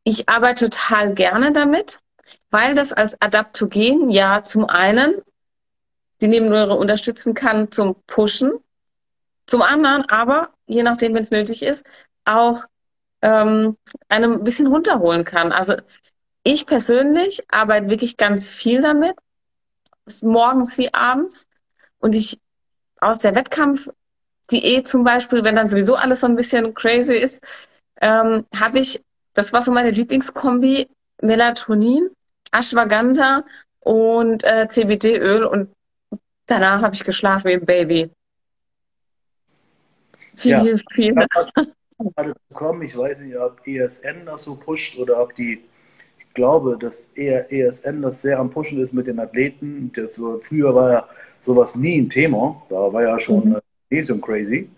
Ich 0.04 0.30
arbeite 0.30 0.70
total 0.70 1.14
gerne 1.16 1.52
damit, 1.52 2.00
weil 2.52 2.76
das 2.76 2.94
als 2.94 3.20
Adaptogen 3.22 4.10
ja 4.10 4.44
zum 4.44 4.66
einen 4.66 5.16
die 6.22 6.28
Nebenniere 6.28 6.76
unterstützen 6.76 7.34
kann 7.34 7.72
zum 7.72 7.96
Pushen, 8.06 8.52
zum 9.48 9.62
anderen 9.62 10.04
aber, 10.10 10.50
je 10.66 10.84
nachdem, 10.84 11.14
wenn 11.14 11.22
es 11.22 11.32
nötig 11.32 11.64
ist, 11.64 11.86
auch 12.26 12.66
ähm, 13.22 13.78
einem 14.10 14.34
ein 14.34 14.44
bisschen 14.44 14.68
runterholen 14.68 15.24
kann. 15.24 15.52
Also 15.52 15.76
ich 16.44 16.66
persönlich 16.66 17.44
arbeite 17.50 17.90
wirklich 17.90 18.18
ganz 18.18 18.50
viel 18.50 18.82
damit, 18.82 19.16
morgens 20.22 20.78
wie 20.78 20.94
abends. 20.94 21.46
Und 22.00 22.16
ich 22.16 22.40
aus 23.02 23.20
der 23.20 23.36
Wettkampfdiät 23.36 24.88
zum 24.88 25.04
Beispiel, 25.04 25.44
wenn 25.44 25.56
dann 25.56 25.70
sowieso 25.70 25.96
alles 25.96 26.22
so 26.22 26.28
ein 26.28 26.36
bisschen 26.36 26.74
crazy 26.74 27.16
ist, 27.16 27.44
ähm, 28.02 28.46
habe 28.56 28.80
ich, 28.80 29.02
das 29.34 29.54
war 29.54 29.62
so 29.62 29.72
meine 29.72 29.90
Lieblingskombi, 29.92 30.88
Melatonin, 31.22 32.10
Ashwagandha 32.52 33.44
und 33.80 34.44
äh, 34.44 34.68
CBD-Öl 34.68 35.44
und 35.44 35.72
danach 36.46 36.82
habe 36.82 36.96
ich 36.96 37.04
geschlafen 37.04 37.50
wie 37.50 37.54
ein 37.54 37.66
Baby. 37.66 38.12
Viel 40.36 40.52
Ja. 40.52 40.62
hilft 40.62 40.86
viel. 40.94 41.16
Gerade 42.00 42.34
zu 42.34 42.54
kommen, 42.56 42.82
ich 42.84 42.96
weiß 42.96 43.20
nicht, 43.22 43.36
ob 43.38 43.66
ESN 43.66 44.26
das 44.26 44.44
so 44.44 44.56
pusht 44.56 44.98
oder 45.00 45.22
ob 45.22 45.36
die, 45.36 45.64
ich 46.20 46.34
glaube, 46.34 46.78
dass 46.80 47.08
eher 47.16 47.52
ESN 47.52 48.02
das 48.04 48.22
sehr 48.22 48.40
am 48.40 48.52
Pushen 48.52 48.80
ist 48.80 48.94
mit 48.94 49.08
den 49.08 49.20
Athleten. 49.20 49.92
Das 49.96 50.20
früher 50.44 50.76
war 50.76 50.92
ja 50.92 51.08
sowas 51.42 51.76
nie 51.76 52.00
ein 52.02 52.10
Thema, 52.10 52.62
da 52.70 52.94
war 52.94 53.02
ja 53.04 53.20
schon 53.20 53.50
Mhm. 53.50 53.56
äh, 53.56 53.62
Magnesium 53.90 54.22
crazy. 54.22 54.70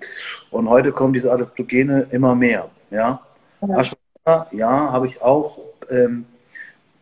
Und 0.51 0.69
heute 0.69 0.91
kommen 0.93 1.13
diese 1.13 1.31
Adaptogene 1.31 2.07
immer 2.11 2.35
mehr. 2.35 2.69
Ja, 2.91 3.21
Ja. 3.61 3.79
Ashwagandha, 3.79 4.47
ja, 4.55 4.91
habe 4.91 5.07
ich 5.07 5.21
auch. 5.21 5.59
Ähm, 5.89 6.25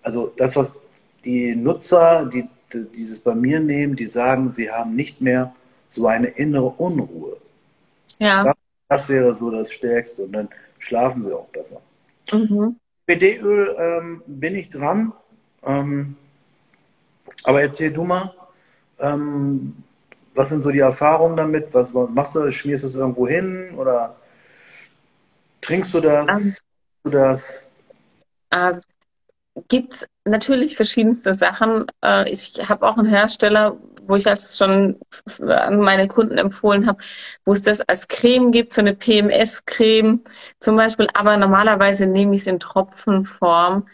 also 0.01 0.31
das, 0.37 0.55
was 0.55 0.73
die 1.25 1.55
Nutzer, 1.55 2.25
die, 2.25 2.47
die 2.73 2.85
dieses 2.95 3.19
bei 3.19 3.35
mir 3.35 3.59
nehmen, 3.59 3.95
die 3.95 4.05
sagen, 4.05 4.49
sie 4.51 4.71
haben 4.71 4.95
nicht 4.95 5.21
mehr 5.21 5.53
so 5.91 6.07
eine 6.07 6.27
innere 6.27 6.67
Unruhe. 6.69 7.37
Ja. 8.19 8.43
Das 8.45 8.55
wäre 8.89 9.33
so 9.33 9.51
das 9.51 9.71
Stärkste 9.71 10.23
und 10.23 10.33
dann 10.33 10.49
schlafen 10.79 11.21
sie 11.21 11.33
auch 11.33 11.47
besser. 11.47 11.81
Mhm. 12.31 12.77
CBD-Öl 13.05 13.75
ähm, 13.77 14.23
bin 14.27 14.55
ich 14.55 14.69
dran. 14.69 15.13
Ähm, 15.63 16.15
aber 17.43 17.61
erzähl 17.61 17.91
du 17.91 18.03
mal, 18.03 18.33
ähm, 18.99 19.83
was 20.33 20.49
sind 20.49 20.63
so 20.63 20.71
die 20.71 20.79
Erfahrungen 20.79 21.37
damit? 21.37 21.73
Was 21.73 21.93
machst 21.93 22.35
du? 22.35 22.51
Schmierst 22.51 22.83
du 22.83 22.87
es 22.87 22.95
irgendwo 22.95 23.27
hin 23.27 23.73
oder 23.75 24.15
trinkst 25.61 25.93
du 25.93 26.01
das? 26.01 26.29
Ähm, 26.29 26.55
du 27.03 27.09
das? 27.09 27.63
Äh, 28.51 28.79
gibt 29.67 29.93
es 29.93 30.07
natürlich 30.25 30.75
verschiedenste 30.75 31.33
Sachen. 31.33 31.85
Äh, 32.03 32.29
ich 32.29 32.69
habe 32.69 32.87
auch 32.87 32.97
einen 32.97 33.07
Hersteller, 33.07 33.77
wo 34.07 34.15
ich 34.15 34.23
das 34.23 34.57
schon 34.57 34.99
an 35.39 35.79
meine 35.79 36.07
Kunden 36.07 36.37
empfohlen 36.37 36.87
habe, 36.87 37.03
wo 37.45 37.53
es 37.53 37.61
das 37.61 37.81
als 37.81 38.07
Creme 38.07 38.51
gibt, 38.51 38.73
so 38.73 38.81
eine 38.81 38.93
PMS-Creme 38.93 40.21
zum 40.59 40.75
Beispiel. 40.75 41.07
Aber 41.13 41.37
normalerweise 41.37 42.05
nehme 42.05 42.35
ich 42.35 42.41
es 42.41 42.47
in 42.47 42.59
Tropfenform 42.59 43.87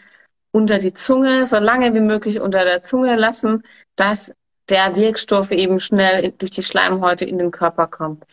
unter 0.52 0.78
die 0.78 0.92
Zunge, 0.92 1.46
so 1.46 1.58
lange 1.58 1.94
wie 1.94 2.00
möglich 2.00 2.40
unter 2.40 2.64
der 2.64 2.82
Zunge 2.82 3.16
lassen, 3.16 3.62
dass 3.96 4.32
der 4.68 4.96
Wirkstoff 4.96 5.50
eben 5.50 5.80
schnell 5.80 6.32
durch 6.38 6.52
die 6.52 6.62
Schleimhäute 6.62 7.24
in 7.24 7.38
den 7.38 7.50
Körper 7.50 7.86
kommt. 7.86 8.24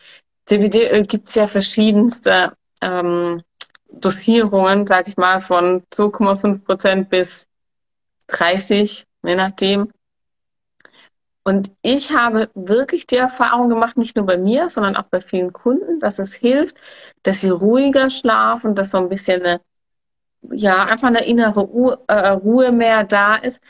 CBD-Öl 0.46 1.02
gibt 1.06 1.28
es 1.28 1.34
ja 1.34 1.46
verschiedenste 1.46 2.52
ähm, 2.80 3.42
Dosierungen, 3.90 4.86
sag 4.86 5.08
ich 5.08 5.16
mal, 5.16 5.40
von 5.40 5.82
2,5 5.92 6.64
Prozent 6.64 7.10
bis 7.10 7.48
30, 8.28 9.04
je 9.24 9.34
nachdem. 9.34 9.88
Und 11.44 11.72
ich 11.82 12.12
habe 12.12 12.50
wirklich 12.54 13.06
die 13.06 13.16
Erfahrung 13.16 13.68
gemacht, 13.68 13.96
nicht 13.96 14.16
nur 14.16 14.26
bei 14.26 14.38
mir, 14.38 14.70
sondern 14.70 14.96
auch 14.96 15.04
bei 15.04 15.20
vielen 15.20 15.52
Kunden, 15.52 15.98
dass 15.98 16.18
es 16.18 16.34
hilft, 16.34 16.76
dass 17.24 17.40
sie 17.40 17.50
ruhiger 17.50 18.10
schlafen, 18.10 18.74
dass 18.74 18.90
so 18.90 18.98
ein 18.98 19.08
bisschen 19.08 19.42
eine, 19.42 19.60
ja, 20.52 20.84
einfach 20.84 21.08
eine 21.08 21.24
innere 21.24 21.60
Ruhe, 21.60 21.98
äh, 22.06 22.28
Ruhe 22.28 22.70
mehr 22.70 23.02
da 23.04 23.34
ist. 23.34 23.60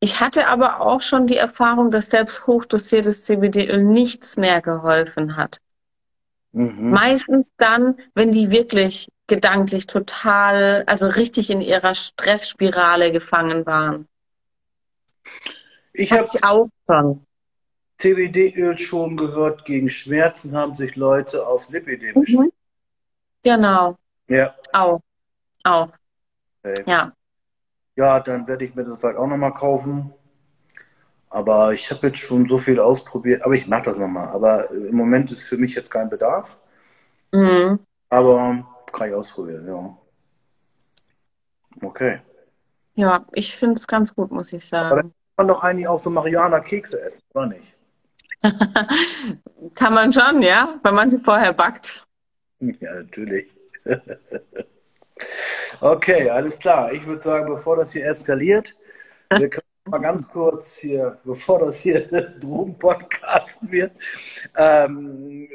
Ich 0.00 0.20
hatte 0.20 0.48
aber 0.48 0.80
auch 0.80 1.00
schon 1.00 1.26
die 1.26 1.36
Erfahrung, 1.36 1.90
dass 1.90 2.10
selbst 2.10 2.46
hochdosiertes 2.46 3.24
CBD-Öl 3.24 3.84
nichts 3.84 4.36
mehr 4.36 4.60
geholfen 4.60 5.36
hat. 5.36 5.58
Mhm. 6.52 6.90
Meistens 6.90 7.52
dann, 7.56 7.96
wenn 8.14 8.32
die 8.32 8.50
wirklich 8.50 9.08
gedanklich 9.28 9.86
total, 9.86 10.84
also 10.86 11.06
richtig 11.06 11.50
in 11.50 11.60
ihrer 11.60 11.94
Stressspirale 11.94 13.12
gefangen 13.12 13.64
waren. 13.66 14.08
Ich 15.98 16.12
habe 16.12 16.28
auch 16.42 16.68
schon. 16.86 17.26
CBD-Öl 17.98 18.78
schon 18.78 19.16
gehört, 19.16 19.64
gegen 19.64 19.88
Schmerzen 19.88 20.54
haben 20.54 20.74
sich 20.74 20.96
Leute 20.96 21.46
aufs 21.46 21.70
Lipidem 21.70 22.14
mhm. 22.14 22.52
Genau. 23.42 23.96
Ja. 24.28 24.54
Auch. 24.72 25.00
Auch. 25.64 25.88
Okay. 26.62 26.82
Ja. 26.86 27.12
Ja, 27.94 28.20
dann 28.20 28.46
werde 28.46 28.66
ich 28.66 28.74
mir 28.74 28.84
das 28.84 28.98
vielleicht 28.98 29.16
auch 29.16 29.26
nochmal 29.26 29.54
kaufen. 29.54 30.12
Aber 31.30 31.72
ich 31.72 31.90
habe 31.90 32.08
jetzt 32.08 32.18
schon 32.18 32.46
so 32.48 32.58
viel 32.58 32.78
ausprobiert. 32.78 33.44
Aber 33.44 33.54
ich 33.54 33.66
mache 33.66 33.82
das 33.82 33.98
nochmal. 33.98 34.28
Aber 34.28 34.70
im 34.70 34.94
Moment 34.94 35.30
ist 35.30 35.44
für 35.44 35.56
mich 35.56 35.74
jetzt 35.74 35.90
kein 35.90 36.10
Bedarf. 36.10 36.58
Mhm. 37.32 37.78
Aber 38.10 38.66
kann 38.92 39.08
ich 39.08 39.14
ausprobieren, 39.14 39.66
ja. 39.66 39.96
Okay. 41.82 42.20
Ja, 42.94 43.24
ich 43.32 43.56
finde 43.56 43.76
es 43.76 43.86
ganz 43.86 44.14
gut, 44.14 44.30
muss 44.30 44.52
ich 44.52 44.66
sagen. 44.66 45.14
Man 45.36 45.48
doch 45.48 45.62
eigentlich 45.62 45.88
auch 45.88 46.02
so 46.02 46.10
Mariana-Kekse 46.10 47.00
essen, 47.00 47.22
oder 47.34 47.46
nicht? 47.46 47.74
kann 49.74 49.94
man 49.94 50.12
schon, 50.12 50.42
ja, 50.42 50.78
wenn 50.82 50.94
man 50.94 51.10
sie 51.10 51.18
vorher 51.18 51.52
backt. 51.52 52.06
Ja, 52.60 52.94
natürlich. 52.94 53.46
Okay, 55.80 56.28
alles 56.30 56.58
klar. 56.58 56.92
Ich 56.92 57.06
würde 57.06 57.22
sagen, 57.22 57.48
bevor 57.48 57.76
das 57.76 57.92
hier 57.92 58.06
eskaliert, 58.06 58.74
wir 59.30 59.48
können 59.48 59.62
mal 59.86 59.98
ganz 59.98 60.28
kurz 60.28 60.78
hier, 60.78 61.18
bevor 61.24 61.60
das 61.60 61.80
hier 61.80 62.00
Drogen-Podcast 62.40 63.70
wird, 63.70 63.92
ähm, 64.56 65.48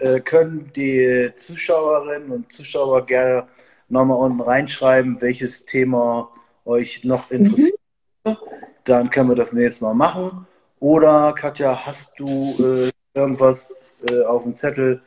äh, 0.00 0.20
können 0.20 0.70
die 0.74 1.30
Zuschauerinnen 1.36 2.30
und 2.30 2.52
Zuschauer 2.52 3.06
gerne 3.06 3.48
nochmal 3.88 4.18
unten 4.18 4.40
reinschreiben, 4.40 5.20
welches 5.20 5.64
Thema 5.64 6.30
euch 6.64 7.04
noch 7.04 7.30
interessiert. 7.30 7.78
Mhm. 8.24 8.36
Dann 8.84 9.10
können 9.10 9.28
wir 9.28 9.36
das 9.36 9.52
nächste 9.52 9.84
Mal 9.84 9.94
machen. 9.94 10.46
Oder 10.80 11.32
Katja, 11.32 11.86
hast 11.86 12.12
du 12.16 12.56
äh, 12.58 12.90
irgendwas 13.14 13.72
äh, 14.08 14.22
auf 14.24 14.42
dem 14.42 14.56
Zettel, 14.56 15.00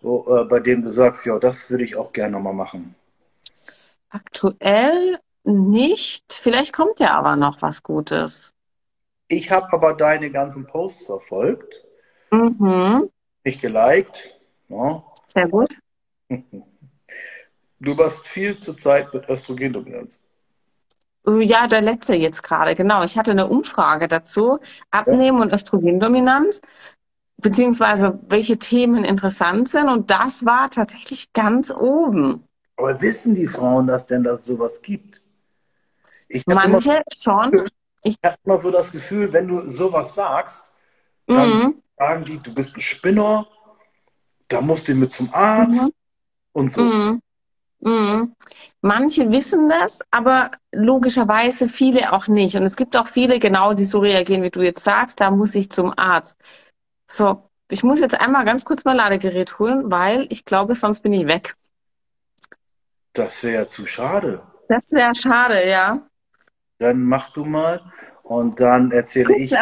wo, 0.00 0.24
äh, 0.36 0.44
bei 0.44 0.60
dem 0.60 0.82
du 0.82 0.90
sagst, 0.90 1.26
ja, 1.26 1.38
das 1.38 1.68
würde 1.68 1.84
ich 1.84 1.96
auch 1.96 2.12
gerne 2.12 2.32
nochmal 2.32 2.52
machen? 2.52 2.94
Aktuell 4.10 5.18
nicht. 5.42 6.32
Vielleicht 6.32 6.72
kommt 6.72 7.00
ja 7.00 7.10
aber 7.12 7.36
noch 7.36 7.60
was 7.62 7.82
Gutes. 7.82 8.52
Ich 9.28 9.50
habe 9.50 9.72
aber 9.72 9.94
deine 9.94 10.30
ganzen 10.30 10.66
Posts 10.66 11.06
verfolgt. 11.06 11.74
Mhm. 12.30 13.10
Nicht 13.44 13.60
geliked. 13.60 14.38
Ja. 14.68 15.02
Sehr 15.26 15.48
gut. 15.48 15.78
Du 17.78 17.96
warst 17.98 18.26
viel 18.26 18.56
zur 18.56 18.76
Zeit 18.78 19.12
mit 19.12 19.28
Östrogendominanz. 19.28 20.25
Ja, 21.28 21.66
der 21.66 21.80
letzte 21.80 22.14
jetzt 22.14 22.42
gerade, 22.42 22.74
genau. 22.74 23.02
Ich 23.02 23.18
hatte 23.18 23.32
eine 23.32 23.48
Umfrage 23.48 24.06
dazu. 24.06 24.60
Abnehmen 24.90 25.38
ja. 25.38 25.44
und 25.44 25.52
Östrogendominanz, 25.52 26.60
beziehungsweise 27.38 28.20
welche 28.28 28.58
Themen 28.58 29.04
interessant 29.04 29.68
sind. 29.68 29.88
Und 29.88 30.10
das 30.10 30.46
war 30.46 30.70
tatsächlich 30.70 31.32
ganz 31.32 31.72
oben. 31.72 32.44
Aber 32.76 33.00
wissen 33.02 33.34
die 33.34 33.48
Frauen 33.48 33.86
das 33.86 34.06
denn, 34.06 34.22
dass 34.22 34.40
es 34.40 34.46
sowas 34.46 34.80
gibt? 34.82 35.20
Manche 36.46 36.90
immer, 36.90 37.02
schon. 37.16 37.68
Ich 38.04 38.16
habe 38.24 38.36
immer 38.44 38.60
so 38.60 38.70
das 38.70 38.92
Gefühl, 38.92 39.32
wenn 39.32 39.48
du 39.48 39.68
sowas 39.68 40.14
sagst, 40.14 40.64
dann 41.26 41.48
mhm. 41.48 41.82
sagen 41.96 42.24
die, 42.24 42.38
du 42.38 42.54
bist 42.54 42.76
ein 42.76 42.80
Spinner, 42.80 43.46
da 44.48 44.60
musst 44.60 44.86
du 44.86 44.94
mit 44.94 45.12
zum 45.12 45.32
Arzt 45.32 45.82
mhm. 45.82 45.92
und 46.52 46.72
so. 46.72 46.82
Mhm. 46.82 47.22
Mhm. 47.80 48.34
Manche 48.80 49.30
wissen 49.30 49.68
das, 49.68 50.00
aber 50.10 50.50
logischerweise 50.72 51.68
viele 51.68 52.12
auch 52.12 52.28
nicht. 52.28 52.56
Und 52.56 52.62
es 52.62 52.76
gibt 52.76 52.96
auch 52.96 53.06
viele, 53.06 53.38
genau, 53.38 53.74
die 53.74 53.84
so 53.84 53.98
reagieren, 53.98 54.42
wie 54.42 54.50
du 54.50 54.62
jetzt 54.62 54.84
sagst, 54.84 55.20
da 55.20 55.30
muss 55.30 55.54
ich 55.54 55.70
zum 55.70 55.92
Arzt. 55.96 56.36
So, 57.08 57.50
ich 57.70 57.82
muss 57.82 58.00
jetzt 58.00 58.20
einmal 58.20 58.44
ganz 58.44 58.64
kurz 58.64 58.84
mein 58.84 58.96
Ladegerät 58.96 59.58
holen, 59.58 59.90
weil 59.90 60.26
ich 60.30 60.44
glaube, 60.44 60.74
sonst 60.74 61.00
bin 61.00 61.12
ich 61.12 61.26
weg. 61.26 61.54
Das 63.12 63.42
wäre 63.42 63.62
ja 63.62 63.66
zu 63.66 63.86
schade. 63.86 64.42
Das 64.68 64.90
wäre 64.92 65.14
schade, 65.14 65.68
ja. 65.68 66.06
Dann 66.78 67.02
mach 67.02 67.30
du 67.32 67.44
mal 67.44 67.80
und 68.22 68.60
dann 68.60 68.90
erzähle 68.90 69.36
ich 69.36 69.52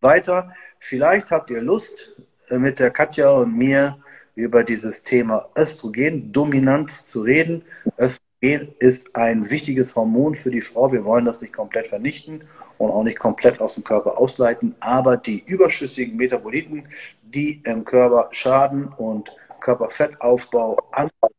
weiter. 0.00 0.54
Vielleicht 0.78 1.30
habt 1.30 1.50
ihr 1.50 1.60
Lust, 1.60 2.16
äh, 2.48 2.58
mit 2.58 2.78
der 2.78 2.90
Katja 2.90 3.30
und 3.30 3.56
mir 3.56 3.98
über 4.34 4.64
dieses 4.64 5.02
Thema 5.02 5.48
Östrogendominanz 5.56 7.06
zu 7.06 7.22
reden. 7.22 7.62
Östrogen 7.98 8.74
ist 8.78 9.14
ein 9.14 9.50
wichtiges 9.50 9.94
Hormon 9.94 10.34
für 10.34 10.50
die 10.50 10.60
Frau. 10.60 10.92
Wir 10.92 11.04
wollen 11.04 11.24
das 11.24 11.40
nicht 11.40 11.52
komplett 11.52 11.86
vernichten 11.86 12.44
und 12.78 12.90
auch 12.90 13.04
nicht 13.04 13.18
komplett 13.18 13.60
aus 13.60 13.74
dem 13.74 13.84
Körper 13.84 14.18
ausleiten, 14.18 14.74
aber 14.80 15.16
die 15.16 15.44
überschüssigen 15.46 16.16
Metaboliten, 16.16 16.88
die 17.22 17.62
im 17.64 17.84
Körper 17.84 18.28
schaden 18.32 18.88
und 18.88 19.32
Körperfettaufbau 19.60 20.76
anfangen, 20.90 21.34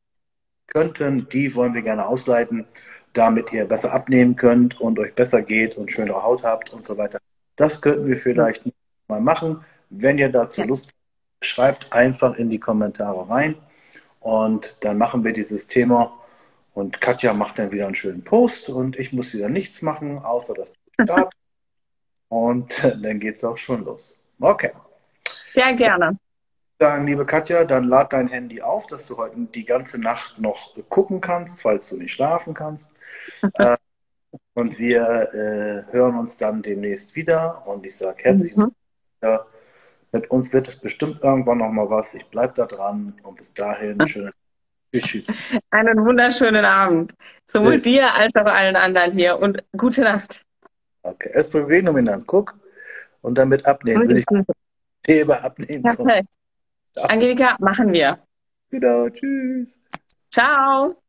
könnten, 0.68 1.28
die 1.30 1.54
wollen 1.56 1.74
wir 1.74 1.82
gerne 1.82 2.08
ausleiten, 2.08 2.66
damit 3.14 3.54
ihr 3.54 3.66
besser 3.66 3.94
abnehmen 3.94 4.36
könnt 4.36 4.80
und 4.80 4.98
euch 4.98 5.14
besser 5.14 5.42
geht 5.42 5.78
und 5.78 5.92
schönere 5.92 6.24
Haut 6.24 6.44
habt 6.44 6.72
und 6.72 6.86
so 6.86 6.98
weiter. 6.98 7.20
Das 7.56 7.82
könnten 7.82 8.08
wir 8.08 8.18
vielleicht 8.18 8.64
mal 9.08 9.22
machen. 9.22 9.64
Wenn 9.90 10.18
ihr 10.18 10.30
dazu. 10.30 10.64
Lust 10.64 10.88
habt, 10.88 11.03
schreibt 11.46 11.92
einfach 11.94 12.36
in 12.36 12.50
die 12.50 12.60
Kommentare 12.60 13.30
rein 13.30 13.56
und 14.20 14.78
dann 14.82 14.98
machen 14.98 15.24
wir 15.24 15.34
dieses 15.34 15.68
Thema. 15.68 16.14
Und 16.74 17.02
Katja 17.02 17.34
macht 17.34 17.60
dann 17.60 17.72
wieder 17.72 17.86
einen 17.86 17.96
schönen 17.96 18.24
Post 18.24 18.70
und 18.70 18.98
ich 18.98 19.14
muss 19.14 19.34
wieder 19.34 19.50
nichts 19.50 19.82
machen, 19.82 20.20
außer 20.20 20.54
das 20.56 20.74
Start. 21.02 21.34
und 22.30 22.84
dann 23.04 23.20
geht 23.20 23.36
es 23.36 23.44
auch 23.44 23.58
schon 23.58 23.86
los. 23.86 24.20
Okay. 24.40 24.72
Sehr 25.54 25.74
gerne 25.74 26.18
sagen, 26.84 27.08
liebe 27.08 27.26
Katja, 27.26 27.64
dann 27.64 27.86
lad 27.86 28.12
dein 28.12 28.28
Handy 28.28 28.62
auf, 28.62 28.88
dass 28.88 29.08
du 29.08 29.16
heute 29.16 29.38
die 29.56 29.64
ganze 29.64 30.00
Nacht 30.00 30.38
noch 30.38 30.76
gucken 30.90 31.22
kannst, 31.22 31.62
falls 31.62 31.88
du 31.88 31.96
nicht 31.98 32.12
schlafen 32.12 32.54
kannst. 32.54 32.92
äh, 33.54 33.78
und 34.54 34.78
wir 34.80 35.30
äh, 35.34 35.94
hören 35.94 36.18
uns 36.18 36.36
dann 36.36 36.62
demnächst 36.62 37.16
wieder. 37.16 37.66
Und 37.66 37.86
ich 37.86 37.96
sage 37.96 38.24
herzlich 38.24 38.58
mhm. 38.58 38.76
Mit 40.14 40.30
uns 40.32 40.54
wird 40.54 40.68
es 40.68 40.78
bestimmt 40.78 41.22
irgendwann 41.22 41.58
noch 41.58 41.72
mal 41.72 41.90
was. 41.90 42.14
Ich 42.14 42.26
bleibe 42.28 42.54
da 42.56 42.66
dran 42.66 43.14
und 43.24 43.36
bis 43.36 43.54
dahin 43.54 44.08
schönen 44.08 44.32
Tschüss. 44.96 45.28
Einen 45.72 46.06
wunderschönen 46.06 46.64
Abend. 46.64 47.16
Sowohl 47.48 47.74
Tschüss. 47.74 47.84
dir 47.84 48.14
als 48.14 48.36
auch 48.36 48.46
allen 48.46 48.76
anderen 48.76 49.12
hier 49.12 49.40
und 49.40 49.64
gute 49.76 50.02
Nacht. 50.02 50.46
Okay, 51.02 51.32
Östrogendominanz, 51.34 52.26
guck. 52.28 52.56
Und 53.22 53.38
damit 53.38 53.66
abnehmen. 53.66 54.08
Will 54.08 54.18
ich 54.18 54.26
Thema 55.02 55.44
abnehmen. 55.44 55.84
Perfekt. 55.84 56.36
Angelika, 56.96 57.56
machen 57.60 57.92
wir. 57.92 58.20
Genau, 58.70 59.10
tschüss. 59.10 59.80
Ciao. 60.32 61.03